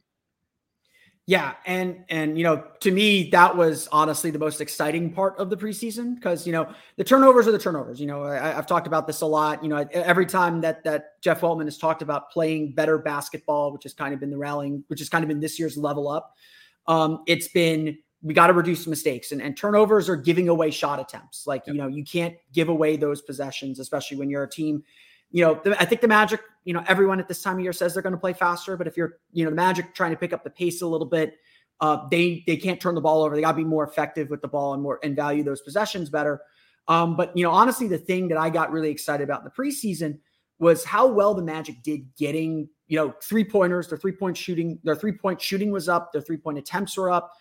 Yeah, 1.27 1.55
and 1.65 2.05
and 2.11 2.37
you 2.37 2.45
know, 2.45 2.65
to 2.81 2.91
me, 2.91 3.31
that 3.31 3.57
was 3.57 3.89
honestly 3.91 4.31
the 4.31 4.39
most 4.39 4.61
exciting 4.61 5.11
part 5.11 5.39
of 5.39 5.49
the 5.49 5.57
preseason 5.57 6.17
because 6.17 6.47
you 6.47 6.53
know 6.53 6.69
the 6.97 7.05
turnovers 7.05 7.49
are 7.49 7.53
the 7.53 7.59
turnovers. 7.59 7.99
You 7.99 8.07
know, 8.07 8.25
I, 8.25 8.53
have 8.53 8.67
talked 8.67 8.87
about 8.87 9.07
this 9.07 9.23
a 9.23 9.27
lot. 9.27 9.63
You 9.63 9.71
know, 9.71 9.87
every 9.91 10.27
time 10.27 10.61
that 10.61 10.85
that 10.85 11.23
Jeff 11.23 11.41
Weltman 11.41 11.65
has 11.65 11.79
talked 11.79 12.03
about 12.03 12.31
playing 12.31 12.75
better 12.75 12.99
basketball, 12.99 13.73
which 13.73 13.85
has 13.85 13.95
kind 13.95 14.13
of 14.13 14.21
been 14.21 14.31
the 14.31 14.37
rallying, 14.37 14.85
which 14.89 15.01
has 15.01 15.09
kind 15.09 15.25
of 15.25 15.29
been 15.29 15.41
this 15.41 15.59
year's 15.59 15.79
level 15.79 16.09
up. 16.09 16.35
Um, 16.87 17.23
it's 17.27 17.49
been 17.49 17.97
we 18.23 18.35
got 18.35 18.49
to 18.49 18.53
reduce 18.53 18.87
mistakes 18.87 19.33
and, 19.33 19.41
and 19.41 19.57
turnovers 19.57 20.11
are 20.11 20.17
giving 20.17 20.51
away 20.51 20.71
shot 20.71 21.01
attempts. 21.01 21.47
Like 21.47 21.67
yep. 21.67 21.75
you 21.75 21.81
know, 21.81 21.89
you 21.89 22.05
can't 22.05 22.35
give 22.53 22.69
away 22.69 22.97
those 22.97 23.23
possessions, 23.23 23.79
especially 23.79 24.19
when 24.19 24.29
you're 24.29 24.45
a 24.45 24.51
team 24.51 24.85
you 25.35 25.45
know, 25.45 25.61
the, 25.65 25.81
I 25.83 25.85
think 25.85 26.01
the 26.01 26.07
Magic, 26.07 26.41
you 26.65 26.73
know, 26.73 26.83
everyone 26.89 27.21
at 27.21 27.29
this 27.29 27.43
time 27.43 27.57
of 27.57 27.63
year 27.63 27.73
says 27.73 27.95
they're 27.95 28.03
going 28.03 28.15
to 28.15 28.21
play 28.21 28.33
faster, 28.33 28.77
but 28.77 28.87
if 28.87 28.97
you're, 28.97 29.19
you 29.33 29.45
know, 29.45 29.51
the 29.51 29.57
Magic 29.57 29.95
trying 29.95 30.11
to 30.11 30.17
pick 30.17 30.33
up 30.33 30.45
the 30.45 30.51
pace 30.51 30.83
a 30.83 30.87
little 30.87 31.07
bit, 31.07 31.37
uh, 31.81 32.09
they 32.11 32.43
they 32.47 32.57
can't 32.57 32.81
turn 32.81 32.95
the 32.95 33.01
ball 33.01 33.23
over. 33.23 33.35
They 33.35 33.43
got 33.43 33.53
to 33.53 33.57
be 33.57 33.65
more 33.65 33.85
effective 33.85 34.31
with 34.31 34.41
the 34.41 34.49
ball 34.49 34.75
and 34.75 34.83
more 34.83 34.99
and 35.03 35.15
value 35.15 35.43
those 35.43 35.61
possessions 35.61 36.09
better. 36.09 36.41
Um, 36.89 37.17
but 37.17 37.37
you 37.37 37.43
know, 37.43 37.51
honestly, 37.51 37.89
the 37.89 37.99
thing 37.99 38.29
that 38.29 38.39
I 38.39 38.51
got 38.51 38.71
really 38.73 38.91
excited 38.91 39.25
about 39.25 39.41
in 39.41 39.45
the 39.45 39.51
preseason 39.51 40.19
was 40.59 40.85
how 40.85 41.07
well 41.07 41.35
the 41.35 41.43
Magic 41.43 41.83
did 41.83 42.15
getting, 42.17 42.69
you 42.87 42.97
know, 42.97 43.15
three 43.23 43.45
pointers. 43.45 43.89
Their 43.89 43.99
three 43.99 44.13
point 44.13 44.37
shooting, 44.37 44.79
their 44.85 44.97
three 44.97 45.13
point 45.13 45.41
shooting 45.41 45.71
was 45.71 45.89
up. 45.89 46.13
Their 46.13 46.23
three 46.23 46.37
point 46.37 46.59
attempts 46.59 46.97
were 46.97 47.11
up. 47.11 47.33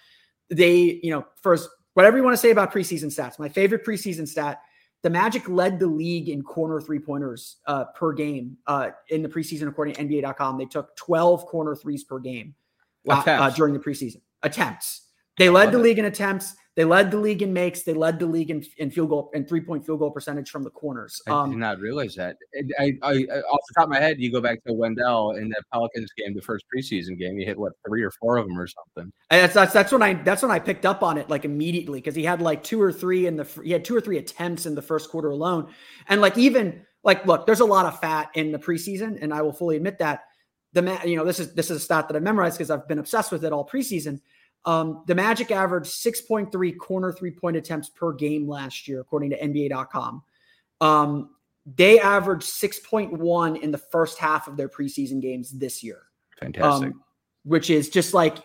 They, 0.49 0.99
you 1.03 1.12
know, 1.12 1.25
first 1.41 1.69
whatever 1.93 2.17
you 2.17 2.23
want 2.23 2.33
to 2.33 2.41
say 2.41 2.51
about 2.51 2.73
preseason 2.73 3.05
stats. 3.05 3.39
My 3.39 3.49
favorite 3.49 3.86
preseason 3.86 4.27
stat 4.27 4.59
the 5.03 5.09
Magic 5.09 5.47
led 5.49 5.79
the 5.79 5.87
league 5.87 6.29
in 6.29 6.41
corner 6.41 6.79
three 6.79 6.99
pointers 6.99 7.57
uh, 7.67 7.85
per 7.85 8.13
game 8.13 8.57
uh, 8.67 8.91
in 9.09 9.21
the 9.21 9.29
preseason, 9.29 9.67
according 9.67 9.95
to 9.95 10.05
NBA.com. 10.05 10.57
They 10.57 10.65
took 10.65 10.95
12 10.95 11.45
corner 11.45 11.75
threes 11.75 12.05
per 12.05 12.19
game 12.19 12.55
uh, 13.10 13.49
during 13.51 13.73
the 13.73 13.79
preseason 13.79 14.21
attempts. 14.43 15.10
They 15.37 15.49
led 15.49 15.71
the 15.71 15.79
league 15.79 15.99
in 15.99 16.06
attempts. 16.06 16.56
They 16.76 16.86
led 16.86 17.12
the 17.12 17.19
league 17.19 17.44
in 17.44 17.54
makes. 17.54 17.84
They 17.84 17.94
led 17.94 18.17
the 18.17 18.26
league 18.26 18.50
in, 18.50 18.65
in 18.78 18.90
field 18.90 19.10
goal 19.10 19.30
and 19.36 19.48
three 19.48 19.62
point 19.62 19.86
field 19.86 20.00
goal 20.00 20.10
percentage 20.10 20.50
from 20.50 20.63
the 20.63 20.71
corners. 20.71 21.21
Um, 21.28 21.50
I 21.50 21.50
did 21.50 21.60
not 21.60 21.80
realize 21.80 22.15
that. 22.15 22.36
I, 22.80 22.94
I, 23.04 23.10
I, 23.12 23.13
off 23.13 23.62
the 23.67 23.74
top 23.76 23.84
of 23.84 23.90
my 23.90 24.00
head, 24.00 24.19
you 24.19 24.32
go 24.32 24.42
back 24.42 24.63
to 24.65 24.74
Wendell 24.74 25.32
in 25.34 25.50
the 25.50 25.62
Pelicans 25.71 26.12
game, 26.17 26.34
the 26.34 26.42
first 26.42 26.65
preseason 26.76 27.17
game. 27.17 27.38
He 27.38 27.46
hit 27.46 27.60
what 27.60 27.74
three 27.88 28.02
or 28.02 28.10
four 28.19 28.38
of 28.38 28.48
them 28.48 28.60
or 28.60 28.67
something. 28.67 29.13
And 29.30 29.44
that's 29.44 29.54
that's 29.54 29.74
that's 29.74 29.92
when 29.92 30.02
I 30.02 30.15
that's 30.15 30.42
when 30.42 30.50
I 30.50 30.58
picked 30.58 30.86
up 30.86 31.04
on 31.04 31.19
it 31.19 31.30
like 31.30 31.46
immediately 31.46 32.00
because 32.00 32.15
he 32.15 32.24
had 32.24 32.42
like 32.42 32.63
two 32.63 32.82
or 32.82 32.92
three 32.92 33.28
in 33.28 33.36
the 33.36 33.48
he 33.63 33.71
had 33.71 33.86
two 33.86 33.96
or 33.96 34.02
three 34.02 34.17
attempts 34.17 34.65
in 34.65 34.74
the 34.74 34.82
first 34.82 35.12
quarter 35.12 35.30
alone, 35.30 35.71
and 36.08 36.21
like 36.21 36.40
even 36.40 36.82
like 37.04 37.24
look, 37.28 37.46
there's 37.46 37.60
a 37.60 37.65
lot 37.65 37.86
of 37.86 38.00
fat 38.00 38.32
in 38.34 38.52
the 38.52 38.60
preseason, 38.60 39.21
and 39.21 39.32
I 39.32 39.44
will 39.44 39.54
fully 39.54 39.76
admit 39.76 40.00
that. 40.00 40.21
The 40.71 40.82
man, 40.82 41.08
you 41.08 41.15
know, 41.15 41.24
this 41.24 41.40
is 41.40 41.54
this 41.54 41.69
is 41.69 41.78
a 41.78 41.80
stat 41.80 42.08
that 42.08 42.17
I 42.17 42.19
memorized 42.19 42.58
because 42.58 42.71
I've 42.71 42.88
been 42.88 42.98
obsessed 42.98 43.32
with 43.32 43.46
it 43.46 43.54
all 43.54 43.63
preseason 43.63 44.19
Um, 44.65 45.03
the 45.07 45.15
Magic 45.15 45.51
averaged 45.51 45.89
6.3 45.91 46.77
corner 46.77 47.11
three 47.11 47.31
point 47.31 47.57
attempts 47.57 47.89
per 47.89 48.13
game 48.13 48.47
last 48.47 48.87
year, 48.87 49.01
according 49.01 49.31
to 49.31 49.39
NBA.com. 49.39 50.23
Um, 50.79 51.29
they 51.65 51.99
averaged 51.99 52.43
6.1 52.43 53.61
in 53.61 53.71
the 53.71 53.77
first 53.77 54.17
half 54.17 54.47
of 54.47 54.57
their 54.57 54.69
preseason 54.69 55.21
games 55.21 55.51
this 55.51 55.83
year. 55.83 56.03
Fantastic. 56.39 56.89
Um, 56.89 57.03
which 57.45 57.69
is 57.69 57.89
just 57.89 58.13
like 58.13 58.37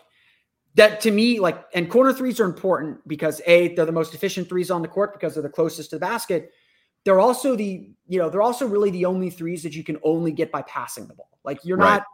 that 0.75 1.01
to 1.03 1.11
me, 1.11 1.41
like, 1.41 1.65
and 1.75 1.91
corner 1.91 2.13
threes 2.13 2.41
are 2.41 2.45
important 2.45 3.07
because 3.09 3.41
A, 3.47 3.75
they're 3.75 3.87
the 3.87 3.93
most 3.93 4.15
efficient 4.15 4.49
threes 4.49 4.71
on 4.71 4.83
the 4.83 4.89
court 4.89 5.13
because 5.13 5.35
they're 5.35 5.43
the 5.43 5.49
closest 5.49 5.91
to 5.91 5.97
the 5.97 6.01
basket. 6.01 6.53
They're 7.05 7.21
also 7.21 7.57
the, 7.57 7.91
you 8.09 8.19
know, 8.19 8.29
they're 8.29 8.43
also 8.43 8.67
really 8.67 8.91
the 8.91 9.05
only 9.05 9.31
threes 9.31 9.63
that 9.63 9.75
you 9.75 9.85
can 9.85 9.99
only 10.03 10.33
get 10.33 10.51
by 10.53 10.63
passing 10.63 11.07
the 11.07 11.15
ball. 11.15 11.39
Like 11.45 11.65
you're 11.65 11.79
Right. 11.79 11.95
not 11.95 12.05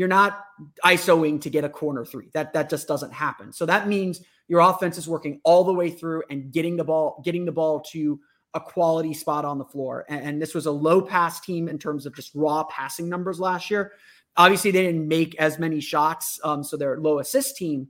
you're 0.00 0.08
not 0.08 0.46
ISOing 0.82 1.42
to 1.42 1.50
get 1.50 1.62
a 1.62 1.68
corner 1.68 2.06
three. 2.06 2.30
That 2.32 2.54
that 2.54 2.70
just 2.70 2.88
doesn't 2.88 3.12
happen. 3.12 3.52
So 3.52 3.66
that 3.66 3.86
means 3.86 4.22
your 4.48 4.60
offense 4.60 4.96
is 4.96 5.06
working 5.06 5.42
all 5.44 5.62
the 5.62 5.74
way 5.74 5.90
through 5.90 6.22
and 6.30 6.50
getting 6.50 6.78
the 6.78 6.84
ball, 6.84 7.20
getting 7.22 7.44
the 7.44 7.52
ball 7.52 7.80
to 7.92 8.18
a 8.54 8.60
quality 8.60 9.12
spot 9.12 9.44
on 9.44 9.58
the 9.58 9.64
floor. 9.66 10.06
And, 10.08 10.24
and 10.24 10.42
this 10.42 10.54
was 10.54 10.64
a 10.64 10.70
low 10.70 11.02
pass 11.02 11.38
team 11.40 11.68
in 11.68 11.78
terms 11.78 12.06
of 12.06 12.16
just 12.16 12.34
raw 12.34 12.64
passing 12.64 13.10
numbers 13.10 13.38
last 13.38 13.70
year. 13.70 13.92
Obviously, 14.38 14.70
they 14.70 14.80
didn't 14.80 15.06
make 15.06 15.34
as 15.38 15.58
many 15.58 15.80
shots, 15.80 16.40
um, 16.44 16.64
so 16.64 16.78
they're 16.78 16.98
low 16.98 17.18
assist 17.18 17.58
team. 17.58 17.86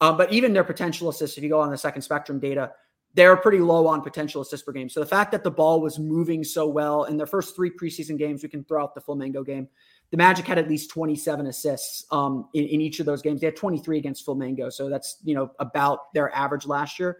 Uh, 0.00 0.12
but 0.12 0.32
even 0.32 0.52
their 0.52 0.64
potential 0.64 1.08
assists, 1.10 1.38
if 1.38 1.44
you 1.44 1.48
go 1.48 1.60
on 1.60 1.70
the 1.70 1.78
second 1.78 2.02
spectrum 2.02 2.40
data, 2.40 2.72
they're 3.14 3.36
pretty 3.36 3.60
low 3.60 3.86
on 3.86 4.02
potential 4.02 4.42
assists 4.42 4.66
per 4.66 4.72
game. 4.72 4.88
So 4.88 5.00
the 5.00 5.06
fact 5.06 5.32
that 5.32 5.42
the 5.42 5.50
ball 5.50 5.80
was 5.80 5.98
moving 5.98 6.42
so 6.44 6.66
well 6.66 7.04
in 7.04 7.16
their 7.16 7.26
first 7.26 7.56
three 7.56 7.70
preseason 7.70 8.18
games, 8.18 8.42
we 8.42 8.48
can 8.50 8.64
throw 8.64 8.82
out 8.82 8.94
the 8.94 9.00
Flamengo 9.00 9.46
game. 9.46 9.68
The 10.10 10.16
Magic 10.16 10.46
had 10.46 10.58
at 10.58 10.68
least 10.68 10.90
27 10.90 11.46
assists 11.46 12.06
um, 12.12 12.48
in, 12.54 12.64
in 12.64 12.80
each 12.80 13.00
of 13.00 13.06
those 13.06 13.22
games. 13.22 13.40
They 13.40 13.46
had 13.46 13.56
23 13.56 13.98
against 13.98 14.26
Flamengo, 14.26 14.72
so 14.72 14.88
that's 14.88 15.18
you 15.24 15.34
know 15.34 15.50
about 15.58 16.12
their 16.14 16.34
average 16.34 16.66
last 16.66 16.98
year. 16.98 17.18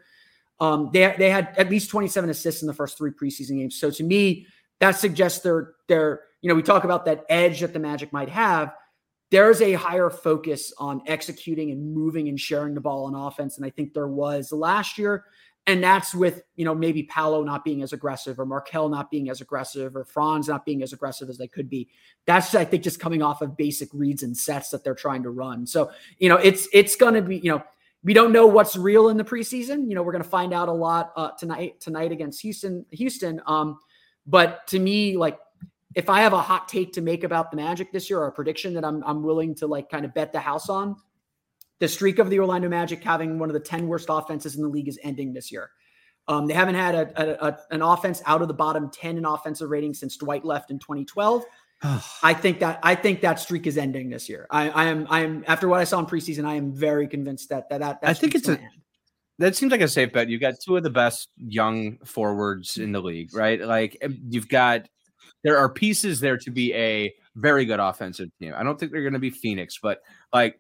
Um, 0.61 0.91
they 0.93 1.15
they 1.19 1.31
had 1.31 1.55
at 1.59 1.69
least 1.69 1.91
27 1.91 2.31
assists 2.31 2.63
in 2.63 2.69
the 2.69 2.75
first 2.75 2.97
three 2.97 3.11
preseason 3.11 3.59
games. 3.59 3.79
So 3.79 3.91
to 3.91 4.05
me, 4.05 4.47
that 4.81 4.93
suggests 4.93 5.41
they're 5.41 5.75
they're 5.89 6.23
you 6.41 6.49
know 6.49 6.55
we 6.55 6.63
talk 6.63 6.85
about 6.85 7.05
that 7.07 7.25
edge 7.29 7.61
that 7.61 7.73
the 7.73 7.79
Magic 7.79 8.13
might 8.13 8.29
have. 8.29 8.75
There's 9.31 9.61
a 9.61 9.73
higher 9.73 10.09
focus 10.09 10.73
on 10.79 11.03
executing 11.07 11.73
and 11.73 11.93
moving 11.93 12.29
and 12.29 12.39
sharing 12.39 12.75
the 12.75 12.81
ball 12.81 13.07
on 13.07 13.15
offense, 13.15 13.57
and 13.57 13.67
I 13.67 13.71
think 13.71 13.93
there 13.93 14.09
was 14.09 14.53
last 14.53 14.99
year. 14.99 15.25
And 15.69 15.83
that's 15.83 16.15
with, 16.15 16.43
you 16.55 16.65
know, 16.65 16.77
maybe 16.77 17.03
Paolo 17.03 17.43
not 17.43 17.65
being 17.65 17.83
as 17.83 17.93
aggressive 17.93 18.39
or 18.39 18.47
Markelle 18.47 18.89
not 18.89 19.11
being 19.11 19.31
as 19.31 19.41
aggressive 19.41 19.97
or 19.97 20.05
Franz 20.05 20.47
not 20.47 20.65
being 20.65 20.83
as 20.83 20.93
aggressive 20.93 21.29
as 21.29 21.39
they 21.39 21.49
could 21.49 21.69
be. 21.69 21.89
That's, 22.25 22.55
I 22.55 22.65
think, 22.65 22.85
just 22.85 23.01
coming 23.01 23.21
off 23.21 23.43
of 23.43 23.57
basic 23.57 23.89
reads 23.93 24.23
and 24.23 24.37
sets 24.37 24.71
that 24.71 24.85
they're 24.85 24.95
trying 24.95 25.25
to 25.25 25.31
run. 25.31 25.67
So, 25.67 25.91
you 26.19 26.29
know, 26.29 26.37
it's, 26.37 26.69
it's 26.73 26.95
going 26.95 27.15
to 27.15 27.23
be, 27.23 27.39
you 27.39 27.51
know, 27.51 27.65
we 28.05 28.15
don't 28.15 28.33
know 28.33 28.47
what's 28.47 28.77
real 28.77 29.09
in 29.09 29.17
the 29.17 29.25
preseason. 29.25 29.89
You 29.89 29.97
know, 29.97 30.05
we're 30.05 30.13
going 30.13 30.23
to 30.23 30.29
find 30.29 30.55
out 30.55 30.69
a 30.69 30.73
lot 30.73 31.13
uh, 31.17 31.31
tonight, 31.33 31.81
tonight 31.81 32.13
against 32.13 32.41
Houston, 32.43 32.87
Houston. 32.93 33.41
Um, 33.47 33.79
but 34.25 34.65
to 34.69 34.79
me, 34.79 35.17
like, 35.17 35.37
if 35.97 36.09
I 36.09 36.21
have 36.21 36.33
a 36.33 36.41
hot 36.41 36.69
take 36.69 36.93
to 36.93 37.01
make 37.01 37.25
about 37.25 37.51
the 37.51 37.57
Magic 37.57 37.91
this 37.91 38.09
year 38.09 38.21
or 38.21 38.29
a 38.29 38.33
prediction 38.33 38.75
that 38.75 38.85
I'm, 38.85 39.03
I'm 39.05 39.25
willing 39.25 39.55
to 39.57 39.67
like 39.67 39.91
kind 39.91 40.05
of 40.05 40.15
bet 40.15 40.33
the 40.33 40.39
house 40.39 40.69
on, 40.69 40.95
the 41.81 41.89
streak 41.89 42.19
of 42.19 42.31
the 42.31 42.39
Orlando 42.39 42.69
Magic 42.69 43.03
having 43.03 43.39
one 43.39 43.49
of 43.49 43.55
the 43.55 43.61
10 43.61 43.87
worst 43.87 44.07
offenses 44.09 44.57
in 44.57 44.63
the 44.63 44.69
league 44.69 44.89
is 44.89 44.99
ending 45.03 45.33
this 45.33 45.53
year. 45.53 45.71
Um, 46.29 46.47
they 46.47 46.55
haven't 46.55 46.75
had 46.75 46.95
a, 46.95 47.23
a, 47.45 47.49
a- 47.49 47.59
an 47.71 47.83
offense 47.83 48.23
out 48.27 48.43
of 48.43 48.49
the 48.49 48.55
bottom 48.55 48.91
10 48.91 49.19
in 49.19 49.25
offensive 49.25 49.71
rating 49.71 49.95
since 49.95 50.17
Dwight 50.17 50.45
left 50.45 50.71
in 50.71 50.79
2012. 50.79 51.45
I 52.23 52.33
think 52.35 52.59
that 52.61 52.81
I 52.83 52.95
think 52.95 53.21
that 53.21 53.39
streak 53.39 53.67
is 53.67 53.77
ending 53.77 54.09
this 54.09 54.29
year. 54.29 54.47
I, 54.51 54.71
I 54.71 54.85
am 54.87 55.07
I 55.11 55.21
am 55.21 55.45
after 55.47 55.69
what 55.69 55.79
I 55.79 55.85
saw 55.85 55.99
in 55.99 56.07
preseason, 56.07 56.47
I 56.47 56.55
am 56.55 56.73
very 56.73 57.07
convinced 57.07 57.51
that 57.51 57.69
that 57.69 57.81
that, 57.81 58.01
that 58.01 58.11
I 58.11 58.15
think 58.15 58.35
it's 58.35 58.49
a- 58.49 58.53
end. 58.53 58.71
That 59.39 59.55
seems 59.55 59.71
like 59.71 59.83
a 59.83 59.89
safe 59.89 60.11
bet. 60.13 60.31
You've 60.31 60.41
got 60.41 60.55
two 60.65 60.79
of 60.79 60.83
the 60.83 60.91
best 60.91 61.29
young 61.37 61.99
forwards 61.99 62.79
in 62.79 62.93
the 62.93 63.01
league, 63.03 63.35
right? 63.35 63.61
Like 63.61 64.03
you've 64.31 64.49
got 64.49 64.89
there 65.45 65.59
are 65.59 65.69
pieces 65.69 66.19
there 66.21 66.39
to 66.39 66.51
be 66.51 66.73
a 66.73 67.15
very 67.37 67.67
good 67.67 67.79
offensive 67.79 68.31
team. 68.41 68.55
I 68.57 68.63
don't 68.63 68.81
think 68.81 68.91
they're 68.91 69.03
going 69.03 69.13
to 69.13 69.19
be 69.19 69.29
Phoenix, 69.31 69.79
but 69.83 70.01
like 70.33 70.59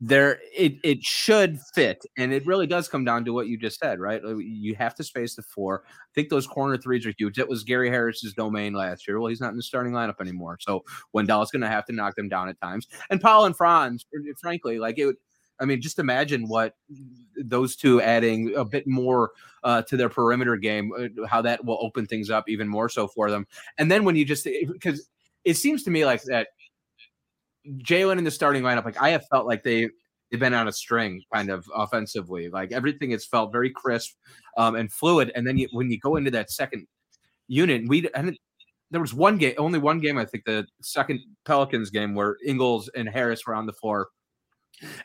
there 0.00 0.38
it 0.56 0.76
it 0.82 1.02
should 1.02 1.60
fit 1.74 2.02
and 2.16 2.32
it 2.32 2.46
really 2.46 2.66
does 2.66 2.88
come 2.88 3.04
down 3.04 3.22
to 3.24 3.32
what 3.32 3.48
you 3.48 3.58
just 3.58 3.78
said 3.78 4.00
right? 4.00 4.22
You 4.24 4.74
have 4.76 4.94
to 4.94 5.04
space 5.04 5.34
the 5.34 5.42
four. 5.42 5.82
I 5.86 6.10
think 6.14 6.30
those 6.30 6.46
corner 6.46 6.78
threes 6.78 7.06
are 7.06 7.14
huge. 7.18 7.38
It 7.38 7.48
was 7.48 7.64
gary 7.64 7.90
harris's 7.90 8.32
domain 8.32 8.72
last 8.72 9.06
year. 9.06 9.20
Well 9.20 9.28
he's 9.28 9.40
not 9.40 9.50
in 9.50 9.56
the 9.56 9.62
starting 9.62 9.92
lineup 9.92 10.20
anymore 10.20 10.58
so 10.60 10.84
wendell's 11.12 11.50
going 11.50 11.62
to 11.62 11.68
have 11.68 11.84
to 11.86 11.92
knock 11.92 12.16
them 12.16 12.28
down 12.28 12.48
at 12.48 12.60
times. 12.60 12.88
And 13.10 13.20
paul 13.20 13.44
and 13.44 13.56
franz 13.56 14.06
frankly 14.40 14.78
like 14.78 14.98
it 14.98 15.06
would 15.06 15.16
I 15.60 15.66
mean, 15.66 15.80
just 15.82 15.98
imagine 15.98 16.48
what 16.48 16.74
those 17.36 17.76
two 17.76 18.00
adding 18.00 18.54
a 18.56 18.64
bit 18.64 18.86
more 18.86 19.32
uh, 19.62 19.82
to 19.82 19.96
their 19.96 20.08
perimeter 20.08 20.56
game, 20.56 20.90
uh, 20.98 21.26
how 21.26 21.42
that 21.42 21.64
will 21.64 21.78
open 21.82 22.06
things 22.06 22.30
up 22.30 22.48
even 22.48 22.66
more 22.66 22.88
so 22.88 23.06
for 23.06 23.30
them. 23.30 23.46
And 23.76 23.90
then 23.90 24.04
when 24.04 24.16
you 24.16 24.24
just 24.24 24.48
because 24.72 25.08
it 25.44 25.54
seems 25.54 25.82
to 25.84 25.90
me 25.90 26.06
like 26.06 26.22
that 26.24 26.48
Jalen 27.66 28.18
in 28.18 28.24
the 28.24 28.30
starting 28.30 28.62
lineup, 28.62 28.84
like 28.84 29.00
I 29.00 29.10
have 29.10 29.24
felt 29.30 29.46
like 29.46 29.62
they 29.62 29.88
they've 30.30 30.40
been 30.40 30.54
on 30.54 30.68
a 30.68 30.72
string 30.72 31.22
kind 31.34 31.50
of 31.50 31.64
offensively. 31.74 32.48
Like 32.48 32.72
everything 32.72 33.10
has 33.10 33.26
felt 33.26 33.52
very 33.52 33.70
crisp 33.70 34.14
um, 34.56 34.76
and 34.76 34.90
fluid. 34.92 35.32
And 35.34 35.46
then 35.46 35.58
you, 35.58 35.68
when 35.72 35.90
you 35.90 35.98
go 35.98 36.16
into 36.16 36.30
that 36.32 36.50
second 36.50 36.86
unit, 37.48 37.88
we 37.88 38.08
and 38.14 38.36
there 38.90 39.00
was 39.00 39.14
one 39.14 39.38
game, 39.38 39.54
only 39.58 39.78
one 39.78 40.00
game, 40.00 40.18
I 40.18 40.24
think, 40.24 40.44
the 40.44 40.66
second 40.82 41.20
Pelicans 41.44 41.90
game 41.90 42.14
where 42.14 42.36
Ingles 42.44 42.88
and 42.94 43.08
Harris 43.08 43.46
were 43.46 43.54
on 43.54 43.66
the 43.66 43.72
floor 43.72 44.08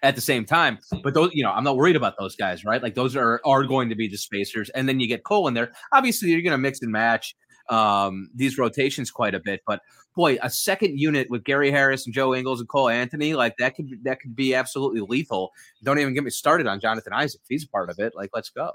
at 0.01 0.15
the 0.15 0.21
same 0.21 0.45
time. 0.45 0.79
But 1.03 1.13
those, 1.13 1.31
you 1.33 1.43
know, 1.43 1.51
I'm 1.51 1.63
not 1.63 1.77
worried 1.77 1.95
about 1.95 2.15
those 2.17 2.35
guys, 2.35 2.65
right? 2.65 2.81
Like 2.81 2.95
those 2.95 3.15
are 3.15 3.41
are 3.45 3.63
going 3.63 3.89
to 3.89 3.95
be 3.95 4.07
the 4.07 4.17
spacers. 4.17 4.69
And 4.69 4.87
then 4.87 4.99
you 4.99 5.07
get 5.07 5.23
Cole 5.23 5.47
in 5.47 5.53
there. 5.53 5.71
Obviously, 5.91 6.29
you're 6.29 6.41
going 6.41 6.51
to 6.51 6.57
mix 6.57 6.81
and 6.81 6.91
match 6.91 7.35
um, 7.69 8.29
these 8.33 8.57
rotations 8.57 9.11
quite 9.11 9.35
a 9.35 9.39
bit. 9.39 9.61
But 9.65 9.81
boy, 10.15 10.37
a 10.41 10.49
second 10.49 10.99
unit 10.99 11.29
with 11.29 11.43
Gary 11.43 11.71
Harris 11.71 12.05
and 12.05 12.13
Joe 12.13 12.33
Ingles 12.33 12.59
and 12.59 12.69
Cole 12.69 12.89
Anthony, 12.89 13.33
like 13.33 13.57
that 13.57 13.75
could 13.75 13.89
that 14.03 14.19
could 14.19 14.35
be 14.35 14.55
absolutely 14.55 15.01
lethal. 15.01 15.51
Don't 15.83 15.99
even 15.99 16.13
get 16.13 16.23
me 16.23 16.29
started 16.29 16.67
on 16.67 16.79
Jonathan 16.79 17.13
Isaac. 17.13 17.41
He's 17.47 17.63
a 17.63 17.69
part 17.69 17.89
of 17.89 17.99
it, 17.99 18.13
like 18.15 18.29
let's 18.33 18.49
go. 18.49 18.71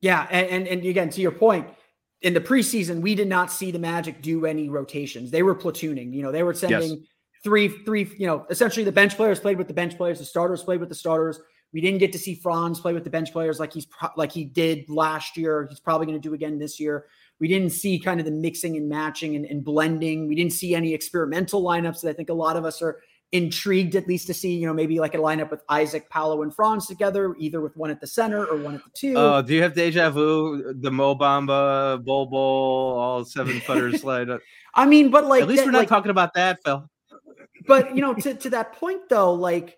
Yeah, 0.00 0.26
and, 0.30 0.48
and 0.48 0.68
and 0.68 0.84
again 0.84 1.10
to 1.10 1.20
your 1.20 1.32
point, 1.32 1.68
in 2.22 2.34
the 2.34 2.40
preseason, 2.40 3.00
we 3.00 3.14
did 3.14 3.28
not 3.28 3.50
see 3.50 3.70
the 3.70 3.78
Magic 3.78 4.22
do 4.22 4.46
any 4.46 4.68
rotations. 4.68 5.30
They 5.30 5.42
were 5.42 5.54
platooning. 5.54 6.12
You 6.12 6.22
know, 6.22 6.32
they 6.32 6.42
were 6.42 6.54
sending 6.54 7.04
three, 7.44 7.68
three. 7.68 8.10
You 8.16 8.26
know, 8.26 8.46
essentially 8.50 8.84
the 8.84 8.92
bench 8.92 9.16
players 9.16 9.40
played 9.40 9.58
with 9.58 9.68
the 9.68 9.74
bench 9.74 9.96
players, 9.96 10.18
the 10.18 10.24
starters 10.24 10.62
played 10.62 10.80
with 10.80 10.88
the 10.88 10.94
starters. 10.94 11.40
We 11.72 11.80
didn't 11.80 11.98
get 11.98 12.12
to 12.12 12.18
see 12.18 12.34
Franz 12.34 12.80
play 12.80 12.94
with 12.94 13.04
the 13.04 13.10
bench 13.10 13.32
players 13.32 13.60
like 13.60 13.72
he's 13.72 13.86
pro- 13.86 14.08
like 14.16 14.32
he 14.32 14.44
did 14.44 14.88
last 14.88 15.36
year. 15.36 15.66
He's 15.68 15.80
probably 15.80 16.06
going 16.06 16.20
to 16.20 16.28
do 16.28 16.34
again 16.34 16.58
this 16.58 16.80
year. 16.80 17.06
We 17.40 17.46
didn't 17.48 17.70
see 17.70 17.98
kind 17.98 18.18
of 18.20 18.26
the 18.26 18.32
mixing 18.32 18.76
and 18.76 18.88
matching 18.88 19.36
and, 19.36 19.44
and 19.44 19.62
blending. 19.64 20.28
We 20.28 20.34
didn't 20.34 20.52
see 20.54 20.74
any 20.74 20.94
experimental 20.94 21.62
lineups 21.62 22.00
that 22.02 22.10
I 22.10 22.12
think 22.14 22.30
a 22.30 22.34
lot 22.34 22.56
of 22.56 22.64
us 22.64 22.80
are 22.82 23.00
intrigued 23.32 23.94
at 23.94 24.08
least 24.08 24.26
to 24.28 24.34
see. 24.34 24.56
You 24.56 24.66
know, 24.66 24.72
maybe 24.72 24.98
like 24.98 25.14
a 25.14 25.18
lineup 25.18 25.50
with 25.50 25.60
Isaac, 25.68 26.08
Paolo, 26.08 26.42
and 26.42 26.52
Franz 26.54 26.86
together, 26.86 27.36
either 27.38 27.60
with 27.60 27.76
one 27.76 27.90
at 27.90 28.00
the 28.00 28.06
center 28.06 28.46
or 28.46 28.56
one 28.56 28.74
at 28.76 28.82
the 28.84 28.90
two. 28.94 29.14
Oh, 29.16 29.42
do 29.42 29.54
you 29.54 29.62
have 29.62 29.74
deja 29.74 30.08
vu? 30.10 30.72
The 30.80 30.90
Mo 30.90 31.14
Bamba, 31.14 32.02
Bol 32.02 32.26
Bol, 32.26 32.98
all 32.98 33.24
seven 33.26 33.60
footers 33.60 34.00
slide. 34.00 34.30
up? 34.30 34.40
I 34.74 34.86
mean, 34.86 35.10
but 35.10 35.26
like 35.26 35.42
At 35.42 35.48
least 35.48 35.60
that- 35.60 35.66
we're 35.66 35.72
not 35.72 35.78
like, 35.80 35.88
talking 35.88 36.10
about 36.10 36.32
that, 36.34 36.58
Phil. 36.64 36.88
but 37.66 37.94
you 37.94 38.00
know 38.00 38.14
to, 38.14 38.34
to 38.34 38.50
that 38.50 38.72
point 38.72 39.02
though 39.10 39.34
like 39.34 39.76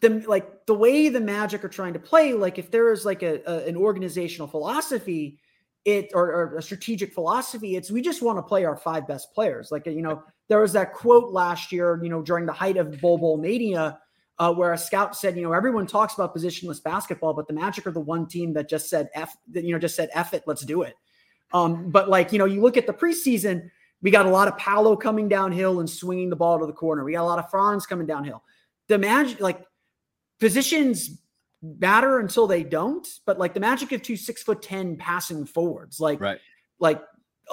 the 0.00 0.24
like 0.26 0.66
the 0.66 0.74
way 0.74 1.08
the 1.08 1.20
magic 1.20 1.64
are 1.64 1.68
trying 1.68 1.92
to 1.92 1.98
play 1.98 2.32
like 2.32 2.58
if 2.58 2.70
there 2.70 2.92
is 2.92 3.04
like 3.04 3.22
a, 3.22 3.40
a 3.46 3.66
an 3.66 3.76
organizational 3.76 4.46
philosophy 4.46 5.38
it 5.84 6.10
or, 6.14 6.32
or 6.32 6.58
a 6.58 6.62
strategic 6.62 7.12
philosophy 7.12 7.76
it's 7.76 7.90
we 7.90 8.02
just 8.02 8.22
want 8.22 8.38
to 8.38 8.42
play 8.42 8.64
our 8.64 8.76
five 8.76 9.06
best 9.06 9.32
players 9.34 9.70
like 9.70 9.86
you 9.86 10.02
know 10.02 10.22
there 10.48 10.60
was 10.60 10.72
that 10.72 10.92
quote 10.92 11.32
last 11.32 11.72
year 11.72 12.00
you 12.02 12.08
know 12.10 12.22
during 12.22 12.46
the 12.46 12.52
height 12.52 12.76
of 12.76 13.00
Bol 13.00 13.18
Bol 13.18 13.38
mania 13.38 13.98
uh, 14.38 14.52
where 14.52 14.72
a 14.72 14.78
scout 14.78 15.16
said 15.16 15.36
you 15.36 15.42
know 15.42 15.52
everyone 15.52 15.86
talks 15.86 16.14
about 16.14 16.34
positionless 16.34 16.82
basketball 16.82 17.32
but 17.32 17.46
the 17.46 17.54
magic 17.54 17.86
are 17.86 17.92
the 17.92 18.00
one 18.00 18.26
team 18.26 18.52
that 18.52 18.68
just 18.68 18.88
said 18.88 19.08
f 19.14 19.36
that 19.50 19.64
you 19.64 19.72
know 19.72 19.78
just 19.78 19.96
said 19.96 20.10
f 20.12 20.34
it 20.34 20.42
let's 20.46 20.64
do 20.64 20.82
it 20.82 20.94
um 21.52 21.90
but 21.90 22.08
like 22.08 22.32
you 22.32 22.38
know 22.38 22.44
you 22.44 22.60
look 22.60 22.76
at 22.76 22.86
the 22.86 22.92
preseason 22.92 23.70
we 24.02 24.10
got 24.10 24.26
a 24.26 24.30
lot 24.30 24.48
of 24.48 24.56
Paolo 24.56 24.96
coming 24.96 25.28
downhill 25.28 25.80
and 25.80 25.88
swinging 25.88 26.30
the 26.30 26.36
ball 26.36 26.58
to 26.58 26.66
the 26.66 26.72
corner. 26.72 27.04
We 27.04 27.12
got 27.12 27.22
a 27.22 27.24
lot 27.24 27.38
of 27.38 27.50
Franz 27.50 27.86
coming 27.86 28.06
downhill. 28.06 28.42
The 28.88 28.98
magic, 28.98 29.40
like 29.40 29.62
positions 30.40 31.18
matter 31.62 32.18
until 32.18 32.46
they 32.46 32.62
don't, 32.62 33.06
but 33.26 33.38
like 33.38 33.54
the 33.54 33.60
magic 33.60 33.92
of 33.92 34.02
two 34.02 34.16
six 34.16 34.42
foot 34.42 34.62
ten 34.62 34.96
passing 34.96 35.44
forwards, 35.44 36.00
like 36.00 36.20
Right. 36.20 36.40
like 36.78 37.02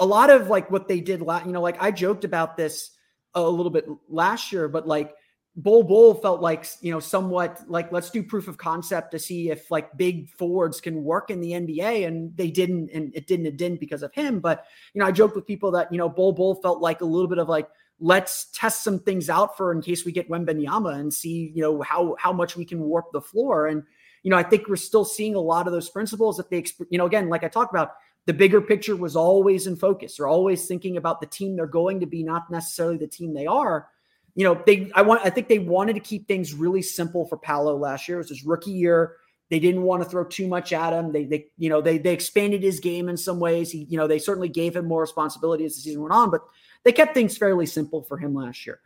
a 0.00 0.06
lot 0.06 0.30
of 0.30 0.48
like 0.48 0.70
what 0.70 0.88
they 0.88 1.00
did 1.00 1.20
last, 1.22 1.46
you 1.46 1.52
know, 1.52 1.60
like 1.60 1.80
I 1.82 1.90
joked 1.90 2.24
about 2.24 2.56
this 2.56 2.90
a 3.34 3.42
little 3.42 3.70
bit 3.70 3.86
last 4.08 4.50
year, 4.52 4.68
but 4.68 4.86
like 4.88 5.14
Bol 5.56 5.82
Bol 5.82 6.14
felt 6.14 6.40
like 6.40 6.66
you 6.80 6.92
know 6.92 7.00
somewhat 7.00 7.64
like 7.66 7.90
let's 7.90 8.10
do 8.10 8.22
proof 8.22 8.46
of 8.46 8.56
concept 8.56 9.10
to 9.10 9.18
see 9.18 9.50
if 9.50 9.70
like 9.72 9.94
big 9.96 10.30
forwards 10.30 10.80
can 10.80 11.02
work 11.02 11.30
in 11.30 11.40
the 11.40 11.50
NBA, 11.50 12.06
and 12.06 12.34
they 12.36 12.48
didn't, 12.50 12.90
and 12.94 13.12
it 13.14 13.26
didn't, 13.26 13.46
it 13.46 13.56
didn't 13.56 13.80
because 13.80 14.04
of 14.04 14.14
him. 14.14 14.38
But 14.38 14.64
you 14.94 15.00
know, 15.00 15.06
I 15.06 15.10
joked 15.10 15.34
with 15.34 15.46
people 15.46 15.72
that 15.72 15.92
you 15.92 15.98
know 15.98 16.08
Bol 16.08 16.32
Bol 16.32 16.54
felt 16.62 16.80
like 16.80 17.00
a 17.00 17.04
little 17.04 17.26
bit 17.26 17.38
of 17.38 17.48
like 17.48 17.68
let's 18.00 18.46
test 18.52 18.84
some 18.84 18.98
things 18.98 19.28
out 19.28 19.56
for 19.56 19.72
in 19.72 19.82
case 19.82 20.04
we 20.04 20.12
get 20.12 20.30
Wembanyama 20.30 20.94
and 20.94 21.12
see, 21.12 21.52
you 21.54 21.62
know, 21.62 21.82
how 21.82 22.16
how 22.18 22.32
much 22.32 22.56
we 22.56 22.64
can 22.64 22.80
warp 22.80 23.12
the 23.12 23.20
floor. 23.20 23.66
And 23.66 23.82
you 24.22 24.30
know, 24.30 24.36
I 24.36 24.42
think 24.42 24.68
we're 24.68 24.76
still 24.76 25.04
seeing 25.04 25.34
a 25.34 25.40
lot 25.40 25.66
of 25.66 25.72
those 25.72 25.88
principles 25.88 26.36
that 26.36 26.50
they, 26.50 26.64
you 26.90 26.98
know, 26.98 27.06
again, 27.06 27.28
like 27.28 27.44
I 27.44 27.48
talked 27.48 27.72
about, 27.72 27.92
the 28.26 28.34
bigger 28.34 28.60
picture 28.60 28.94
was 28.94 29.16
always 29.16 29.66
in 29.66 29.76
focus. 29.76 30.16
They're 30.16 30.28
always 30.28 30.66
thinking 30.66 30.96
about 30.96 31.20
the 31.20 31.26
team 31.26 31.56
they're 31.56 31.66
going 31.66 32.00
to 32.00 32.06
be, 32.06 32.22
not 32.22 32.50
necessarily 32.50 32.98
the 32.98 33.06
team 33.06 33.32
they 33.32 33.46
are. 33.46 33.88
You 34.34 34.44
know, 34.44 34.62
they 34.66 34.90
I 34.94 35.02
want 35.02 35.22
I 35.24 35.30
think 35.30 35.48
they 35.48 35.58
wanted 35.58 35.94
to 35.94 36.00
keep 36.00 36.28
things 36.28 36.54
really 36.54 36.82
simple 36.82 37.26
for 37.26 37.36
Paolo 37.36 37.76
last 37.76 38.06
year. 38.06 38.18
It 38.18 38.20
was 38.20 38.28
his 38.28 38.44
rookie 38.44 38.70
year. 38.70 39.16
They 39.50 39.58
didn't 39.58 39.82
want 39.82 40.02
to 40.02 40.08
throw 40.08 40.24
too 40.24 40.46
much 40.46 40.72
at 40.72 40.92
him. 40.92 41.12
They 41.12 41.24
they 41.24 41.46
you 41.56 41.68
know 41.70 41.80
they 41.80 41.98
they 41.98 42.12
expanded 42.12 42.62
his 42.62 42.80
game 42.80 43.08
in 43.08 43.16
some 43.16 43.40
ways. 43.40 43.70
He 43.70 43.86
you 43.88 43.96
know 43.96 44.06
they 44.06 44.18
certainly 44.18 44.48
gave 44.48 44.76
him 44.76 44.86
more 44.86 45.00
responsibility 45.00 45.64
as 45.64 45.74
the 45.74 45.82
season 45.82 46.02
went 46.02 46.12
on, 46.12 46.30
but 46.30 46.42
they 46.84 46.92
kept 46.92 47.14
things 47.14 47.36
fairly 47.36 47.66
simple 47.66 48.02
for 48.02 48.18
him 48.18 48.34
last 48.34 48.66
year. 48.66 48.80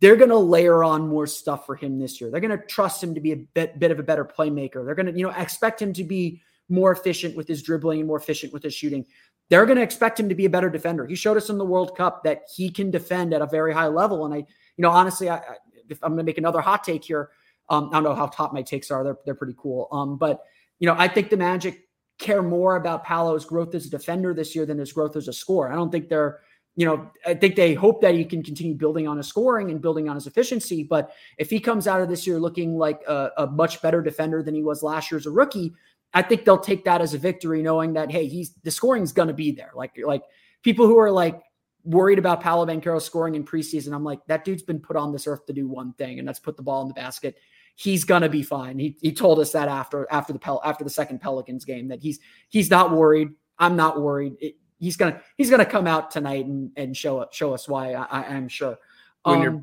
They're 0.00 0.16
going 0.16 0.30
to 0.30 0.36
layer 0.36 0.82
on 0.82 1.08
more 1.08 1.28
stuff 1.28 1.64
for 1.64 1.76
him 1.76 2.00
this 2.00 2.20
year. 2.20 2.28
They're 2.28 2.40
going 2.40 2.58
to 2.58 2.66
trust 2.66 3.00
him 3.02 3.14
to 3.14 3.20
be 3.20 3.32
a 3.32 3.36
bit, 3.36 3.78
bit 3.78 3.92
of 3.92 4.00
a 4.00 4.02
better 4.02 4.24
playmaker. 4.24 4.84
They're 4.84 4.96
going 4.96 5.06
to, 5.06 5.16
you 5.16 5.24
know, 5.24 5.30
expect 5.30 5.80
him 5.80 5.92
to 5.92 6.02
be 6.02 6.42
more 6.68 6.90
efficient 6.90 7.36
with 7.36 7.46
his 7.46 7.62
dribbling 7.62 8.00
and 8.00 8.08
more 8.08 8.16
efficient 8.16 8.52
with 8.52 8.64
his 8.64 8.74
shooting. 8.74 9.06
They're 9.48 9.64
going 9.64 9.76
to 9.76 9.82
expect 9.82 10.18
him 10.18 10.28
to 10.28 10.34
be 10.34 10.44
a 10.44 10.50
better 10.50 10.68
defender. 10.68 11.06
He 11.06 11.14
showed 11.14 11.36
us 11.36 11.50
in 11.50 11.58
the 11.58 11.64
World 11.64 11.96
Cup 11.96 12.24
that 12.24 12.42
he 12.52 12.68
can 12.68 12.90
defend 12.90 13.32
at 13.32 13.42
a 13.42 13.46
very 13.46 13.72
high 13.72 13.86
level. 13.86 14.24
And 14.24 14.34
I, 14.34 14.38
you 14.38 14.46
know, 14.78 14.90
honestly, 14.90 15.30
I, 15.30 15.40
if 15.88 16.02
I'm 16.02 16.10
going 16.10 16.18
to 16.18 16.24
make 16.24 16.38
another 16.38 16.60
hot 16.60 16.82
take 16.82 17.04
here, 17.04 17.30
um, 17.68 17.88
I 17.90 17.94
don't 17.94 18.04
know 18.04 18.14
how 18.14 18.26
top 18.26 18.52
my 18.52 18.62
takes 18.62 18.90
are. 18.90 19.04
They're 19.04 19.18
they're 19.24 19.34
pretty 19.34 19.54
cool. 19.56 19.88
Um, 19.92 20.16
but 20.16 20.42
you 20.78 20.86
know, 20.86 20.94
I 20.98 21.08
think 21.08 21.30
the 21.30 21.36
Magic 21.36 21.88
care 22.18 22.42
more 22.42 22.76
about 22.76 23.04
Paolo's 23.04 23.44
growth 23.44 23.74
as 23.74 23.86
a 23.86 23.90
defender 23.90 24.34
this 24.34 24.54
year 24.54 24.66
than 24.66 24.78
his 24.78 24.92
growth 24.92 25.16
as 25.16 25.28
a 25.28 25.32
scorer. 25.32 25.72
I 25.72 25.76
don't 25.76 25.90
think 25.90 26.08
they're 26.08 26.40
you 26.74 26.86
know, 26.86 27.10
I 27.26 27.34
think 27.34 27.54
they 27.54 27.74
hope 27.74 28.00
that 28.00 28.14
he 28.14 28.24
can 28.24 28.42
continue 28.42 28.74
building 28.74 29.06
on 29.06 29.18
his 29.18 29.26
scoring 29.26 29.70
and 29.70 29.80
building 29.80 30.08
on 30.08 30.14
his 30.14 30.26
efficiency. 30.26 30.82
But 30.82 31.12
if 31.36 31.50
he 31.50 31.60
comes 31.60 31.86
out 31.86 32.00
of 32.00 32.08
this 32.08 32.26
year 32.26 32.38
looking 32.38 32.78
like 32.78 33.02
a, 33.06 33.30
a, 33.36 33.46
much 33.46 33.82
better 33.82 34.00
defender 34.00 34.42
than 34.42 34.54
he 34.54 34.62
was 34.62 34.82
last 34.82 35.10
year 35.10 35.18
as 35.18 35.26
a 35.26 35.30
rookie, 35.30 35.74
I 36.14 36.22
think 36.22 36.44
they'll 36.44 36.58
take 36.58 36.84
that 36.86 37.02
as 37.02 37.12
a 37.12 37.18
victory, 37.18 37.62
knowing 37.62 37.92
that 37.94 38.10
hey, 38.10 38.26
he's 38.26 38.54
the 38.62 38.70
scoring 38.70 39.02
is 39.02 39.12
going 39.12 39.28
to 39.28 39.34
be 39.34 39.52
there. 39.52 39.70
Like 39.74 39.92
like 40.02 40.22
people 40.62 40.86
who 40.86 40.98
are 40.98 41.10
like 41.10 41.40
worried 41.84 42.18
about 42.18 42.40
Paolo 42.40 42.66
Banchero 42.66 43.00
scoring 43.00 43.34
in 43.34 43.44
preseason, 43.44 43.94
I'm 43.94 44.04
like 44.04 44.24
that 44.26 44.44
dude's 44.44 44.62
been 44.62 44.80
put 44.80 44.96
on 44.96 45.12
this 45.12 45.26
earth 45.26 45.46
to 45.46 45.52
do 45.52 45.68
one 45.68 45.92
thing, 45.94 46.18
and 46.18 46.26
that's 46.26 46.38
put 46.38 46.56
the 46.56 46.62
ball 46.62 46.82
in 46.82 46.88
the 46.88 46.94
basket. 46.94 47.36
He's 47.74 48.04
gonna 48.04 48.28
be 48.28 48.42
fine. 48.42 48.78
He, 48.78 48.96
he 49.00 49.12
told 49.12 49.38
us 49.38 49.52
that 49.52 49.68
after 49.68 50.06
after 50.10 50.32
the 50.32 50.38
Pel- 50.38 50.62
after 50.64 50.84
the 50.84 50.90
second 50.90 51.20
Pelicans 51.20 51.64
game 51.64 51.88
that 51.88 52.00
he's 52.00 52.20
he's 52.48 52.70
not 52.70 52.90
worried. 52.90 53.28
I'm 53.58 53.76
not 53.76 54.00
worried. 54.00 54.34
It, 54.40 54.56
he's 54.78 54.96
gonna 54.96 55.20
he's 55.36 55.50
gonna 55.50 55.64
come 55.64 55.86
out 55.86 56.10
tonight 56.10 56.46
and 56.46 56.70
and 56.76 56.96
show 56.96 57.26
show 57.32 57.54
us 57.54 57.68
why. 57.68 57.94
I, 57.94 58.34
am 58.34 58.48
sure. 58.48 58.76
When 59.22 59.36
um, 59.36 59.42
you're, 59.42 59.62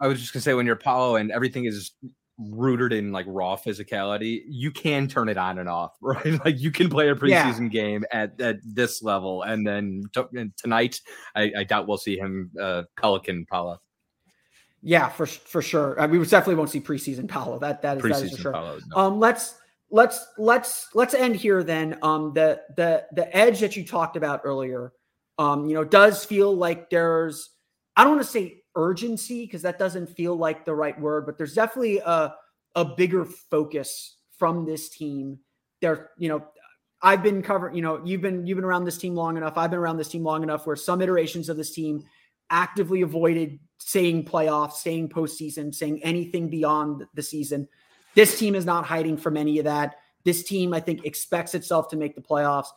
I 0.00 0.06
was 0.06 0.20
just 0.20 0.32
gonna 0.32 0.42
say 0.42 0.54
when 0.54 0.64
you're 0.64 0.76
Paolo 0.76 1.16
and 1.16 1.30
everything 1.30 1.66
is 1.66 1.92
rooted 2.38 2.92
in 2.92 3.12
like 3.12 3.26
raw 3.28 3.56
physicality, 3.56 4.42
you 4.48 4.70
can 4.70 5.06
turn 5.06 5.28
it 5.28 5.36
on 5.36 5.58
and 5.58 5.68
off, 5.68 5.92
right? 6.00 6.44
Like 6.44 6.58
you 6.58 6.70
can 6.70 6.88
play 6.88 7.08
a 7.08 7.14
preseason 7.14 7.62
yeah. 7.72 7.82
game 7.82 8.04
at, 8.12 8.40
at 8.40 8.56
this 8.64 9.02
level, 9.02 9.42
and 9.42 9.66
then 9.66 10.02
t- 10.12 10.50
tonight, 10.56 11.00
I, 11.34 11.52
I, 11.58 11.64
doubt 11.64 11.86
we'll 11.86 11.98
see 11.98 12.18
him 12.18 12.50
uh, 12.60 12.82
Pelican 13.00 13.46
Paolo. 13.46 13.80
Yeah, 14.82 15.08
for 15.08 15.26
for 15.26 15.62
sure. 15.62 15.98
I 15.98 16.06
mean, 16.06 16.20
we 16.20 16.26
definitely 16.26 16.56
won't 16.56 16.70
see 16.70 16.80
preseason 16.80 17.26
Paolo. 17.28 17.58
That 17.58 17.80
that 17.82 17.98
is, 17.98 18.02
preseason 18.02 18.08
that 18.08 18.24
is 18.24 18.30
for 18.32 18.42
sure. 18.42 18.52
Paolo, 18.52 18.78
no. 18.88 18.96
Um, 18.96 19.18
let's 19.18 19.54
let's 19.90 20.26
let's 20.36 20.88
let's 20.94 21.14
end 21.14 21.36
here 21.36 21.62
then. 21.62 21.96
Um, 22.02 22.32
the 22.34 22.60
the 22.76 23.06
the 23.12 23.34
edge 23.34 23.60
that 23.60 23.76
you 23.76 23.86
talked 23.86 24.16
about 24.16 24.42
earlier, 24.44 24.92
um, 25.38 25.66
you 25.66 25.74
know, 25.74 25.84
does 25.84 26.24
feel 26.24 26.54
like 26.54 26.90
there's 26.90 27.50
I 27.96 28.04
don't 28.04 28.16
want 28.16 28.26
to 28.26 28.30
say 28.30 28.63
urgency 28.76 29.44
because 29.44 29.62
that 29.62 29.78
doesn't 29.78 30.08
feel 30.08 30.36
like 30.36 30.64
the 30.64 30.74
right 30.74 30.98
word, 31.00 31.26
but 31.26 31.38
there's 31.38 31.54
definitely 31.54 31.98
a 31.98 32.34
a 32.74 32.84
bigger 32.84 33.24
focus 33.24 34.16
from 34.36 34.64
this 34.64 34.88
team. 34.88 35.38
There, 35.80 36.10
you 36.18 36.28
know, 36.28 36.44
I've 37.02 37.22
been 37.22 37.42
covering, 37.42 37.76
you 37.76 37.82
know, 37.82 38.00
you've 38.04 38.20
been 38.20 38.46
you've 38.46 38.56
been 38.56 38.64
around 38.64 38.84
this 38.84 38.98
team 38.98 39.14
long 39.14 39.36
enough. 39.36 39.56
I've 39.56 39.70
been 39.70 39.78
around 39.78 39.98
this 39.98 40.08
team 40.08 40.24
long 40.24 40.42
enough 40.42 40.66
where 40.66 40.76
some 40.76 41.02
iterations 41.02 41.48
of 41.48 41.56
this 41.56 41.72
team 41.72 42.02
actively 42.50 43.02
avoided 43.02 43.58
saying 43.78 44.24
playoffs, 44.24 44.74
saying 44.74 45.10
postseason, 45.10 45.74
saying 45.74 46.02
anything 46.02 46.48
beyond 46.48 47.04
the 47.14 47.22
season. 47.22 47.68
This 48.14 48.38
team 48.38 48.54
is 48.54 48.64
not 48.64 48.86
hiding 48.86 49.16
from 49.16 49.36
any 49.36 49.58
of 49.58 49.64
that. 49.64 49.96
This 50.24 50.44
team, 50.44 50.72
I 50.72 50.80
think, 50.80 51.04
expects 51.04 51.54
itself 51.54 51.88
to 51.88 51.96
make 51.96 52.14
the 52.14 52.22
playoffs. 52.22 52.68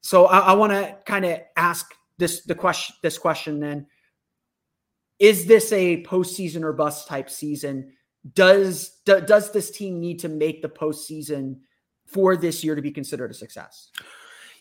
So 0.00 0.26
I, 0.26 0.38
I 0.38 0.52
want 0.54 0.72
to 0.72 0.96
kind 1.06 1.24
of 1.24 1.40
ask 1.56 1.94
this 2.18 2.42
the 2.42 2.54
question 2.54 2.96
this 3.02 3.18
question 3.18 3.60
then. 3.60 3.86
Is 5.22 5.46
this 5.46 5.70
a 5.70 6.02
postseason 6.02 6.64
or 6.64 6.72
bust 6.72 7.06
type 7.06 7.30
season? 7.30 7.92
Does 8.34 8.98
do, 9.06 9.20
does 9.20 9.52
this 9.52 9.70
team 9.70 10.00
need 10.00 10.18
to 10.18 10.28
make 10.28 10.62
the 10.62 10.68
postseason 10.68 11.60
for 12.06 12.36
this 12.36 12.64
year 12.64 12.74
to 12.74 12.82
be 12.82 12.90
considered 12.90 13.30
a 13.30 13.34
success? 13.34 13.92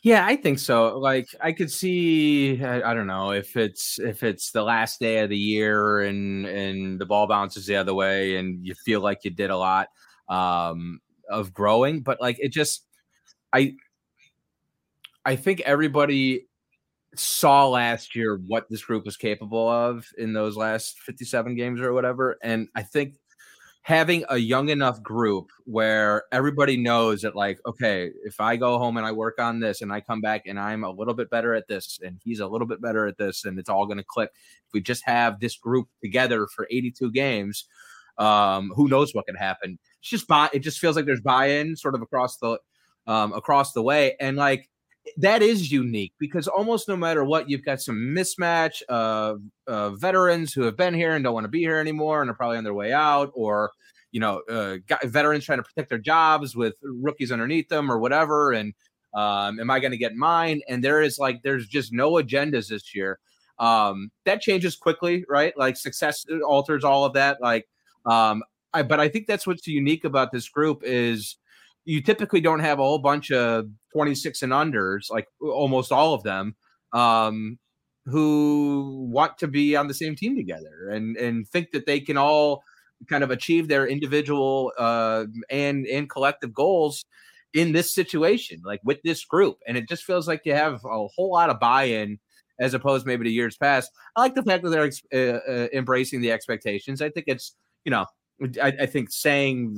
Yeah, 0.04 0.24
I 0.24 0.36
think 0.36 0.60
so. 0.60 1.00
Like 1.00 1.30
I 1.42 1.52
could 1.52 1.72
see 1.72 2.64
I, 2.64 2.92
I, 2.92 2.94
don't 2.94 3.08
know 3.08 3.32
if 3.32 3.58
it's 3.58 3.98
if 3.98 4.22
it's 4.22 4.52
the 4.52 4.62
last 4.62 5.00
day 5.00 5.20
of 5.22 5.32
the 5.32 5.38
year 5.38 6.02
and 6.02 6.46
and 6.46 7.00
the 7.00 7.08
ball 7.08 7.26
bounces 7.26 7.66
the 7.66 7.78
other 7.78 7.96
way 7.96 8.36
and 8.36 8.64
you 8.64 8.76
feel 8.76 9.02
like 9.02 9.24
you 9.24 9.32
did 9.32 9.50
a 9.50 9.58
lot 9.58 9.88
um 10.30 11.00
of 11.28 11.56
growing, 11.56 12.02
but 12.02 12.22
like 12.22 12.38
it 12.40 12.50
just 12.50 12.86
I 13.52 13.74
I 15.26 15.38
think 15.38 15.62
everybody 15.62 16.46
saw 17.16 17.68
last 17.68 18.16
year 18.16 18.40
what 18.48 18.70
this 18.70 18.84
group 18.84 19.06
was 19.06 19.18
capable 19.18 19.68
of 19.68 20.06
in 20.18 20.34
those 20.34 20.56
last 20.56 21.00
57 21.00 21.56
games 21.56 21.82
or 21.82 21.94
whatever 21.94 22.38
and 22.42 22.70
I 22.76 22.84
think 22.84 23.16
having 23.84 24.24
a 24.30 24.38
young 24.38 24.70
enough 24.70 25.02
group 25.02 25.50
where 25.66 26.24
everybody 26.32 26.78
knows 26.78 27.24
that 27.24 27.36
like 27.36 27.60
okay 27.66 28.12
if 28.24 28.40
i 28.40 28.56
go 28.56 28.78
home 28.78 28.96
and 28.96 29.08
i 29.08 29.12
work 29.12 29.40
on 29.40 29.60
this 29.60 29.82
and 29.82 29.92
i 29.92 30.00
come 30.00 30.22
back 30.22 30.44
and 30.46 30.60
i'm 30.60 30.84
a 30.84 30.92
little 30.92 31.16
bit 31.16 31.32
better 31.32 31.56
at 31.56 31.68
this 31.68 32.00
and 32.04 32.22
he's 32.24 32.40
a 32.40 32.46
little 32.46 32.68
bit 32.68 32.80
better 32.80 33.08
at 33.08 33.18
this 33.18 33.44
and 33.44 33.58
it's 33.58 33.70
all 33.70 33.88
going 33.88 33.98
to 33.98 34.04
click 34.04 34.30
if 34.36 34.72
we 34.72 34.80
just 34.80 35.04
have 35.04 35.40
this 35.40 35.58
group 35.58 35.88
together 36.00 36.46
for 36.46 36.68
82 36.70 37.12
games 37.12 37.66
um 38.18 38.72
who 38.76 38.88
knows 38.88 39.14
what 39.14 39.26
can 39.26 39.36
happen. 39.36 39.80
It's 40.00 40.10
just 40.10 40.28
buy 40.28 40.50
it 40.54 40.60
just 40.60 40.80
feels 40.80 40.96
like 40.96 41.06
there's 41.06 41.22
buy-in 41.22 41.76
sort 41.76 41.96
of 41.96 42.02
across 42.02 42.38
the 42.38 42.60
um 43.08 43.34
across 43.34 43.74
the 43.74 43.82
way 43.82 44.16
and 44.20 44.38
like 44.38 44.70
that 45.18 45.42
is 45.42 45.72
unique 45.72 46.14
because 46.20 46.48
almost 46.48 46.88
no 46.88 46.96
matter 46.96 47.24
what, 47.24 47.50
you've 47.50 47.66
got 47.66 47.82
some 47.82 47.96
mismatch 47.96 48.82
of 48.84 49.42
uh, 49.68 49.90
veterans 49.92 50.54
who 50.54 50.62
have 50.64 50.78
been 50.78 50.94
here 50.94 51.16
and 51.16 51.24
don't 51.24 51.34
want 51.34 51.46
to 51.46 51.50
be 51.50 51.60
here 51.60 51.80
anymore 51.80 52.22
and 52.22 52.30
are 52.30 52.36
probably 52.36 52.58
on 52.58 52.64
their 52.64 52.74
way 52.74 52.94
out, 52.94 53.32
or 53.34 53.72
you 54.12 54.20
know, 54.20 54.42
uh, 54.50 54.78
veterans 55.06 55.46
trying 55.46 55.60
to 55.60 55.64
protect 55.64 55.90
their 55.90 55.98
jobs 55.98 56.56
with 56.56 56.76
rookies 56.84 57.32
underneath 57.32 57.70
them 57.70 57.92
or 57.92 57.98
whatever. 57.98 58.52
And 58.52 58.74
um, 59.14 59.60
am 59.60 59.70
I 59.72 59.80
going 59.80 59.92
to 59.92 59.98
get 59.98 60.16
mine? 60.16 60.62
And 60.68 60.84
there 60.84 61.02
is 61.02 61.18
like, 61.18 61.42
there's 61.44 61.68
just 61.68 61.94
no 61.94 62.12
agendas 62.14 62.68
this 62.68 62.94
year. 62.94 63.20
Um, 63.60 64.12
that 64.26 64.42
changes 64.42 64.76
quickly, 64.76 65.24
right? 65.30 65.58
Like 65.58 65.78
success 65.78 66.26
alters 66.46 66.84
all 66.84 67.06
of 67.06 67.14
that. 67.14 67.42
Like, 67.42 67.68
um, 68.06 68.44
I, 68.74 68.84
but 68.84 69.00
I 69.00 69.08
think 69.08 69.28
that's 69.28 69.48
what's 69.48 69.68
unique 69.68 70.04
about 70.04 70.32
this 70.32 70.50
group 70.50 70.82
is 70.84 71.38
you 71.86 72.02
typically 72.02 72.42
don't 72.42 72.60
have 72.60 72.80
a 72.80 72.84
whole 72.84 73.00
bunch 73.00 73.32
of 73.32 73.68
26 73.94 74.42
and 74.42 74.52
unders, 74.52 75.10
like 75.10 75.28
almost 75.42 75.92
all 75.92 76.14
of 76.14 76.24
them, 76.24 76.56
um, 76.94 77.58
who 78.06 79.08
want 79.12 79.38
to 79.40 79.48
be 79.48 79.76
on 79.76 79.88
the 79.88 79.94
same 79.94 80.16
team 80.16 80.36
together 80.36 80.90
and 80.92 81.16
and 81.18 81.48
think 81.48 81.68
that 81.72 81.86
they 81.86 82.00
can 82.00 82.18
all 82.18 82.64
kind 83.10 83.24
of 83.24 83.32
achieve 83.32 83.68
their 83.68 83.88
individual 83.88 84.72
uh, 84.78 85.26
and 85.50 85.86
and 85.86 86.10
collective 86.10 86.54
goals 86.54 87.06
in 87.54 87.74
this 87.74 87.94
situation, 87.94 88.62
like 88.64 88.80
with 88.84 89.00
this 89.04 89.26
group. 89.26 89.58
And 89.68 89.78
it 89.78 89.88
just 89.90 90.04
feels 90.04 90.28
like 90.28 90.42
you 90.46 90.54
have 90.54 90.76
a 90.86 91.08
whole 91.16 91.32
lot 91.32 91.50
of 91.50 91.60
buy-in 91.60 92.18
as 92.60 92.74
opposed 92.74 93.06
maybe 93.06 93.26
to 93.26 93.30
years 93.30 93.58
past. 93.58 93.92
I 94.16 94.22
like 94.22 94.36
the 94.36 94.44
fact 94.44 94.64
that 94.64 94.70
they're 94.70 94.92
uh, 95.14 95.52
uh, 95.52 95.68
embracing 95.74 96.22
the 96.22 96.32
expectations. 96.32 97.02
I 97.02 97.10
think 97.10 97.26
it's 97.28 97.56
you 97.86 97.92
know 97.92 98.06
I, 98.62 98.74
I 98.82 98.86
think 98.86 99.10
saying 99.12 99.76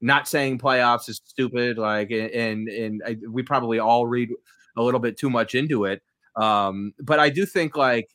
not 0.00 0.28
saying 0.28 0.58
playoffs 0.58 1.08
is 1.08 1.20
stupid. 1.24 1.78
Like, 1.78 2.10
and 2.10 2.68
and 2.68 3.02
I, 3.06 3.16
we 3.30 3.42
probably 3.42 3.78
all 3.78 4.06
read 4.06 4.30
a 4.76 4.82
little 4.82 5.00
bit 5.00 5.18
too 5.18 5.30
much 5.30 5.54
into 5.54 5.84
it. 5.84 6.02
Um, 6.36 6.92
but 7.00 7.18
I 7.18 7.30
do 7.30 7.46
think 7.46 7.76
like, 7.76 8.08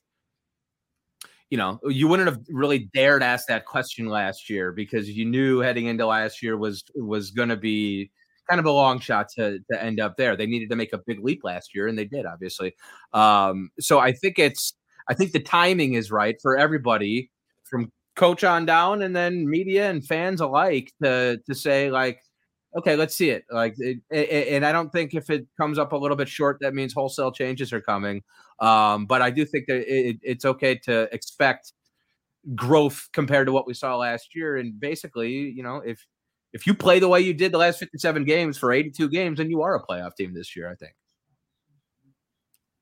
you 1.49 1.57
know, 1.57 1.79
you 1.87 2.07
wouldn't 2.07 2.29
have 2.29 2.39
really 2.49 2.89
dared 2.93 3.23
ask 3.23 3.47
that 3.47 3.65
question 3.65 4.07
last 4.07 4.49
year 4.49 4.71
because 4.71 5.09
you 5.09 5.25
knew 5.25 5.59
heading 5.59 5.87
into 5.87 6.05
last 6.05 6.41
year 6.41 6.57
was 6.57 6.83
was 6.95 7.31
going 7.31 7.49
to 7.49 7.57
be 7.57 8.11
kind 8.47 8.59
of 8.59 8.65
a 8.65 8.71
long 8.71 8.99
shot 8.99 9.29
to 9.29 9.59
to 9.71 9.83
end 9.83 9.99
up 9.99 10.17
there. 10.17 10.35
They 10.35 10.45
needed 10.45 10.69
to 10.69 10.75
make 10.75 10.93
a 10.93 10.99
big 11.05 11.23
leap 11.23 11.41
last 11.43 11.73
year, 11.73 11.87
and 11.87 11.97
they 11.97 12.05
did, 12.05 12.25
obviously. 12.25 12.75
Um, 13.13 13.71
so 13.79 13.99
I 13.99 14.11
think 14.11 14.39
it's 14.39 14.73
I 15.09 15.13
think 15.13 15.31
the 15.31 15.39
timing 15.39 15.93
is 15.95 16.11
right 16.11 16.35
for 16.41 16.57
everybody 16.57 17.31
from 17.63 17.91
coach 18.15 18.43
on 18.43 18.65
down 18.65 19.01
and 19.01 19.15
then 19.15 19.49
media 19.49 19.89
and 19.89 20.05
fans 20.05 20.41
alike 20.41 20.91
to 21.01 21.39
to 21.45 21.55
say 21.55 21.89
like 21.91 22.21
okay, 22.75 22.95
let's 22.95 23.15
see 23.15 23.29
it. 23.29 23.43
Like, 23.51 23.75
it, 23.77 23.99
it, 24.09 24.53
and 24.53 24.65
I 24.65 24.71
don't 24.71 24.91
think 24.91 25.13
if 25.13 25.29
it 25.29 25.45
comes 25.59 25.77
up 25.77 25.91
a 25.91 25.97
little 25.97 26.17
bit 26.17 26.29
short, 26.29 26.57
that 26.61 26.73
means 26.73 26.93
wholesale 26.93 27.31
changes 27.31 27.73
are 27.73 27.81
coming. 27.81 28.23
Um, 28.59 29.05
but 29.05 29.21
I 29.21 29.29
do 29.29 29.45
think 29.45 29.65
that 29.67 29.81
it, 29.87 30.17
it's 30.21 30.45
okay 30.45 30.75
to 30.85 31.13
expect 31.13 31.73
growth 32.55 33.09
compared 33.13 33.47
to 33.47 33.53
what 33.53 33.67
we 33.67 33.73
saw 33.73 33.97
last 33.97 34.35
year. 34.35 34.57
And 34.57 34.79
basically, 34.79 35.31
you 35.31 35.63
know, 35.63 35.77
if 35.85 36.05
if 36.53 36.67
you 36.67 36.73
play 36.73 36.99
the 36.99 37.07
way 37.07 37.21
you 37.21 37.33
did 37.33 37.53
the 37.53 37.57
last 37.57 37.79
57 37.79 38.25
games 38.25 38.57
for 38.57 38.73
82 38.73 39.07
games, 39.09 39.37
then 39.37 39.49
you 39.49 39.61
are 39.61 39.75
a 39.75 39.85
playoff 39.85 40.15
team 40.15 40.33
this 40.33 40.55
year. 40.55 40.69
I 40.69 40.75
think. 40.75 40.93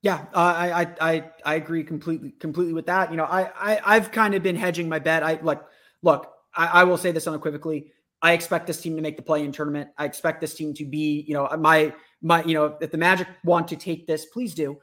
Yeah, 0.02 0.26
uh, 0.34 0.38
I, 0.38 0.82
I 0.82 0.95
I 1.02 1.32
I 1.43 1.56
agree 1.56 1.84
completely 1.84 2.32
completely 2.39 2.74
with 2.74 2.86
that. 2.86 3.12
You 3.12 3.18
know, 3.18 3.26
I, 3.26 3.52
I 3.56 3.95
I've 3.95 4.12
kind 4.12 4.34
of 4.34 4.41
been 4.41 4.56
hedging 4.56 4.88
my 4.88 5.00
bet. 5.00 5.24
I 5.24 5.39
like 5.41 5.62
look, 6.02 6.32
I, 6.56 6.68
I 6.68 6.84
will 6.86 6.97
say 6.97 7.12
this 7.12 7.28
unequivocally. 7.28 7.91
I 8.22 8.34
expect 8.34 8.68
this 8.68 8.82
team 8.82 8.95
to 8.95 9.02
make 9.02 9.16
the 9.16 9.24
play 9.24 9.43
in 9.43 9.52
tournament. 9.52 9.89
I 9.97 10.06
expect 10.06 10.41
this 10.41 10.54
team 10.54 10.74
to 10.76 10.86
be, 10.86 11.24
you 11.28 11.34
know, 11.34 11.50
my 11.58 11.93
my, 12.22 12.43
you 12.43 12.54
know, 12.54 12.78
if 12.82 12.91
the 12.91 12.97
Magic 12.97 13.28
want 13.43 13.68
to 13.70 13.76
take 13.76 14.08
this, 14.08 14.26
please 14.26 14.54
do. 14.54 14.78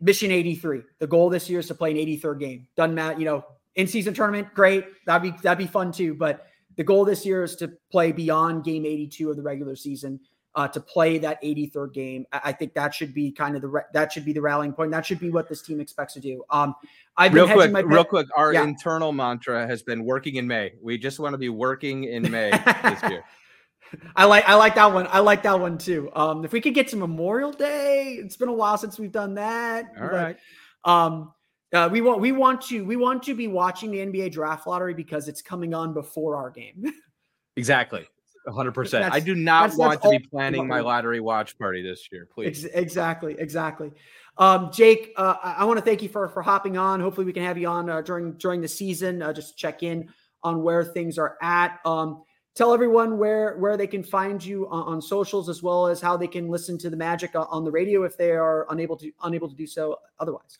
Mission 0.00 0.30
83. 0.30 0.82
The 1.00 1.06
goal 1.08 1.28
this 1.28 1.50
year 1.50 1.58
is 1.58 1.66
to 1.68 1.74
play 1.74 1.90
an 1.90 1.96
83rd 1.96 2.38
game. 2.38 2.68
Doesn't 2.76 2.94
matter, 2.94 3.18
you 3.18 3.24
know, 3.24 3.44
in 3.74 3.88
season 3.88 4.14
tournament, 4.14 4.54
great. 4.54 4.84
That'd 5.06 5.32
be 5.32 5.38
that'd 5.42 5.58
be 5.58 5.70
fun 5.70 5.92
too. 5.92 6.14
But 6.14 6.46
the 6.76 6.84
goal 6.84 7.04
this 7.04 7.26
year 7.26 7.42
is 7.42 7.56
to 7.56 7.72
play 7.90 8.12
beyond 8.12 8.64
game 8.64 8.86
82 8.86 9.30
of 9.30 9.36
the 9.36 9.42
regular 9.42 9.74
season 9.74 10.20
uh, 10.54 10.66
to 10.68 10.80
play 10.80 11.18
that 11.18 11.42
83rd 11.42 11.92
game. 11.92 12.26
I, 12.32 12.52
think 12.52 12.74
that 12.74 12.94
should 12.94 13.14
be 13.14 13.30
kind 13.30 13.54
of 13.54 13.62
the 13.62 13.84
that 13.92 14.12
should 14.12 14.24
be 14.24 14.32
the 14.32 14.40
rallying 14.40 14.72
point. 14.72 14.90
That 14.90 15.06
should 15.06 15.20
be 15.20 15.30
what 15.30 15.48
this 15.48 15.62
team 15.62 15.80
expects 15.80 16.14
to 16.14 16.20
do. 16.20 16.42
Um, 16.50 16.74
I've 17.16 17.32
real 17.34 17.48
quick, 17.48 17.72
real 17.86 18.04
quick. 18.04 18.26
Our 18.36 18.54
yeah. 18.54 18.64
internal 18.64 19.12
mantra 19.12 19.66
has 19.66 19.82
been 19.82 20.04
working 20.04 20.36
in 20.36 20.46
May. 20.46 20.72
We 20.82 20.98
just 20.98 21.20
want 21.20 21.34
to 21.34 21.38
be 21.38 21.48
working 21.48 22.04
in 22.04 22.22
May 22.30 22.50
this 22.50 23.02
year. 23.10 23.24
I 24.16 24.24
like 24.24 24.48
I 24.48 24.54
like 24.54 24.74
that 24.74 24.92
one. 24.92 25.06
I 25.10 25.20
like 25.20 25.42
that 25.44 25.58
one 25.58 25.78
too. 25.78 26.10
Um, 26.14 26.44
if 26.44 26.52
we 26.52 26.60
could 26.60 26.74
get 26.74 26.88
to 26.88 26.96
Memorial 26.96 27.52
Day, 27.52 28.18
it's 28.20 28.36
been 28.36 28.48
a 28.48 28.52
while 28.52 28.78
since 28.78 28.98
we've 28.98 29.12
done 29.12 29.34
that. 29.34 29.86
All 29.96 30.08
but, 30.08 30.12
right. 30.12 30.36
Um, 30.84 31.32
uh, 31.72 31.88
we 31.90 32.00
want 32.00 32.20
we 32.20 32.32
want 32.32 32.62
to 32.62 32.84
we 32.84 32.96
want 32.96 33.22
to 33.24 33.34
be 33.34 33.46
watching 33.46 33.90
the 33.90 33.98
NBA 33.98 34.32
draft 34.32 34.66
lottery 34.66 34.94
because 34.94 35.28
it's 35.28 35.42
coming 35.42 35.74
on 35.74 35.92
before 35.92 36.36
our 36.36 36.50
game. 36.50 36.92
exactly. 37.56 38.06
100%. 38.46 39.10
I 39.10 39.20
do 39.20 39.34
not 39.34 39.68
that's, 39.68 39.76
want 39.76 40.02
that's 40.02 40.12
to 40.12 40.18
be 40.18 40.26
planning 40.26 40.66
my 40.66 40.80
lottery 40.80 41.20
watch 41.20 41.58
party 41.58 41.82
this 41.82 42.08
year, 42.12 42.28
please. 42.32 42.64
exactly, 42.64 43.36
exactly. 43.38 43.92
Um, 44.38 44.70
Jake, 44.72 45.12
uh, 45.16 45.34
I, 45.42 45.52
I 45.58 45.64
want 45.64 45.78
to 45.78 45.84
thank 45.84 46.02
you 46.02 46.08
for 46.08 46.28
for 46.28 46.42
hopping 46.42 46.76
on. 46.76 47.00
Hopefully, 47.00 47.26
we 47.26 47.32
can 47.32 47.42
have 47.42 47.58
you 47.58 47.66
on 47.66 47.90
uh, 47.90 48.00
during 48.02 48.34
during 48.34 48.60
the 48.60 48.68
season. 48.68 49.20
Uh, 49.20 49.32
just 49.32 49.58
check 49.58 49.82
in 49.82 50.08
on 50.44 50.62
where 50.62 50.84
things 50.84 51.18
are 51.18 51.36
at. 51.42 51.80
Um, 51.84 52.22
tell 52.54 52.72
everyone 52.72 53.18
where 53.18 53.56
where 53.58 53.76
they 53.76 53.88
can 53.88 54.04
find 54.04 54.44
you 54.44 54.68
on, 54.68 54.94
on, 54.94 55.02
socials, 55.02 55.48
as 55.48 55.62
well 55.62 55.88
as 55.88 56.00
how 56.00 56.16
they 56.16 56.28
can 56.28 56.48
listen 56.48 56.78
to 56.78 56.88
the 56.90 56.96
Magic 56.96 57.32
on 57.34 57.64
the 57.64 57.70
radio 57.70 58.04
if 58.04 58.16
they 58.16 58.30
are 58.30 58.66
unable 58.70 58.96
to 58.98 59.10
unable 59.24 59.48
to 59.48 59.56
do 59.56 59.66
so 59.66 59.98
otherwise. 60.20 60.58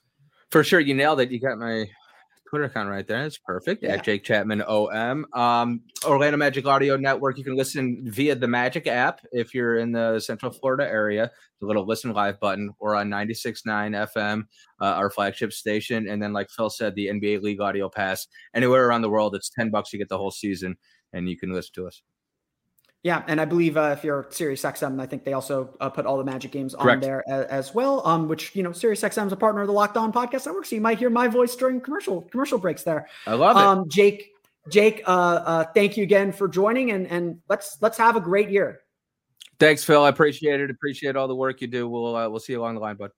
For 0.50 0.64
sure, 0.64 0.80
you 0.80 0.94
nailed 0.94 1.20
it. 1.20 1.30
You 1.30 1.38
got 1.38 1.58
my 1.58 1.88
Twitter 2.48 2.64
account 2.64 2.88
right 2.88 3.06
there. 3.06 3.22
That's 3.22 3.38
perfect. 3.38 3.82
Yeah. 3.82 3.94
At 3.94 4.04
Jake 4.04 4.24
Chapman 4.24 4.62
OM. 4.62 5.26
Um, 5.34 5.82
Orlando 6.04 6.38
Magic 6.38 6.66
Audio 6.66 6.96
Network. 6.96 7.36
You 7.36 7.44
can 7.44 7.56
listen 7.56 8.02
via 8.04 8.34
the 8.34 8.48
Magic 8.48 8.86
app 8.86 9.20
if 9.32 9.54
you're 9.54 9.78
in 9.78 9.92
the 9.92 10.18
Central 10.20 10.50
Florida 10.50 10.84
area. 10.88 11.30
The 11.60 11.66
little 11.66 11.86
listen 11.86 12.12
live 12.12 12.40
button, 12.40 12.70
or 12.78 12.96
on 12.96 13.10
96.9 13.10 13.64
FM, 14.14 14.42
uh, 14.80 14.84
our 14.84 15.10
flagship 15.10 15.52
station. 15.52 16.08
And 16.08 16.22
then, 16.22 16.32
like 16.32 16.48
Phil 16.50 16.70
said, 16.70 16.94
the 16.94 17.08
NBA 17.08 17.42
League 17.42 17.60
Audio 17.60 17.88
Pass. 17.88 18.26
Anywhere 18.54 18.88
around 18.88 19.02
the 19.02 19.10
world, 19.10 19.34
it's 19.34 19.50
10 19.50 19.70
bucks. 19.70 19.92
You 19.92 19.98
get 19.98 20.08
the 20.08 20.18
whole 20.18 20.30
season, 20.30 20.76
and 21.12 21.28
you 21.28 21.36
can 21.36 21.52
listen 21.52 21.72
to 21.74 21.86
us. 21.86 22.02
Yeah, 23.04 23.22
and 23.28 23.40
I 23.40 23.44
believe 23.44 23.76
uh, 23.76 23.94
if 23.96 24.02
you're 24.02 24.26
Sirius 24.30 24.62
XM, 24.62 25.00
I 25.00 25.06
think 25.06 25.24
they 25.24 25.32
also 25.32 25.72
uh, 25.80 25.88
put 25.88 26.04
all 26.04 26.18
the 26.18 26.24
Magic 26.24 26.50
games 26.50 26.74
on 26.74 26.82
Correct. 26.82 27.02
there 27.02 27.22
as, 27.28 27.46
as, 27.46 27.74
well. 27.74 28.04
Um, 28.04 28.26
which 28.26 28.56
you 28.56 28.64
know, 28.64 28.72
Sirius 28.72 29.02
XM 29.02 29.28
is 29.28 29.32
a 29.32 29.36
partner 29.36 29.60
of 29.60 29.68
the 29.68 29.72
Locked 29.72 29.96
On 29.96 30.12
Podcast 30.12 30.46
Network, 30.46 30.66
so 30.66 30.74
you 30.74 30.80
might 30.80 30.98
hear 30.98 31.08
my 31.08 31.28
voice 31.28 31.54
during 31.54 31.80
commercial 31.80 32.22
commercial 32.22 32.58
breaks 32.58 32.82
there. 32.82 33.06
I 33.26 33.34
love 33.34 33.56
it. 33.56 33.62
Um, 33.62 33.88
Jake, 33.88 34.32
Jake, 34.68 35.02
uh, 35.06 35.10
uh, 35.10 35.64
thank 35.74 35.96
you 35.96 36.02
again 36.02 36.32
for 36.32 36.48
joining, 36.48 36.90
and 36.90 37.06
and 37.06 37.38
let's 37.48 37.78
let's 37.80 37.98
have 37.98 38.16
a 38.16 38.20
great 38.20 38.50
year. 38.50 38.80
Thanks, 39.60 39.84
Phil. 39.84 40.02
I 40.02 40.08
appreciate 40.08 40.60
it. 40.60 40.68
Appreciate 40.68 41.14
all 41.14 41.28
the 41.28 41.36
work 41.36 41.60
you 41.60 41.68
do. 41.68 41.88
We'll 41.88 42.16
uh, 42.16 42.28
we'll 42.28 42.40
see 42.40 42.52
you 42.54 42.60
along 42.60 42.74
the 42.74 42.80
line, 42.80 42.96
bud. 42.96 43.12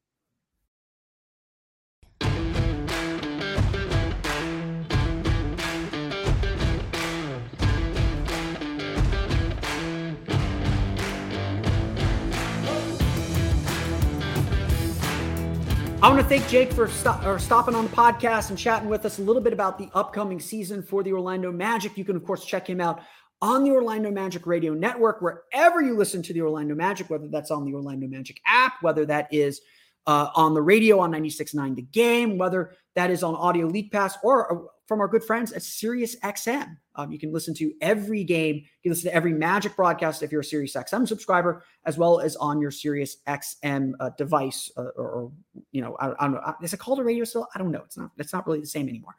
I 16.03 16.09
want 16.09 16.19
to 16.23 16.27
thank 16.27 16.49
Jake 16.49 16.73
for 16.73 16.89
stop, 16.89 17.39
stopping 17.39 17.75
on 17.75 17.85
the 17.85 17.91
podcast 17.95 18.49
and 18.49 18.59
chatting 18.59 18.89
with 18.89 19.05
us 19.05 19.19
a 19.19 19.23
little 19.23 19.43
bit 19.43 19.53
about 19.53 19.77
the 19.77 19.91
upcoming 19.93 20.41
season 20.41 20.83
for 20.83 21.03
the 21.03 21.13
Orlando 21.13 21.53
Magic. 21.53 21.99
You 21.99 22.07
can, 22.07 22.17
of 22.17 22.25
course, 22.25 22.43
check 22.47 22.67
him 22.67 22.81
out 22.81 23.03
on 23.43 23.65
the 23.65 23.71
Orlando 23.71 24.11
Magic 24.11 24.47
Radio 24.47 24.73
Network, 24.73 25.21
wherever 25.21 25.83
you 25.83 25.95
listen 25.95 26.23
to 26.23 26.33
the 26.33 26.41
Orlando 26.41 26.75
Magic, 26.75 27.11
whether 27.11 27.29
that's 27.29 27.51
on 27.51 27.67
the 27.67 27.75
Orlando 27.75 28.09
Magic 28.09 28.41
app, 28.47 28.77
whether 28.81 29.05
that 29.05 29.29
is 29.31 29.61
uh, 30.07 30.29
on 30.35 30.55
the 30.55 30.63
radio 30.63 31.01
on 31.01 31.13
96.9 31.13 31.75
The 31.75 31.83
Game, 31.83 32.39
whether 32.39 32.73
that 32.95 33.11
is 33.11 33.23
on 33.23 33.35
Audio 33.35 33.67
League 33.67 33.93
Pass 33.93 34.17
or 34.23 34.51
uh, 34.51 34.69
from 34.87 35.01
our 35.01 35.09
good 35.09 35.23
friends 35.23 35.53
at 35.53 35.63
Sirius 35.63 36.17
XM. 36.21 36.79
Um, 36.97 37.13
you 37.13 37.19
can 37.19 37.33
listen 37.33 37.55
to 37.55 37.73
every 37.81 38.25
game. 38.25 38.57
You 38.57 38.63
can 38.83 38.93
listen 38.93 39.11
to 39.11 39.15
every 39.15 39.33
Magic 39.33 39.77
broadcast 39.77 40.23
if 40.23 40.33
you're 40.33 40.41
a 40.41 40.45
Sirius 40.45 40.75
XM 40.75 41.07
subscriber, 41.07 41.65
as 41.85 41.97
well 41.97 42.21
as 42.21 42.37
on 42.37 42.61
your 42.61 42.71
Sirius 42.71 43.19
XM 43.27 43.93
uh, 44.01 44.11
device, 44.19 44.71
uh, 44.77 44.89
or, 44.97 45.09
or, 45.11 45.33
you 45.73 45.81
know, 45.81 45.97
I, 46.01 46.11
I, 46.11 46.25
don't 46.25 46.33
know. 46.33 46.41
Uh, 46.41 46.55
is 46.63 46.73
it 46.73 46.79
called 46.79 46.99
a 46.99 47.05
radio 47.05 47.25
still? 47.25 47.47
I 47.55 47.59
don't 47.59 47.71
know. 47.71 47.83
It's 47.85 47.97
not. 47.97 48.11
It's 48.19 48.33
not 48.33 48.47
really 48.47 48.61
the 48.61 48.67
same 48.67 48.89
anymore. 48.89 49.15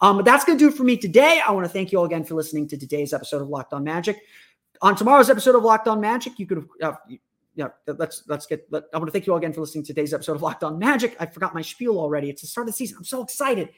Um, 0.00 0.16
but 0.16 0.24
that's 0.24 0.44
going 0.44 0.58
to 0.58 0.64
do 0.64 0.68
it 0.68 0.76
for 0.76 0.84
me 0.84 0.96
today. 0.96 1.40
I 1.46 1.52
want 1.52 1.64
to 1.64 1.72
thank 1.72 1.92
you 1.92 1.98
all 1.98 2.04
again 2.04 2.24
for 2.24 2.34
listening 2.34 2.68
to 2.68 2.76
today's 2.76 3.12
episode 3.12 3.42
of 3.42 3.48
Locked 3.48 3.72
On 3.72 3.84
Magic. 3.84 4.20
On 4.80 4.96
tomorrow's 4.96 5.30
episode 5.30 5.54
of 5.54 5.62
Locked 5.62 5.86
On 5.86 6.00
Magic, 6.00 6.38
you 6.38 6.46
could 6.46 6.66
have. 6.80 6.94
Uh, 6.94 7.16
yeah, 7.54 7.68
let's 7.86 8.22
let's 8.28 8.46
get. 8.46 8.66
Let, 8.70 8.84
I 8.94 8.98
want 8.98 9.08
to 9.08 9.12
thank 9.12 9.26
you 9.26 9.32
all 9.32 9.38
again 9.38 9.52
for 9.52 9.60
listening 9.60 9.84
to 9.84 9.92
today's 9.92 10.14
episode 10.14 10.36
of 10.36 10.42
Locked 10.42 10.64
On 10.64 10.78
Magic. 10.78 11.16
I 11.20 11.26
forgot 11.26 11.54
my 11.54 11.60
spiel 11.60 11.98
already. 11.98 12.30
It's 12.30 12.40
the 12.40 12.48
start 12.48 12.66
of 12.66 12.72
the 12.72 12.76
season. 12.76 12.96
I'm 12.98 13.04
so 13.04 13.22
excited. 13.22 13.68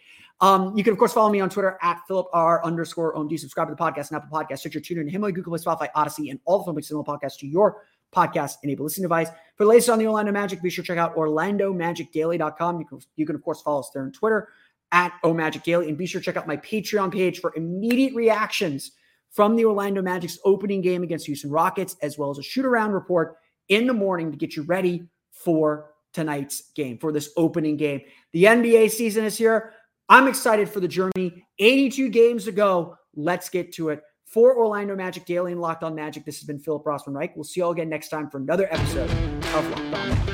Um, 0.40 0.76
you 0.76 0.84
can, 0.84 0.92
of 0.92 0.98
course, 0.98 1.12
follow 1.12 1.30
me 1.30 1.40
on 1.40 1.48
Twitter 1.48 1.78
at 1.80 2.00
Philip 2.06 2.26
R 2.32 2.64
underscore 2.64 3.14
OMD. 3.14 3.38
Subscribe 3.38 3.68
to 3.68 3.74
the 3.74 3.80
podcast 3.80 4.10
and 4.10 4.16
Apple 4.16 4.36
Podcast, 4.36 4.58
Stitcher, 4.58 4.80
TuneIn, 4.80 5.10
Himalaya, 5.10 5.32
Google 5.32 5.56
Play, 5.56 5.64
Spotify, 5.64 5.88
Odyssey, 5.94 6.30
and 6.30 6.40
all 6.44 6.58
the 6.58 6.64
Film 6.64 6.82
Cinema 6.82 7.04
podcasts 7.04 7.38
to 7.38 7.46
your 7.46 7.82
podcast 8.14 8.56
enabled 8.62 8.84
listening 8.84 9.04
device. 9.04 9.28
For 9.56 9.64
the 9.64 9.70
latest 9.70 9.88
on 9.88 9.98
the 9.98 10.06
Orlando 10.06 10.32
Magic, 10.32 10.62
be 10.62 10.70
sure 10.70 10.82
to 10.82 10.86
check 10.86 10.98
out 10.98 11.16
OrlandoMagicDaily.com. 11.16 12.80
You 12.80 12.86
can, 12.86 13.00
you 13.16 13.26
can, 13.26 13.34
of 13.34 13.42
course, 13.42 13.62
follow 13.62 13.80
us 13.80 13.90
there 13.94 14.02
on 14.02 14.12
Twitter 14.12 14.48
at 14.92 15.12
OMagicDaily. 15.24 15.88
And 15.88 15.98
be 15.98 16.06
sure 16.06 16.20
to 16.20 16.24
check 16.24 16.36
out 16.36 16.46
my 16.46 16.56
Patreon 16.58 17.12
page 17.12 17.40
for 17.40 17.52
immediate 17.56 18.14
reactions 18.14 18.92
from 19.30 19.56
the 19.56 19.64
Orlando 19.64 20.00
Magic's 20.00 20.38
opening 20.44 20.80
game 20.80 21.02
against 21.02 21.26
Houston 21.26 21.50
Rockets, 21.50 21.96
as 22.02 22.16
well 22.16 22.30
as 22.30 22.38
a 22.38 22.42
shoot 22.42 22.64
around 22.64 22.92
report 22.92 23.36
in 23.68 23.86
the 23.86 23.92
morning 23.92 24.30
to 24.30 24.36
get 24.36 24.54
you 24.54 24.62
ready 24.62 25.08
for 25.32 25.90
tonight's 26.12 26.70
game, 26.76 26.98
for 26.98 27.10
this 27.10 27.30
opening 27.36 27.76
game. 27.76 28.00
The 28.32 28.44
NBA 28.44 28.90
season 28.90 29.24
is 29.24 29.36
here. 29.36 29.72
I'm 30.08 30.28
excited 30.28 30.68
for 30.68 30.80
the 30.80 30.88
journey. 30.88 31.46
82 31.58 32.10
games 32.10 32.44
to 32.44 32.52
go. 32.52 32.96
Let's 33.14 33.48
get 33.48 33.72
to 33.74 33.88
it. 33.90 34.02
For 34.26 34.56
Orlando 34.56 34.96
Magic 34.96 35.24
Daily 35.26 35.52
and 35.52 35.60
Locked 35.60 35.84
On 35.84 35.94
Magic, 35.94 36.24
this 36.24 36.38
has 36.38 36.46
been 36.46 36.58
Philip 36.58 36.84
Rossman 36.84 37.14
Reich. 37.14 37.36
We'll 37.36 37.44
see 37.44 37.60
you 37.60 37.66
all 37.66 37.72
again 37.72 37.88
next 37.88 38.08
time 38.08 38.28
for 38.28 38.38
another 38.38 38.66
episode 38.72 39.10
of 39.10 39.70
Locked 39.70 39.80
On 39.80 39.90
Magic. 39.90 40.33